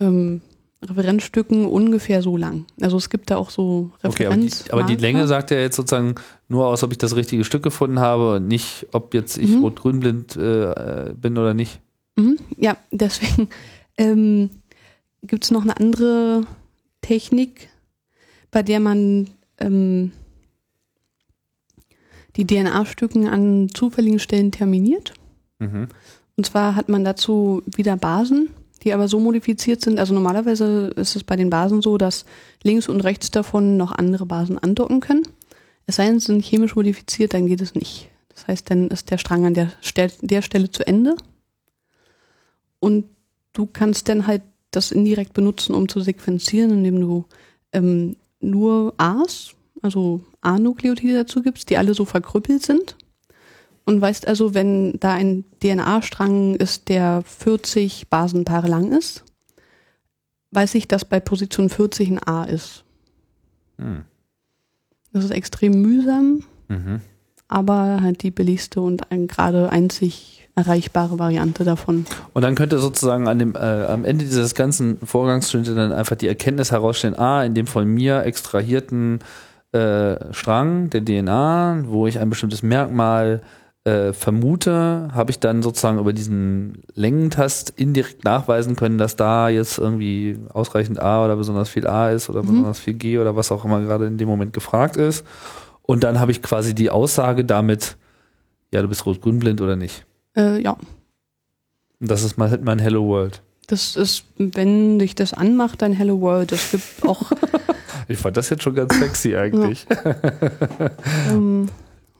[0.00, 0.42] ähm,
[0.82, 2.66] Referenzstücken ungefähr so lang.
[2.80, 4.14] Also es gibt da auch so Referenz.
[4.14, 6.16] Okay, aber, die, aber die Länge sagt ja jetzt sozusagen
[6.48, 9.62] nur aus, ob ich das richtige Stück gefunden habe und nicht, ob jetzt ich mhm.
[9.62, 11.80] rot-grün-blind äh, bin oder nicht.
[12.16, 12.38] Mhm.
[12.56, 13.48] Ja, deswegen
[13.96, 14.50] ähm,
[15.22, 16.46] gibt es noch eine andere
[17.00, 17.68] Technik,
[18.50, 19.28] bei der man
[19.58, 20.12] ähm,
[22.36, 25.12] die DNA-Stücken an zufälligen Stellen terminiert.
[25.58, 25.88] Mhm.
[26.36, 28.50] Und zwar hat man dazu wieder Basen,
[28.82, 29.98] die aber so modifiziert sind.
[29.98, 32.24] Also normalerweise ist es bei den Basen so, dass
[32.62, 35.26] links und rechts davon noch andere Basen andocken können.
[35.86, 38.08] Es sei denn, sie sind chemisch modifiziert, dann geht es nicht.
[38.34, 41.16] Das heißt, dann ist der Strang an der, Stel der Stelle zu Ende.
[42.80, 43.04] Und
[43.52, 47.24] du kannst dann halt das indirekt benutzen, um zu sequenzieren, indem du
[47.72, 52.96] ähm, nur A's, also A-Nukleotide dazu gibst, die alle so verkrüppelt sind.
[53.84, 59.24] Und weißt also, wenn da ein DNA-Strang ist, der 40 Basenpaare lang ist,
[60.52, 62.84] weiß ich, dass bei Position 40 ein A ist.
[63.78, 64.02] Hm.
[65.12, 67.00] Das ist extrem mühsam, Mhm.
[67.48, 72.06] aber halt die billigste und ein, gerade einzig erreichbare Variante davon.
[72.34, 76.28] Und dann könnte sozusagen an dem, äh, am Ende dieses ganzen Vorgangs dann einfach die
[76.28, 79.20] Erkenntnis herausstellen, ah, in dem von mir extrahierten
[79.72, 83.40] äh, Strang der DNA, wo ich ein bestimmtes Merkmal
[83.84, 89.78] äh, vermute, habe ich dann sozusagen über diesen Längentast indirekt nachweisen können, dass da jetzt
[89.78, 92.46] irgendwie ausreichend A oder besonders viel A ist oder Mhm.
[92.48, 95.24] besonders viel G oder was auch immer gerade in dem Moment gefragt ist.
[95.82, 97.96] Und dann habe ich quasi die Aussage damit,
[98.72, 100.06] ja, du bist rot-grün-blind oder nicht.
[100.36, 100.76] Äh, ja,
[101.98, 103.42] das ist mein, mein Hello World.
[103.66, 106.52] das ist, wenn dich das anmacht, dein Hello World.
[106.52, 107.32] Es gibt auch
[108.08, 109.86] Ich fand das jetzt schon ganz sexy eigentlich.
[111.30, 111.68] ähm,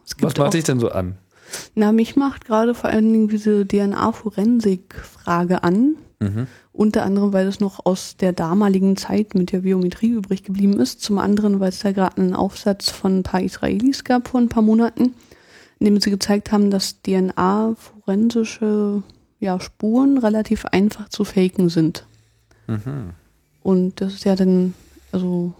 [0.04, 1.16] es gibt Was macht dich denn so an?
[1.74, 5.96] Na, mich macht gerade vor allen Dingen diese DNA-Forensik-Frage an.
[6.20, 6.46] Mhm.
[6.72, 11.02] Unter anderem, weil es noch aus der damaligen Zeit mit der Biometrie übrig geblieben ist.
[11.02, 14.48] Zum anderen, weil es da gerade einen Aufsatz von ein paar Israelis gab vor ein
[14.48, 15.14] paar Monaten,
[15.78, 19.02] in dem sie gezeigt haben, dass DNA-forensische
[19.40, 22.06] ja, Spuren relativ einfach zu faken sind.
[22.68, 23.10] Mhm.
[23.62, 24.74] Und das ist ja dann,
[25.10, 25.52] also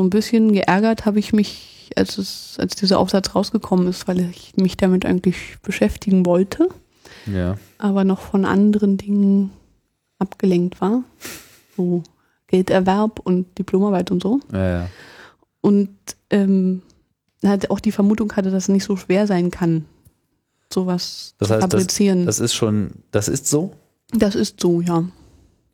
[0.00, 4.20] so ein bisschen geärgert habe ich mich, als es, als dieser Aufsatz rausgekommen ist, weil
[4.30, 6.68] ich mich damit eigentlich beschäftigen wollte,
[7.26, 7.58] Ja.
[7.76, 9.50] aber noch von anderen Dingen
[10.18, 11.02] abgelenkt war.
[11.76, 12.02] So
[12.46, 14.40] Gelderwerb und Diplomarbeit und so.
[14.50, 14.88] Ja, ja.
[15.60, 15.90] Und
[16.30, 16.80] ähm,
[17.44, 19.84] halt auch die Vermutung hatte, dass es nicht so schwer sein kann,
[20.72, 22.24] sowas Das zu heißt, das, fabrizieren.
[22.24, 23.74] das ist schon, das ist so.
[24.14, 25.04] das ist so, ja.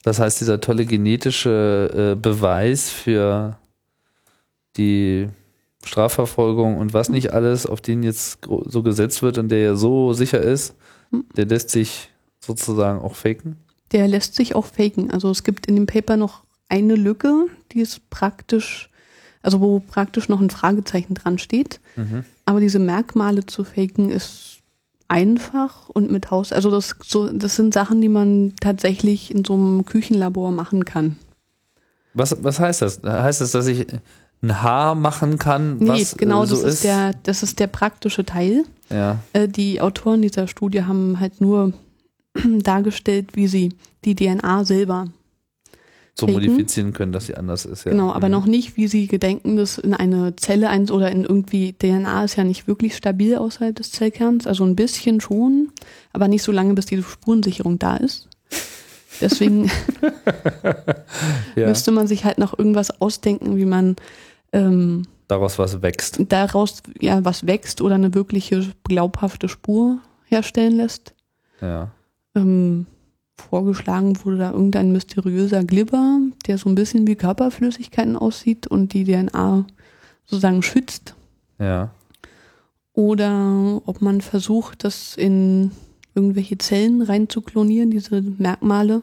[0.03, 3.57] Das heißt, dieser tolle genetische äh, Beweis für
[4.77, 5.29] die
[5.85, 10.13] Strafverfolgung und was nicht alles, auf den jetzt so gesetzt wird und der ja so
[10.13, 10.75] sicher ist,
[11.11, 11.25] Hm.
[11.37, 13.57] der lässt sich sozusagen auch faken.
[13.93, 15.11] Der lässt sich auch faken.
[15.11, 18.91] Also es gibt in dem Paper noch eine Lücke, die ist praktisch,
[19.43, 21.81] also wo praktisch noch ein Fragezeichen dran steht.
[21.95, 22.25] Mhm.
[22.45, 24.59] Aber diese Merkmale zu faken ist
[25.09, 29.55] einfach und mit Haus, also das, so, das sind Sachen, die man tatsächlich in so
[29.55, 31.17] einem Küchenlabor machen kann.
[32.13, 33.03] Was, was heißt das?
[33.05, 33.87] Heißt das, dass ich
[34.43, 37.67] ein Haar machen kann, Nee, was genau, äh, so das ist, der, das ist der
[37.69, 38.65] praktische Teil.
[38.91, 39.19] Ja.
[39.33, 41.73] Äh, die Autoren dieser Studie haben halt nur
[42.45, 43.73] dargestellt, wie sie
[44.05, 45.07] die DNA selber
[46.19, 46.35] so Faken.
[46.35, 47.85] modifizieren können, dass sie anders ist.
[47.85, 47.91] Ja.
[47.93, 48.33] Genau, aber Mhm.
[48.33, 52.37] noch nicht, wie sie gedenken, das in eine Zelle ein oder in irgendwie DNA ist
[52.37, 55.73] ja nicht wirklich stabil außerhalb des Zellkerns, also ein bisschen schon,
[56.13, 58.29] aber nicht so lange, bis diese Spurensicherung da ist.
[59.21, 59.71] Deswegen
[61.57, 61.69] ja.
[61.69, 63.97] müsste man sich halt noch irgendwas ausdenken, wie man
[64.53, 66.21] ähm, daraus was wächst.
[66.29, 71.15] daraus ja was wächst oder eine wirkliche glaubhafte Spur herstellen lässt.
[71.61, 71.91] Ja.
[72.35, 72.87] Ähm,
[73.37, 79.05] vorgeschlagen wurde da irgendein mysteriöser Glibber, der so ein bisschen wie Körperflüssigkeiten aussieht und die
[79.05, 79.65] DNA
[80.27, 81.15] sozusagen schützt.
[81.59, 81.91] Ja.
[82.93, 85.71] Oder ob man versucht, das in
[86.17, 89.03] irgendwelche Zellen rein zu klonieren, diese Merkmale,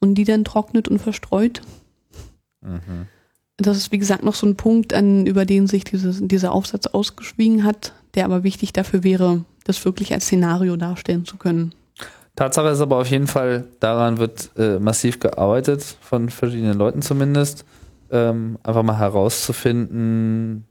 [0.00, 1.62] und die dann trocknet und verstreut.
[2.60, 3.06] Mhm.
[3.56, 6.88] Das ist, wie gesagt, noch so ein Punkt, an, über den sich dieses, dieser Aufsatz
[6.88, 11.72] ausgeschwiegen hat, der aber wichtig dafür wäre, das wirklich als Szenario darstellen zu können.
[12.36, 17.64] Tatsache ist aber auf jeden Fall, daran wird äh, massiv gearbeitet, von verschiedenen Leuten zumindest,
[18.10, 20.64] ähm, einfach mal herauszufinden,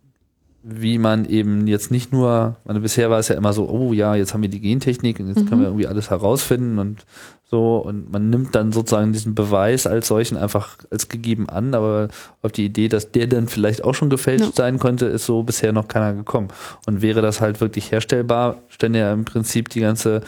[0.65, 4.15] wie man eben jetzt nicht nur, meine, bisher war es ja immer so, oh ja,
[4.15, 5.49] jetzt haben wir die Gentechnik und jetzt Mhm.
[5.49, 7.05] können wir irgendwie alles herausfinden und
[7.43, 12.07] so und man nimmt dann sozusagen diesen Beweis als solchen einfach als gegeben an, aber
[12.41, 14.51] auf die Idee, dass der dann vielleicht auch schon gefälscht Ja.
[14.55, 16.47] sein könnte, ist so bisher noch keiner gekommen.
[16.87, 20.21] Und wäre das halt wirklich herstellbar, stände ja im Prinzip die ganze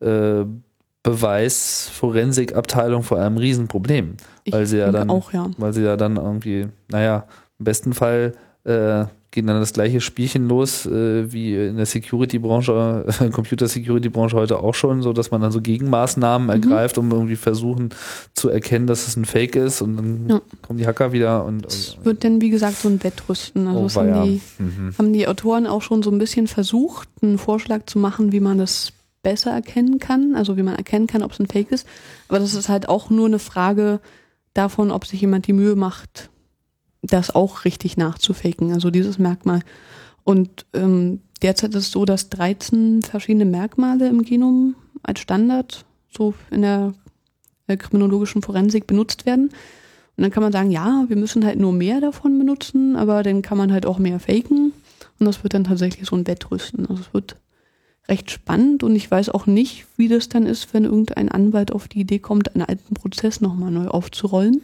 [0.00, 0.44] äh,
[1.02, 4.16] Beweis-Forensik-Abteilung vor einem Riesenproblem.
[4.44, 5.50] Ich Weil sie ja dann- auch, ja.
[5.58, 7.26] Weil sie ja dann irgendwie, naja,
[7.58, 8.32] im besten Fall
[8.64, 9.04] äh,
[9.34, 14.74] geht dann das gleiche Spielchen los äh, wie in der Security-Branche, äh, Computer-Security-Branche heute auch
[14.74, 16.50] schon, so dass man dann so Gegenmaßnahmen Mhm.
[16.50, 17.90] ergreift, um irgendwie versuchen
[18.34, 20.40] zu erkennen, dass es ein Fake ist und dann Ja.
[20.62, 23.66] kommen die Hacker wieder und, Es wird dann, wie gesagt, so ein Wettrüsten.
[23.66, 24.94] Also oh, das haben die, Mhm.
[24.96, 28.58] haben die Autoren auch schon so ein bisschen versucht, einen Vorschlag zu machen, wie man
[28.58, 28.92] das
[29.22, 31.86] besser erkennen kann, also wie man erkennen kann, ob es ein Fake ist.
[32.28, 34.00] Aber das ist halt auch nur eine Frage
[34.52, 36.30] davon, ob sich jemand die Mühe macht,
[37.06, 39.60] das auch richtig nachzufaken, also dieses Merkmal.
[40.24, 46.34] Und ähm, derzeit ist es so, dass 13 verschiedene Merkmale im Genom als Standard so
[46.50, 46.94] in der
[47.66, 49.50] äh, kriminologischen Forensik benutzt werden.
[50.16, 53.42] Und dann kann man sagen, ja, wir müssen halt nur mehr davon benutzen, aber dann
[53.42, 54.72] kann man halt auch mehr faken.
[55.18, 56.86] Und das wird dann tatsächlich so ein Wettrüsten.
[56.86, 57.36] Also es wird
[58.08, 61.88] recht spannend und ich weiß auch nicht, wie das dann ist, wenn irgendein Anwalt auf
[61.88, 64.60] die Idee kommt, einen alten Prozess nochmal neu aufzurollen,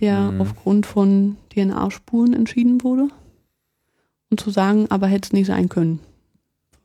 [0.00, 0.40] der Mhm.
[0.40, 3.08] aufgrund von DNA-Spuren entschieden wurde.
[4.30, 5.98] Und zu sagen, aber hätte es nicht sein können.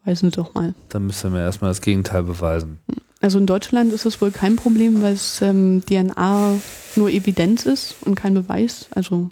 [0.04, 0.74] Weisen Sie doch mal.
[0.90, 2.80] Dann müssen wir erstmal das Gegenteil beweisen.
[3.22, 6.56] Also in Deutschland ist es wohl kein Problem, weil es ähm, DNA
[6.96, 8.88] nur Evidenz ist und kein Beweis.
[8.92, 9.30] Also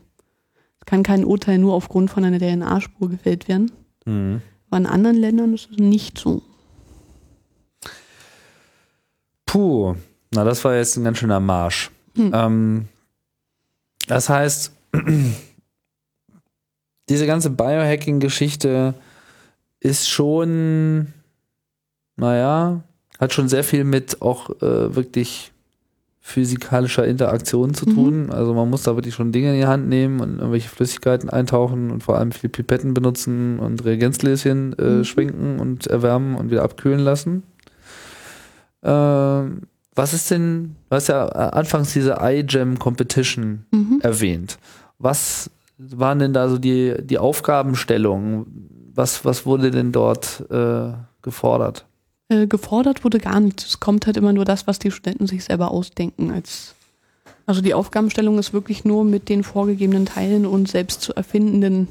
[0.80, 3.72] es kann kein Urteil nur aufgrund von einer DNA-Spur gefällt werden.
[4.06, 4.42] Mhm.
[4.70, 6.42] Aber in anderen Ländern ist es nicht so.
[9.46, 9.96] Puh,
[10.32, 11.92] na das war jetzt ein ganz schöner Marsch.
[12.16, 12.32] Hm.
[12.34, 12.86] Ähm,
[14.08, 14.72] das heißt,
[17.10, 18.94] diese ganze Biohacking-Geschichte
[19.80, 21.08] ist schon,
[22.16, 22.82] naja,
[23.20, 25.52] hat schon sehr viel mit auch äh, wirklich
[26.22, 27.94] physikalischer Interaktion zu Mhm.
[27.96, 28.32] tun.
[28.32, 31.92] Also man muss da wirklich schon Dinge in die Hand nehmen und irgendwelche Flüssigkeiten eintauchen
[31.92, 35.04] und vor allem viel Pipetten benutzen und Reagenzgläschen äh, Mhm.
[35.04, 37.44] schwenken und erwärmen und wieder abkühlen lassen.
[38.84, 39.64] Ähm,
[39.96, 44.00] was ist denn, du hast ja äh, anfangs diese iGEM Competition Mhm.
[44.02, 44.58] erwähnt.
[45.00, 48.92] Was waren denn da so die, die Aufgabenstellungen?
[48.96, 51.86] Was, was wurde denn dort äh, gefordert?
[52.30, 53.66] Äh, gefordert wurde gar nichts.
[53.66, 56.32] Es kommt halt immer nur das, was die Studenten sich selber ausdenken.
[56.32, 56.76] Als
[57.46, 61.90] also die Aufgabenstellung ist wirklich nur mit den vorgegebenen Teilen und selbst zu erfindenden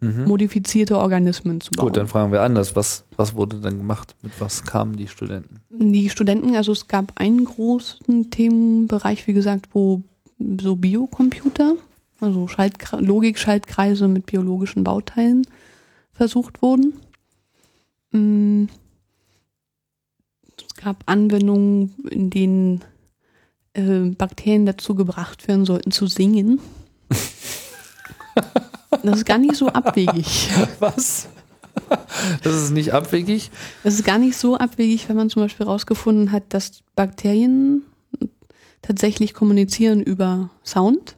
[0.00, 0.24] Mhm.
[0.24, 1.88] modifizierte Organismen zu bauen.
[1.88, 2.76] Gut, dann fragen wir anders.
[2.76, 4.14] Was, was wurde denn gemacht?
[4.22, 5.60] Mit was kamen die Studenten?
[5.70, 10.02] Die Studenten, also es gab einen großen Themenbereich, wie gesagt, wo
[10.60, 11.74] so Biocomputer,
[12.20, 15.44] also Schaltkre Logik-Schaltkreise mit biologischen Bauteilen
[16.12, 16.94] versucht wurden.
[18.12, 18.66] Mm.
[20.56, 22.84] Es gab Anwendungen, in denen
[23.72, 26.60] äh, Bakterien dazu gebracht werden sollten zu singen.
[28.90, 30.48] Das ist gar nicht so abwegig.
[30.78, 31.28] Was?
[32.42, 33.50] Das ist nicht abwegig.
[33.84, 37.82] Es ist gar nicht so abwegig, wenn man zum Beispiel herausgefunden hat, dass Bakterien
[38.82, 41.16] tatsächlich kommunizieren über Sound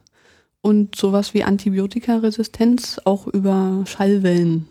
[0.61, 4.67] und sowas wie Antibiotikaresistenz auch über Schallwellen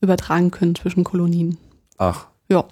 [0.00, 1.56] übertragen können zwischen Kolonien.
[1.98, 2.26] Ach.
[2.48, 2.64] Ja.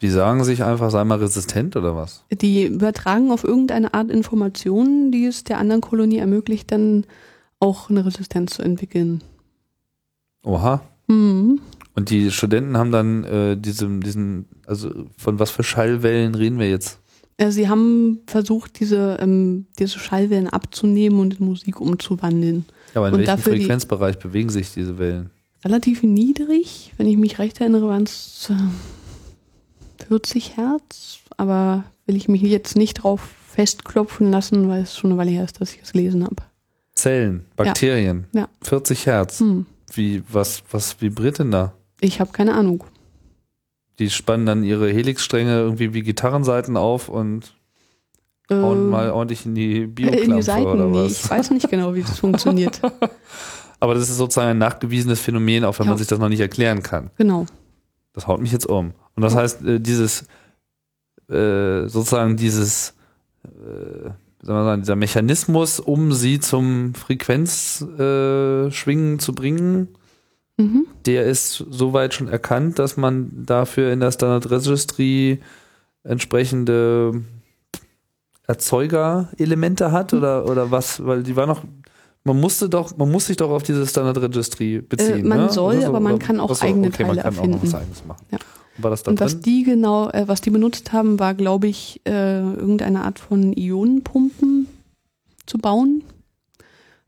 [0.00, 2.24] Die sagen sich einfach, sei mal resistent oder was?
[2.30, 7.04] Die übertragen auf irgendeine Art Informationen, die es der anderen Kolonie ermöglicht, dann
[7.60, 9.22] auch eine Resistenz zu entwickeln.
[10.42, 10.82] Oha.
[11.06, 11.60] Mhm.
[11.94, 16.68] Und die Studenten haben dann äh, diesem, diesen, also von was für Schallwellen reden wir
[16.70, 16.98] jetzt?
[17.36, 22.64] Äh, Sie haben versucht, diese, ähm, diese Schallwellen abzunehmen und in Musik umzuwandeln.
[22.94, 25.30] Aber in Und welchem dafür die- Frequenzbereich bewegen sich diese Wellen?
[25.62, 26.90] relativ niedrig.
[26.96, 31.18] Wenn ich mich recht erinnere, waren es äh, 40 Hertz.
[31.36, 35.44] Aber will ich mich jetzt nicht drauf festklopfen lassen, weil es schon eine Weile her
[35.44, 36.36] ist, dass ich es gelesen habe.
[36.94, 38.48] Zellen, Bakterien, Ja.
[38.62, 39.40] 40 Hertz.
[39.40, 39.66] Hm.
[39.92, 41.72] Wie, was, was vibriert denn da?
[42.00, 42.84] Ich habe keine Ahnung.
[43.98, 47.54] Die spannen dann ihre Helixstränge irgendwie wie Gitarrenseiten auf und
[48.50, 51.12] hauen Äh, mal ordentlich in die in die Bioklampe oder Seiten, nee, was?
[51.24, 52.80] ich weiß nicht genau, wie das funktioniert.
[53.78, 55.90] Aber das ist sozusagen ein nachgewiesenes Phänomen, auch wenn Ja.
[55.92, 57.10] man sich das noch nicht erklären kann.
[57.16, 57.46] Genau.
[58.12, 58.92] Das haut mich jetzt um.
[59.16, 60.24] Und das heißt, äh, dieses,
[61.28, 62.94] äh, sozusagen dieses,
[64.48, 69.88] man sagen, dieser Mechanismus, um sie zum Frequenzschwingen äh, zu bringen,
[70.60, 70.86] Mhm.
[71.06, 75.40] der ist soweit schon erkannt, dass man dafür in der Standard Registry
[76.04, 77.22] entsprechende
[78.46, 81.62] Erzeugerelemente hat oder, oder was, weil die war noch,
[82.24, 85.24] man musste doch, man muss sich doch auf diese Standard Registry beziehen.
[85.24, 85.50] Äh, man ne?
[85.50, 87.76] soll, aber man kann auch eigene okay, man Teile kann auch noch was erfinden.
[87.76, 88.26] eigenes machen.
[88.30, 88.38] Ja.
[88.80, 89.42] Und war das da Und was drin?
[89.42, 94.66] die genau, äh, was die benutzt haben, war, glaube ich, äh, irgendeine Art von Ionenpumpen
[95.44, 96.02] zu bauen.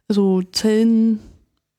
[0.06, 1.20] Also Zellen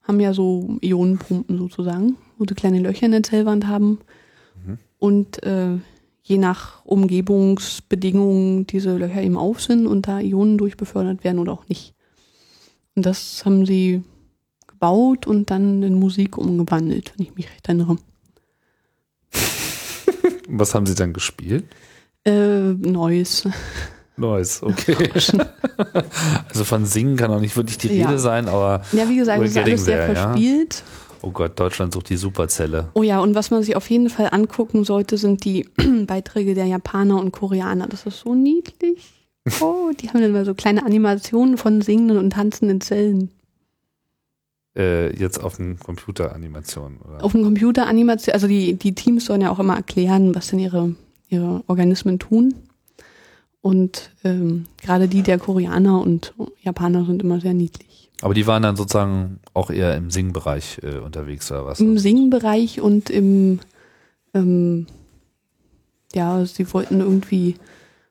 [0.02, 3.99] haben ja so Ionenpumpen sozusagen, wo sie kleine Löcher in der Zellwand haben.
[4.65, 4.78] Mhm.
[4.98, 5.78] Und äh,
[6.24, 11.68] je nach Umgebungsbedingungen diese Löcher eben auf sind und da Ionen durchbefördert werden oder auch
[11.68, 11.94] nicht.
[12.95, 14.02] Und das haben sie
[14.65, 17.98] gebaut und dann in Musik umgewandelt, wenn ich mich recht erinnere.
[20.48, 21.65] Was haben Sie dann gespielt?
[22.26, 23.48] Äh, Neues.
[24.15, 25.10] Neues, okay.
[26.49, 28.07] also von Singen kann auch nicht wirklich die Ja.
[28.07, 30.24] Rede sein, aber Ja, wie gesagt, das ist alles sehr there, ja.
[30.28, 30.84] verspielt.
[31.22, 32.90] oh Gott, Deutschland sucht die Superzelle.
[32.94, 35.68] Oh ja, und was man sich auf jeden Fall angucken sollte, sind die
[36.07, 37.88] Beiträge der Japaner und Koreaner.
[37.88, 39.11] Das ist so niedlich.
[39.60, 43.32] Oh, die haben dann mal so kleine Animationen von singenden und tanzenden Zellen.
[44.76, 47.24] Äh, jetzt auf den Computeranimation, oder?
[47.24, 50.60] Auf dem Computer Animation, also die, die Teams sollen ja auch immer erklären, was denn
[50.60, 50.95] ihre,
[51.30, 52.56] ihre Organismen tun.
[53.62, 58.10] Und ähm, gerade die der Koreaner und Japaner sind immer sehr niedlich.
[58.22, 61.80] Aber die waren dann sozusagen auch eher im Singbereich äh, unterwegs, oder was?
[61.80, 63.60] Im Singbereich und im,
[64.34, 64.88] ähm,
[66.16, 67.56] ja, sie wollten irgendwie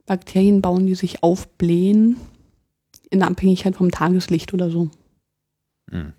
[0.06, 2.16] Bakterien bauen, die sich aufblähen
[3.10, 4.90] in Abhängigkeit vom Tageslicht oder so.
[5.90, 6.12] Hm.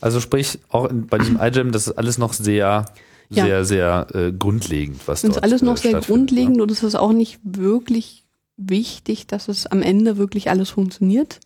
[0.00, 2.86] Also sprich, auch in, bei diesem iGEM, das ist alles noch sehr,
[3.30, 3.44] Ja.
[3.44, 6.82] sehr, sehr äh, grundlegend, was Das ist alles noch äh, sehr stattfindet, grundlegend und es
[6.82, 8.24] ist auch nicht wirklich
[8.56, 11.40] wichtig, dass es am Ende wirklich alles funktioniert,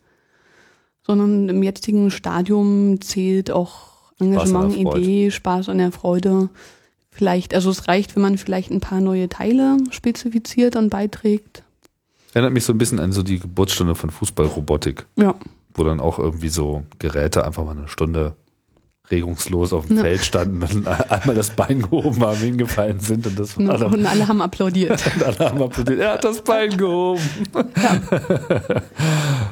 [1.05, 4.97] sondern im jetzigen Stadium zählt auch Engagement, Spaß.
[4.99, 6.49] Idee, Spaß an der Freude.
[7.09, 11.63] Vielleicht, also es reicht, wenn man vielleicht ein paar neue Teile spezifiziert und beiträgt.
[12.33, 15.35] Erinnert mich so ein bisschen an so die Geburtsstunde von Fußballrobotik, Ja,
[15.73, 18.35] wo dann auch irgendwie so Geräte einfach mal eine Stunde
[19.11, 20.03] regungslos auf dem Ja.
[20.03, 24.05] Feld standen und einmal das Bein gehoben haben, hingefallen sind und das war dann und
[24.05, 25.03] alle haben applaudiert.
[25.15, 25.99] Und alle haben applaudiert.
[25.99, 27.21] Er hat das Bein gehoben.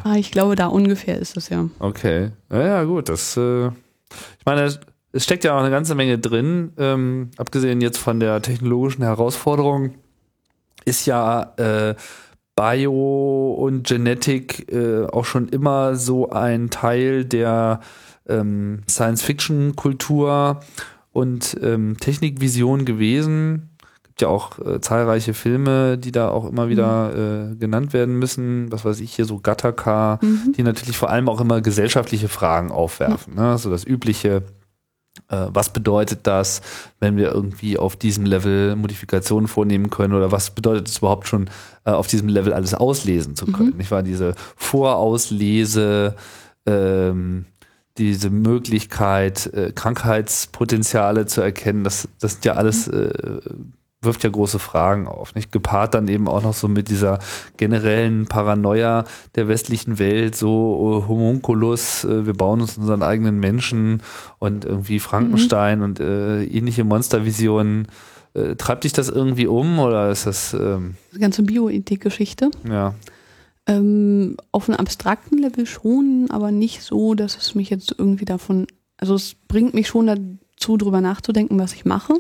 [0.04, 1.68] ah, ich glaube, da ungefähr ist es ja.
[1.80, 2.32] Okay.
[2.52, 3.10] Ja, ja gut.
[3.10, 4.80] Das, äh, ich meine, es-
[5.12, 6.72] es steckt ja auch eine ganze Menge drin.
[6.78, 9.96] Ähm, abgesehen jetzt von der technologischen Herausforderung
[10.86, 11.96] ist ja äh,
[12.60, 17.80] Bio und Genetik äh, auch schon immer so ein Teil der
[18.28, 20.60] ähm, Science-Fiction-Kultur
[21.14, 23.70] und ähm, Technikvision gewesen.
[24.04, 28.70] Gibt ja auch äh, zahlreiche Filme, die da auch immer wieder äh, genannt werden müssen.
[28.74, 30.52] Was weiß ich hier so Gattaca, Mhm.
[30.58, 33.36] die natürlich vor allem auch immer gesellschaftliche Fragen aufwerfen.
[33.36, 33.58] Ne?
[33.58, 34.44] So das übliche,
[35.28, 36.62] was bedeutet das,
[37.00, 41.50] wenn wir irgendwie auf diesem Level Modifikationen vornehmen können oder was bedeutet es überhaupt schon,
[41.86, 43.78] äh, auf diesem Level alles auslesen zu können?
[43.78, 44.04] Nicht wahr?
[44.04, 46.16] Diese Vorauslese,
[46.66, 47.46] ähm,
[47.98, 53.42] diese Möglichkeit, äh, Krankheitspotenziale zu erkennen, das, das sind ja alles, äh,
[54.02, 55.36] wirft ja große Fragen auf.
[55.36, 55.52] Nicht?
[55.52, 57.20] Gepaart dann eben auch noch so mit dieser
[57.58, 59.04] generellen Paranoia
[59.36, 64.02] der westlichen Welt, so äh, Homunculus, äh, wir bauen uns unseren eigenen Menschen
[64.40, 67.88] und irgendwie Frankenstein und äh, ähnliche Monstervisionen.
[68.34, 72.52] Äh, treibt dich das irgendwie um oder ist das, ähm, Die ganze Bioethik-Geschichte.
[72.70, 72.94] ja,
[73.68, 78.68] Ähm, auf einem abstrakten Level schon, aber nicht so, dass es mich jetzt irgendwie davon,
[78.98, 82.14] also es bringt mich schon dazu, drüber nachzudenken, was ich mache,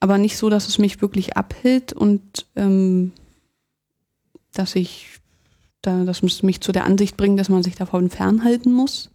[0.00, 3.12] aber nicht so, dass es mich wirklich abhält und ähm,
[4.52, 5.20] dass ich,
[5.82, 9.10] da, dass es mich zu der Ansicht bringt, dass man sich davon fernhalten muss.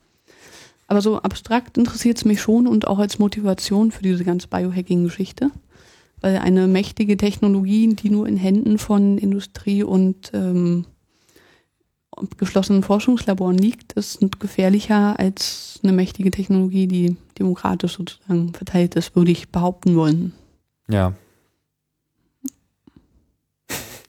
[0.88, 5.52] Aber so abstrakt interessiert es mich schon und auch als Motivation für diese ganze Biohacking-Geschichte.
[6.20, 10.86] Weil eine mächtige Technologie, die nur in Händen von Industrie und ähm,
[12.38, 19.32] geschlossenen Forschungslaboren liegt, ist gefährlicher als eine mächtige Technologie, die demokratisch sozusagen verteilt ist, würde
[19.32, 20.34] ich behaupten wollen.
[20.92, 21.14] Ja.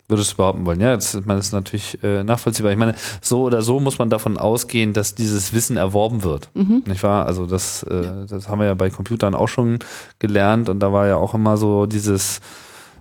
[0.08, 0.80] Würdest du behaupten wollen?
[0.80, 2.70] Ja, das, das ist natürlich äh, nachvollziehbar.
[2.70, 6.50] Ich meine, so oder so muss man davon ausgehen, dass dieses Wissen erworben wird.
[6.52, 6.82] Mhm.
[6.86, 7.24] Nicht wahr?
[7.24, 9.78] Also das, äh, das haben wir ja bei Computern auch schon
[10.18, 12.40] gelernt und da war ja auch immer so dieses,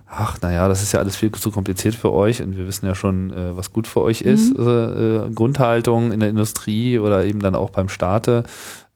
[0.06, 2.94] ach naja, das ist ja alles viel zu kompliziert für euch und wir wissen ja
[2.94, 4.56] schon, äh, was gut für euch ist.
[4.56, 4.66] Mhm.
[4.66, 8.44] Äh, äh, Grundhaltung in der Industrie oder eben dann auch beim Staate,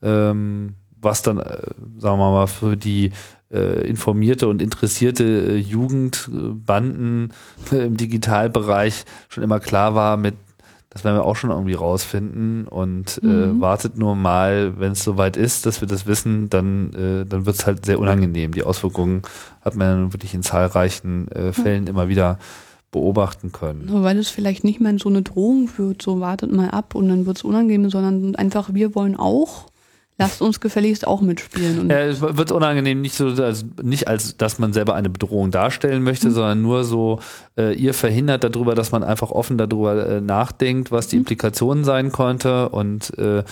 [0.01, 1.59] ähm, was dann, äh,
[1.99, 3.13] sagen wir mal, für die
[3.53, 10.35] äh, informierte und interessierte äh, Jugend, äh, im Digitalbereich schon immer klar war mit,
[10.91, 13.31] das werden wir auch schon irgendwie rausfinden und Mhm.
[13.31, 17.47] äh, wartet nur mal, wenn es soweit ist, dass wir das wissen, dann, äh, dann
[17.47, 18.53] wird es halt sehr unangenehm.
[18.53, 19.23] Die Auswirkungen
[19.63, 22.39] hat man dann wirklich in zahlreichen Fällen immer wieder
[22.93, 23.85] beobachten können.
[23.87, 27.09] Nur weil es vielleicht nicht mehr so eine Drohung wird, so wartet mal ab und
[27.09, 29.67] dann wird es unangenehm, sondern einfach, wir wollen auch
[30.19, 31.91] lasst uns gefälligst auch mitspielen.
[31.91, 36.03] Ja, es wird unangenehm, nicht so, also nicht als, dass man selber eine Bedrohung darstellen
[36.03, 37.21] möchte, sondern nur so,
[37.59, 42.13] äh, ihr verhindert darüber, dass man einfach offen darüber äh, nachdenkt, was die Implikationen sein
[42.13, 43.43] konnte und äh, äh,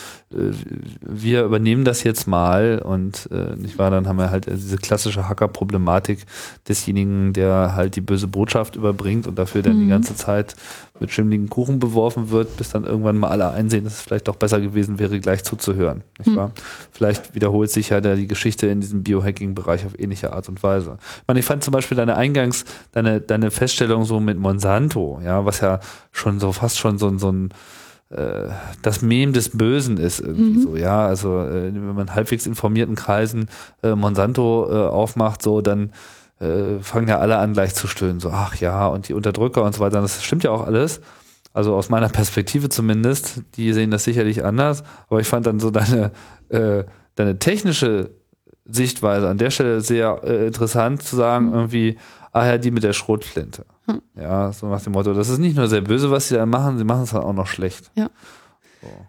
[1.01, 5.29] wir übernehmen das jetzt mal und äh, nicht wahr, dann haben wir halt diese klassische
[5.29, 6.25] Hacker-Problematik
[6.67, 10.57] desjenigen, der halt die böse Botschaft überbringt und dafür dann die ganze Zeit
[11.01, 14.37] mit schimmligen Kuchen beworfen wird, bis dann irgendwann mal alle einsehen, dass es vielleicht doch
[14.37, 16.05] besser gewesen wäre, gleich zuzuhören.
[16.19, 16.53] Nicht wahr?
[16.93, 20.99] Vielleicht wiederholt sich ja da die Geschichte in diesem Biohacking-Bereich auf ähnliche Art und Weise.
[21.23, 25.45] Ich meine, ich fand zum Beispiel deine Eingangs, deine, deine Feststellung so mit Monsanto, ja,
[25.45, 25.81] was ja
[26.13, 27.49] schon so fast schon so, ein- so ein
[28.11, 28.51] äh,
[28.83, 31.07] das Mem des Bösen ist irgendwie so, ja.
[31.07, 33.49] Also äh, wenn man halbwegs informierten Kreisen
[33.83, 35.91] äh, Monsanto äh, aufmacht, so dann
[36.45, 39.75] äh, fangen ja alle an gleich zu stöhnen, so ach ja und die Unterdrücker und
[39.75, 40.01] so weiter.
[40.01, 41.01] Das stimmt ja auch alles.
[41.53, 44.83] Also aus meiner Perspektive zumindest, die sehen das sicherlich anders.
[45.09, 46.11] Aber ich fand dann so deine
[46.49, 46.85] äh,
[47.15, 48.11] deine technische
[48.67, 51.99] Sichtweise an der Stelle sehr äh, interessant zu sagen, irgendwie,
[52.33, 53.67] ah ja, die mit der Schrotflinte.
[54.17, 56.79] Ja, so nach dem Motto, das ist nicht nur sehr böse, was sie da machen,
[56.79, 57.91] sie machen es halt auch noch schlecht.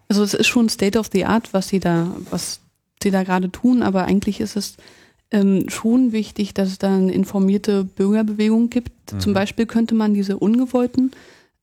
[0.10, 2.60] Also es ist schon State of the Art, was sie da, was
[3.02, 4.76] sie da gerade tun, aber eigentlich ist es
[5.36, 8.92] ähm, schon wichtig, dass es da eine informierte Bürgerbewegung gibt.
[9.20, 11.12] Zum Beispiel könnte man diese ungewollten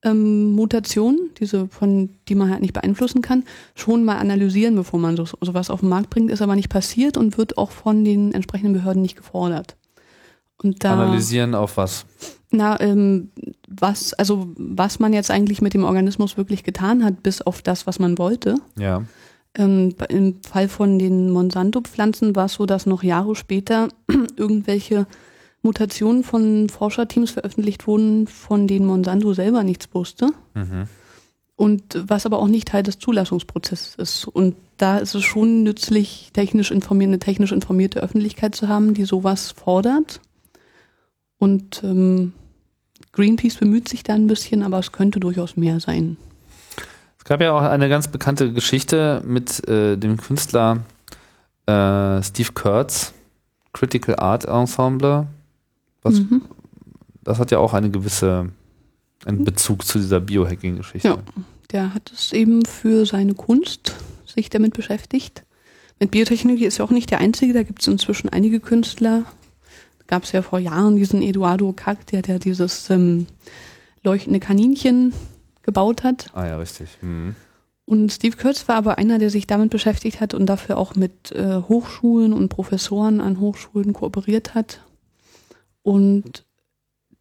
[0.04, 3.44] ähm, Mutationen, diese von die man halt nicht beeinflussen kann,
[3.74, 7.16] schon mal analysieren, bevor man so, sowas auf den Markt bringt, ist aber nicht passiert
[7.16, 9.76] und wird auch von den entsprechenden Behörden nicht gefordert.
[10.62, 12.04] Und da Analysieren auf was?
[12.52, 13.30] na, ähm,
[13.66, 17.86] was, also was man jetzt eigentlich mit dem Organismus wirklich getan hat, bis auf das,
[17.86, 18.56] was man wollte.
[18.78, 19.02] Ja.
[19.56, 23.88] Ähm, Im Fall von den Monsanto-Pflanzen war es so, dass noch Jahre später
[24.36, 25.06] irgendwelche
[25.62, 30.30] Mutationen von Forscherteams veröffentlicht wurden, von denen Monsanto selber nichts wusste.
[30.54, 30.88] Mhm.
[31.54, 34.24] Und was aber auch nicht Teil des Zulassungsprozesses ist.
[34.26, 39.04] Und da ist es schon nützlich, technisch informierte, eine technisch informierte Öffentlichkeit zu haben, die
[39.04, 40.20] sowas fordert.
[41.38, 42.32] Und ähm,
[43.12, 46.16] Greenpeace bemüht sich da ein bisschen, aber es könnte durchaus mehr sein.
[47.22, 50.78] Es gab ja auch eine ganz bekannte Geschichte mit äh, dem Künstler
[51.66, 53.14] äh, Steve Kurtz,
[53.72, 55.28] Critical Art Ensemble.
[56.02, 56.42] Was, Mhm.
[57.22, 58.48] Das hat ja auch eine gewisse
[59.24, 61.06] einen Bezug zu dieser Biohacking-Geschichte.
[61.06, 61.18] Ja.
[61.70, 63.94] Der hat es eben für seine Kunst
[64.26, 65.44] sich damit beschäftigt.
[66.00, 69.26] Mit Biotechnologie ist er auch nicht der Einzige, da gibt es inzwischen einige Künstler.
[70.08, 73.28] Gab es ja vor Jahren diesen Eduardo Kack, der, der dieses ähm,
[74.02, 75.12] leuchtende Kaninchen
[75.62, 76.30] gebaut hat.
[76.34, 76.88] Ah ja, richtig.
[77.00, 77.36] Mhm.
[77.84, 81.32] Und Steve Kurtz war aber einer, der sich damit beschäftigt hat und dafür auch mit
[81.32, 84.80] äh, Hochschulen und Professoren an Hochschulen kooperiert hat.
[85.82, 86.44] Und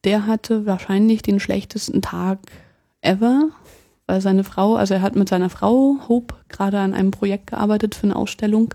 [0.04, 2.40] der hatte wahrscheinlich den schlechtesten Tag
[3.02, 3.50] ever,
[4.06, 7.96] weil seine Frau, also er hat mit seiner Frau Hope gerade an einem Projekt gearbeitet
[7.96, 8.74] für eine Ausstellung.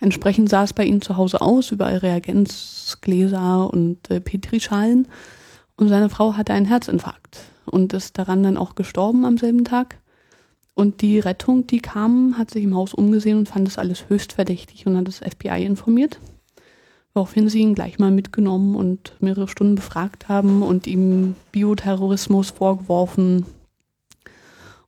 [0.00, 5.08] Entsprechend sah es bei ihnen zu Hause aus, überall Reagenzgläser und äh, Petrischalen.
[5.76, 9.98] Und seine Frau hatte einen Herzinfarkt und ist daran dann auch gestorben am selben Tag.
[10.74, 14.32] Und die Rettung, die kam, hat sich im Haus umgesehen und fand das alles höchst
[14.32, 16.18] verdächtig und hat das FBI informiert.
[17.14, 23.46] Woraufhin sie ihn gleich mal mitgenommen und mehrere Stunden befragt haben und ihm Bioterrorismus vorgeworfen.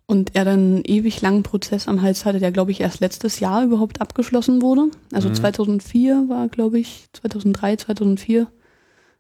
[0.07, 3.41] Und er dann einen ewig langen Prozess am Hals hatte, der, glaube ich, erst letztes
[3.41, 4.89] Jahr überhaupt abgeschlossen wurde.
[5.13, 5.35] Also Mhm.
[5.35, 8.47] 2004 war, glaube ich, 2003, 2004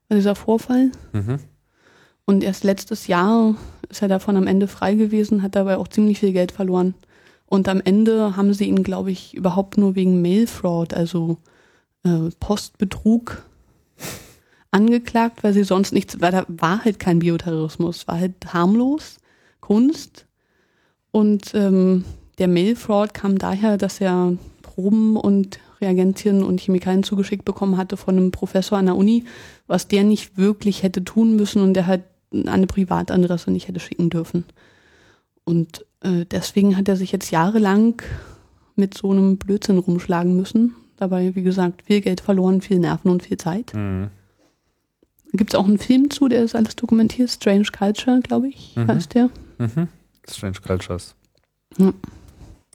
[0.08, 0.90] war dieser Vorfall.
[1.12, 1.38] Mhm.
[2.26, 3.54] Und erst letztes Jahr
[3.88, 6.94] ist er davon am Ende frei gewesen, hat dabei auch ziemlich viel Geld verloren.
[7.46, 11.38] Und am Ende haben sie ihn, glaube ich, überhaupt nur wegen Mail-Fraud, also
[12.04, 13.46] äh, Postbetrug,
[14.72, 19.18] angeklagt, weil sie sonst nichts, weil da war halt kein Bioterrorismus, war halt harmlos,
[19.60, 20.26] Kunst.
[21.12, 22.04] Und ähm,
[22.38, 28.16] der Mail-Fraud kam daher, dass er Proben und Reagenzien und Chemikalien zugeschickt bekommen hatte von
[28.16, 29.24] einem Professor an der Uni,
[29.66, 33.80] was der nicht wirklich hätte tun müssen und der halt an eine Privatadresse nicht hätte
[33.80, 34.44] schicken dürfen.
[35.44, 38.02] Und äh, deswegen hat er sich jetzt jahrelang
[38.74, 40.74] mit so einem Blödsinn rumschlagen müssen.
[40.96, 43.72] Dabei, wie gesagt, viel Geld verloren, viel Nerven und viel Zeit.
[43.74, 44.08] Mhm.
[45.32, 47.30] Gibt es auch einen Film zu, der das alles dokumentiert.
[47.30, 48.88] Strange Culture, glaube ich, Mhm.
[48.88, 49.28] heißt der.
[49.58, 49.88] Mhm.
[50.28, 51.14] Strange Cultures.
[51.78, 51.92] Ja.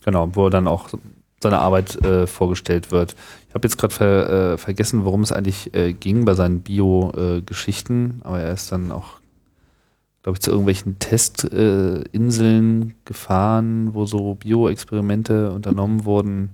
[0.05, 0.89] Genau, wo dann auch
[1.41, 3.15] seine Arbeit äh, vorgestellt wird.
[3.49, 8.21] Ich habe jetzt gerade ver, äh, vergessen, worum es eigentlich äh, ging bei seinen Bio-Geschichten,
[8.23, 9.19] aber er ist dann auch,
[10.23, 16.51] glaube ich, zu irgendwelchen Testinseln äh, gefahren, wo so Bio-Experimente unternommen wurden.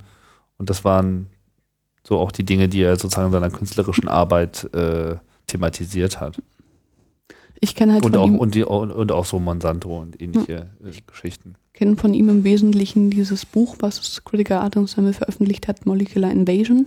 [0.57, 1.27] Und das waren
[2.07, 5.15] so auch die Dinge, die er sozusagen in seiner künstlerischen Arbeit äh,
[5.47, 6.41] thematisiert hat.
[7.59, 10.67] Ich kenne halt Und von auch, ihm, und, die, und auch so Monsanto und ähnliche
[10.83, 11.55] äh, Geschichten.
[11.73, 16.85] kenn von ihm im Wesentlichen dieses Buch, was Critical Art Ensemble veröffentlicht hat, Molecular Invasion,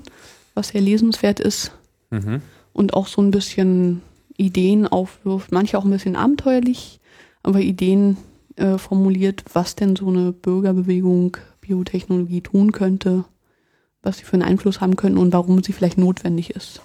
[0.55, 1.73] was sehr lesenswert ist
[2.13, 2.41] Mhm.
[2.73, 4.03] und auch so ein bisschen
[4.41, 7.01] Ideen aufwirft, manche auch ein bisschen abenteuerlich,
[7.43, 8.17] aber Ideen
[8.57, 13.25] äh, formuliert, was denn so eine Bürgerbewegung Biotechnologie tun könnte,
[14.03, 16.81] was sie für einen Einfluss haben könnten und warum sie vielleicht notwendig ist.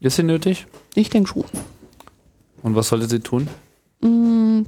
[0.00, 0.66] Ist sie nötig?
[0.94, 1.44] Ich denke schon.
[2.62, 3.48] Und was sollte sie tun?
[4.00, 4.62] Mm,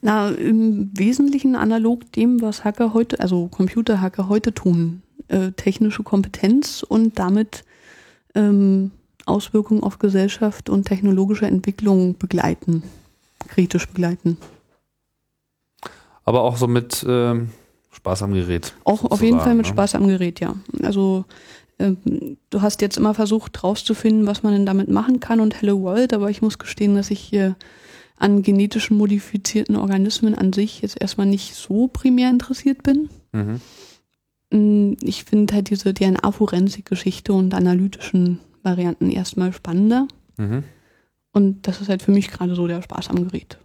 [0.00, 5.02] Na, im Wesentlichen analog dem, was Hacker heute, also Computerhacker heute tun.
[5.28, 7.64] Äh, technische Kompetenz und damit
[8.34, 8.90] ähm,
[9.26, 12.82] Auswirkungen auf Gesellschaft und technologische Entwicklung begleiten,
[13.48, 14.38] kritisch begleiten.
[16.24, 17.50] Aber auch so mit ähm,
[17.90, 18.74] Spaß am Gerät.
[18.84, 19.72] Auch auf jeden Fall mit ne?
[19.72, 20.54] Spaß am Gerät, ja.
[20.82, 21.24] Also
[21.78, 25.80] ähm, du hast jetzt immer versucht rauszufinden, was man denn damit machen kann und Hello
[25.82, 27.56] World, aber ich muss gestehen, dass ich hier
[28.16, 33.08] an genetischen modifizierten Organismen an sich jetzt erstmal nicht so primär interessiert bin.
[33.32, 33.60] Mhm.
[34.50, 40.06] Mm, Ich finde halt diese DNA-Forensik-Geschichte und analytischen Varianten erstmal spannender.
[40.36, 40.64] Mhm.
[41.32, 43.58] Und das ist halt für mich gerade so der Spaß am Gerät.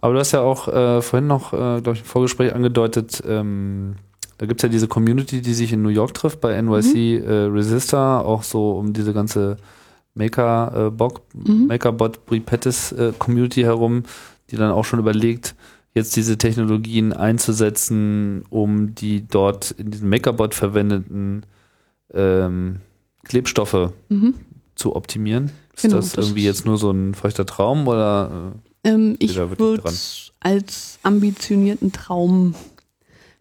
[0.00, 3.96] Aber du hast ja auch äh, vorhin noch, äh, glaube ich, im Vorgespräch angedeutet, ähm,
[4.38, 7.32] da gibt es ja diese Community, die sich in New York trifft, bei NYC äh,
[7.46, 9.56] Resistor, auch so um diese ganze
[10.14, 11.66] Maker, äh, Mhm.
[11.66, 14.02] Makerbot Bripettis äh, Community herum,
[14.50, 15.54] die dann auch schon überlegt,
[15.94, 21.44] jetzt diese Technologien einzusetzen, um die dort in diesem Makerbot verwendeten
[22.12, 22.80] ähm,
[23.28, 24.34] Klebstoffe Mhm.
[24.74, 25.50] zu optimieren.
[25.74, 28.52] Ist Genau, das, das irgendwie ist- jetzt nur so ein feuchter Traum oder
[28.84, 32.54] Ähm, ich würde es als ambitionierten Traum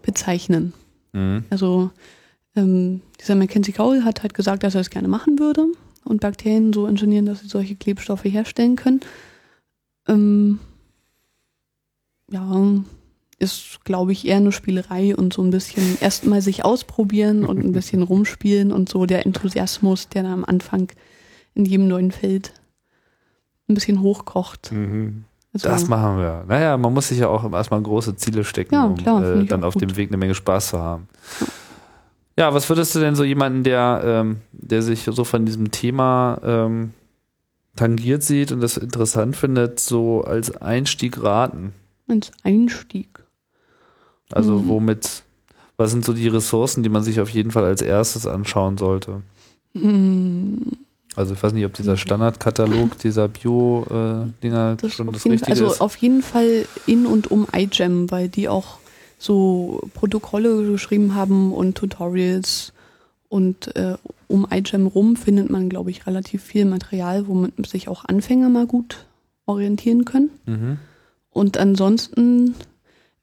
[0.01, 0.73] bezeichnen.
[1.13, 1.43] äh, mhm.
[1.49, 1.91] Also
[2.55, 5.67] ähm, dieser Mackenzie Cowell hat halt gesagt, dass er es gerne machen würde
[6.03, 9.01] und Bakterien so ingenieren, dass sie solche Klebstoffe herstellen können.
[10.07, 10.59] Ähm,
[12.31, 12.71] ja,
[13.37, 17.71] ist, glaube ich, eher eine Spielerei und so ein bisschen erstmal sich ausprobieren und ein
[17.73, 20.87] bisschen rumspielen und so der Enthusiasmus, der da am Anfang
[21.53, 22.53] in jedem neuen Feld
[23.67, 24.71] ein bisschen hochkocht.
[24.71, 25.25] Mhm.
[25.53, 26.43] Also, Das machen wir.
[26.47, 29.47] Naja, man muss sich ja auch erstmal große Ziele stecken, Ja, um klar, finde äh,
[29.47, 29.81] dann auf gut.
[29.83, 31.07] dem Weg eine Menge Spaß zu haben.
[32.37, 36.39] Ja, was würdest du denn so jemanden, der, ähm, der sich so von diesem Thema
[36.43, 36.91] ähm,
[37.77, 41.73] tangiert sieht und das interessant findet, so als Einstieg raten?
[42.07, 43.23] als Einstieg.
[44.31, 44.67] Also Mhm.
[44.69, 45.23] womit,
[45.77, 49.21] was sind so die Ressourcen, die man sich auf jeden Fall als erstes anschauen sollte?
[49.73, 50.57] Hm,
[51.17, 55.81] Also ich weiß nicht, ob dieser Standardkatalog dieser Bio-Dinger Das schon das Richtige also ist.
[55.81, 58.79] auf jeden Fall in und um iGEM, weil die auch
[59.17, 62.73] so Protokolle geschrieben haben und Tutorials.
[63.29, 63.95] Und äh,
[64.27, 68.65] um iGEM rum findet man, glaube ich, relativ viel Material, womit sich auch Anfänger mal
[68.67, 69.05] gut
[69.45, 70.29] orientieren können.
[70.45, 70.77] Mhm.
[71.31, 72.55] Und ansonsten,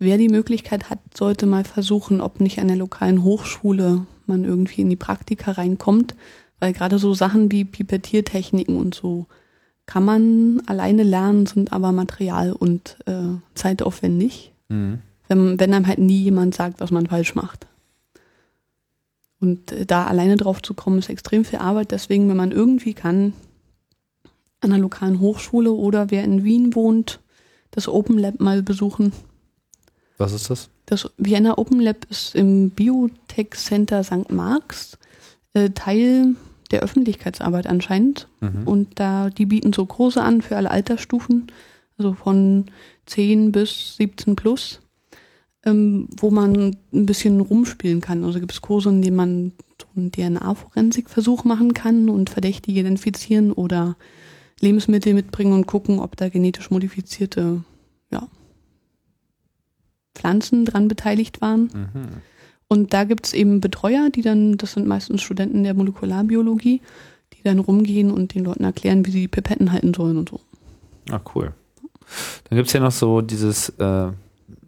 [0.02, 4.82] wer die Möglichkeit hat, sollte mal versuchen, ob nicht an der lokalen Hochschule man irgendwie
[4.82, 6.14] in die Praktika reinkommt.
[6.60, 9.26] Weil gerade so Sachen wie Pipettiertechniken und so
[9.86, 14.52] kann man alleine lernen, sind aber material- und äh, zeitaufwendig.
[14.68, 15.00] Mhm.
[15.28, 17.66] Wenn, wenn einem halt nie jemand sagt, was man falsch macht.
[19.40, 21.90] Und äh, da alleine drauf zu kommen, ist extrem viel Arbeit.
[21.90, 23.32] Deswegen, wenn man irgendwie kann,
[24.60, 27.20] an einer lokalen Hochschule oder wer in Wien wohnt,
[27.72, 29.12] das Open Lab mal besuchen.
[30.22, 30.70] Was ist das?
[30.86, 34.30] Das Vienna Open Lab ist im Biotech Center St.
[34.30, 34.96] Marx
[35.52, 36.36] äh, Teil
[36.70, 38.28] der Öffentlichkeitsarbeit anscheinend.
[38.40, 38.62] Mhm.
[38.64, 41.48] Und da, die bieten so Kurse an für alle Altersstufen,
[41.98, 42.66] also von
[43.06, 44.80] 10 bis 17 plus,
[45.64, 48.22] ähm, wo man ein bisschen rumspielen kann.
[48.24, 53.52] Also gibt es Kurse, in denen man so einen DNA-Forensik-Versuch machen kann und Verdächtige identifizieren
[53.52, 53.96] oder
[54.60, 57.64] Lebensmittel mitbringen und gucken, ob da genetisch modifizierte
[60.14, 61.62] Pflanzen dran beteiligt waren.
[61.62, 62.08] Mhm.
[62.68, 66.80] Und da gibt's eben Betreuer, die dann, das sind meistens Studenten der Molekularbiologie,
[67.32, 70.40] die dann rumgehen und den Leuten erklären, wie sie Pipetten halten sollen und so.
[71.10, 71.52] Ah, cool.
[72.48, 74.08] Dann gibt es ja noch so dieses äh,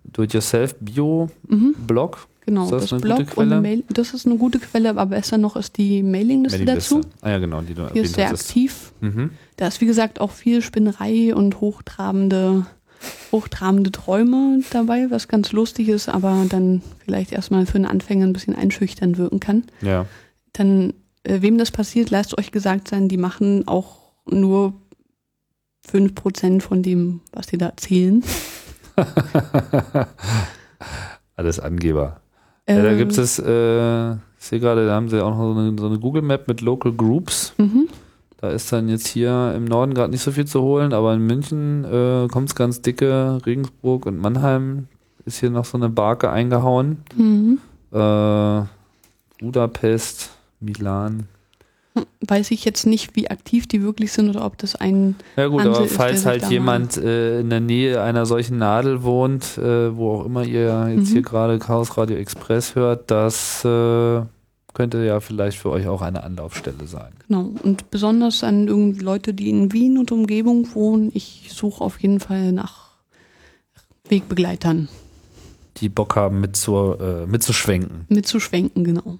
[0.04, 2.16] Do-it-yourself-Bio-Blog.
[2.16, 3.56] Mhm, genau, das das, eine gute Blog Quelle?
[3.56, 7.00] und Mail, das ist eine gute Quelle, aber besser noch ist die Mailingliste dazu.
[7.20, 8.92] Ah ja, genau, die du Die ist sehr aktiv.
[9.00, 9.30] Mhm.
[9.56, 12.66] Da ist, wie gesagt, auch viel Spinnerei und hochtrabende,
[13.32, 18.32] hochtrabende Träume dabei, was ganz lustig ist, aber dann vielleicht erstmal für einen Anfänger ein
[18.32, 19.64] bisschen einschüchtern wirken kann.
[19.82, 20.06] Ja.
[20.52, 20.94] dann,
[21.24, 23.98] äh, wem das passiert, lasst euch gesagt sein, die machen auch
[24.30, 24.74] nur
[25.90, 28.22] 5% von dem, was die da erzählen.
[31.36, 32.20] Alles Angeber.
[32.68, 35.58] Ja, da Ähm, gibt es, äh, ich sehe gerade, da haben sie auch noch so
[35.58, 37.52] eine, so eine Google Map mit Local Groups.
[37.58, 37.88] Mhm.
[38.44, 41.26] Da ist dann jetzt hier im Norden gerade nicht so viel zu holen, aber in
[41.26, 43.38] München äh, kommt es ganz dicke.
[43.46, 44.86] Regensburg und Mannheim
[45.24, 46.98] ist hier noch so eine Barke eingehauen.
[47.16, 47.58] Mhm.
[47.90, 48.62] Äh,
[49.40, 50.28] Budapest,
[50.60, 51.26] Milan.
[52.20, 55.14] Weiß ich jetzt nicht, wie aktiv die wirklich sind oder ob das ein.
[55.36, 59.04] Ja gut, Hansel aber ist, falls halt jemand äh, in der Nähe einer solchen Nadel
[59.04, 61.12] wohnt, äh, wo auch immer ihr jetzt Mhm.
[61.14, 64.20] hier gerade Chaos Radio Express hört, das äh,
[64.74, 67.12] könnte ja vielleicht für euch auch eine Anlaufstelle sein.
[67.26, 67.52] Genau.
[67.62, 72.20] Und besonders an irgendwie Leute, die in Wien und Umgebung wohnen, ich suche auf jeden
[72.20, 72.90] Fall nach
[74.08, 74.88] Wegbegleitern
[75.78, 78.04] Die Bock haben mit zu, äh, mitzuschwenken.
[78.08, 79.18] mitzuschwenken, genau.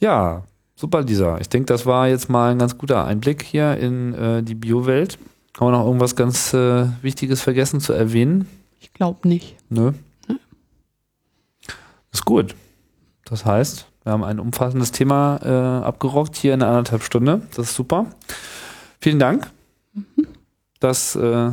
[0.00, 0.44] Ja,
[0.76, 1.38] super, Lisa.
[1.38, 5.18] Ich denke, das war jetzt mal ein ganz guter Einblick hier in äh, die Biowelt.
[5.58, 8.46] Haben wir noch irgendwas ganz äh, Wichtiges vergessen zu erwähnen?
[8.80, 9.56] Ich glaube nicht.
[9.70, 9.92] Nö.
[10.28, 10.36] Nö.
[12.12, 12.54] Ist gut.
[13.26, 17.42] Das heißt, wir haben ein umfassendes Thema äh, abgerockt hier in einer anderthalb Stunde.
[17.54, 18.06] Das ist super.
[19.00, 19.50] Vielen Dank.
[20.80, 21.50] Das äh,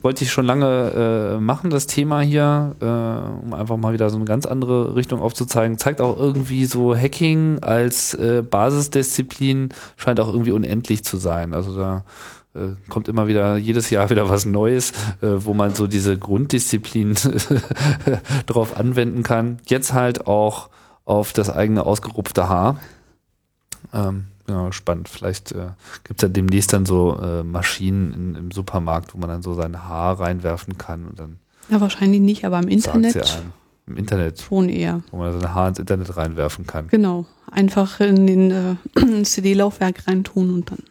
[0.00, 4.16] wollte ich schon lange äh, machen, das Thema hier, äh, um einfach mal wieder so
[4.16, 5.78] eine ganz andere Richtung aufzuzeigen.
[5.78, 11.54] Zeigt auch irgendwie so Hacking als äh, Basisdisziplin scheint auch irgendwie unendlich zu sein.
[11.54, 12.04] Also da
[12.88, 17.14] kommt immer wieder jedes Jahr wieder was Neues, äh, wo man so diese Grunddisziplin
[18.46, 19.58] drauf anwenden kann.
[19.66, 20.70] Jetzt halt auch
[21.04, 22.78] auf das eigene ausgerupfte Haar.
[23.92, 25.08] Ähm, mal gespannt.
[25.08, 25.68] Vielleicht äh,
[26.04, 29.54] gibt es ja demnächst dann so äh, Maschinen in, im Supermarkt, wo man dann so
[29.54, 31.38] sein Haar reinwerfen kann und dann
[31.70, 33.52] Ja, wahrscheinlich nicht, aber im sagt Internet sie einem.
[33.86, 35.02] Im Internet, schon eher.
[35.10, 36.88] wo man sein Haar ins Internet reinwerfen kann.
[36.88, 37.26] Genau.
[37.50, 40.82] Einfach in den äh, CD-Laufwerk reintun und dann.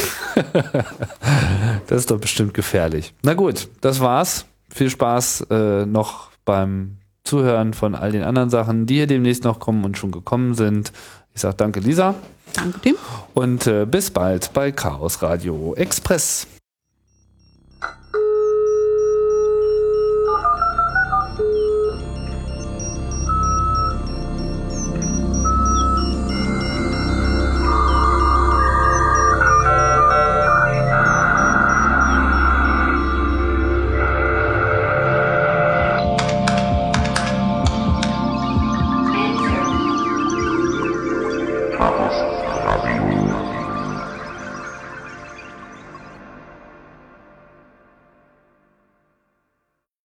[1.86, 3.14] Das ist doch bestimmt gefährlich.
[3.22, 4.46] Na gut, das war's.
[4.72, 9.58] Viel Spaß äh, noch beim Zuhören von all den anderen Sachen, die hier demnächst noch
[9.58, 10.92] kommen und schon gekommen sind.
[11.34, 12.14] Ich sag danke, Lisa.
[12.54, 12.96] Danke dem.
[13.34, 16.46] Und äh, bis bald bei Chaos Radio Express.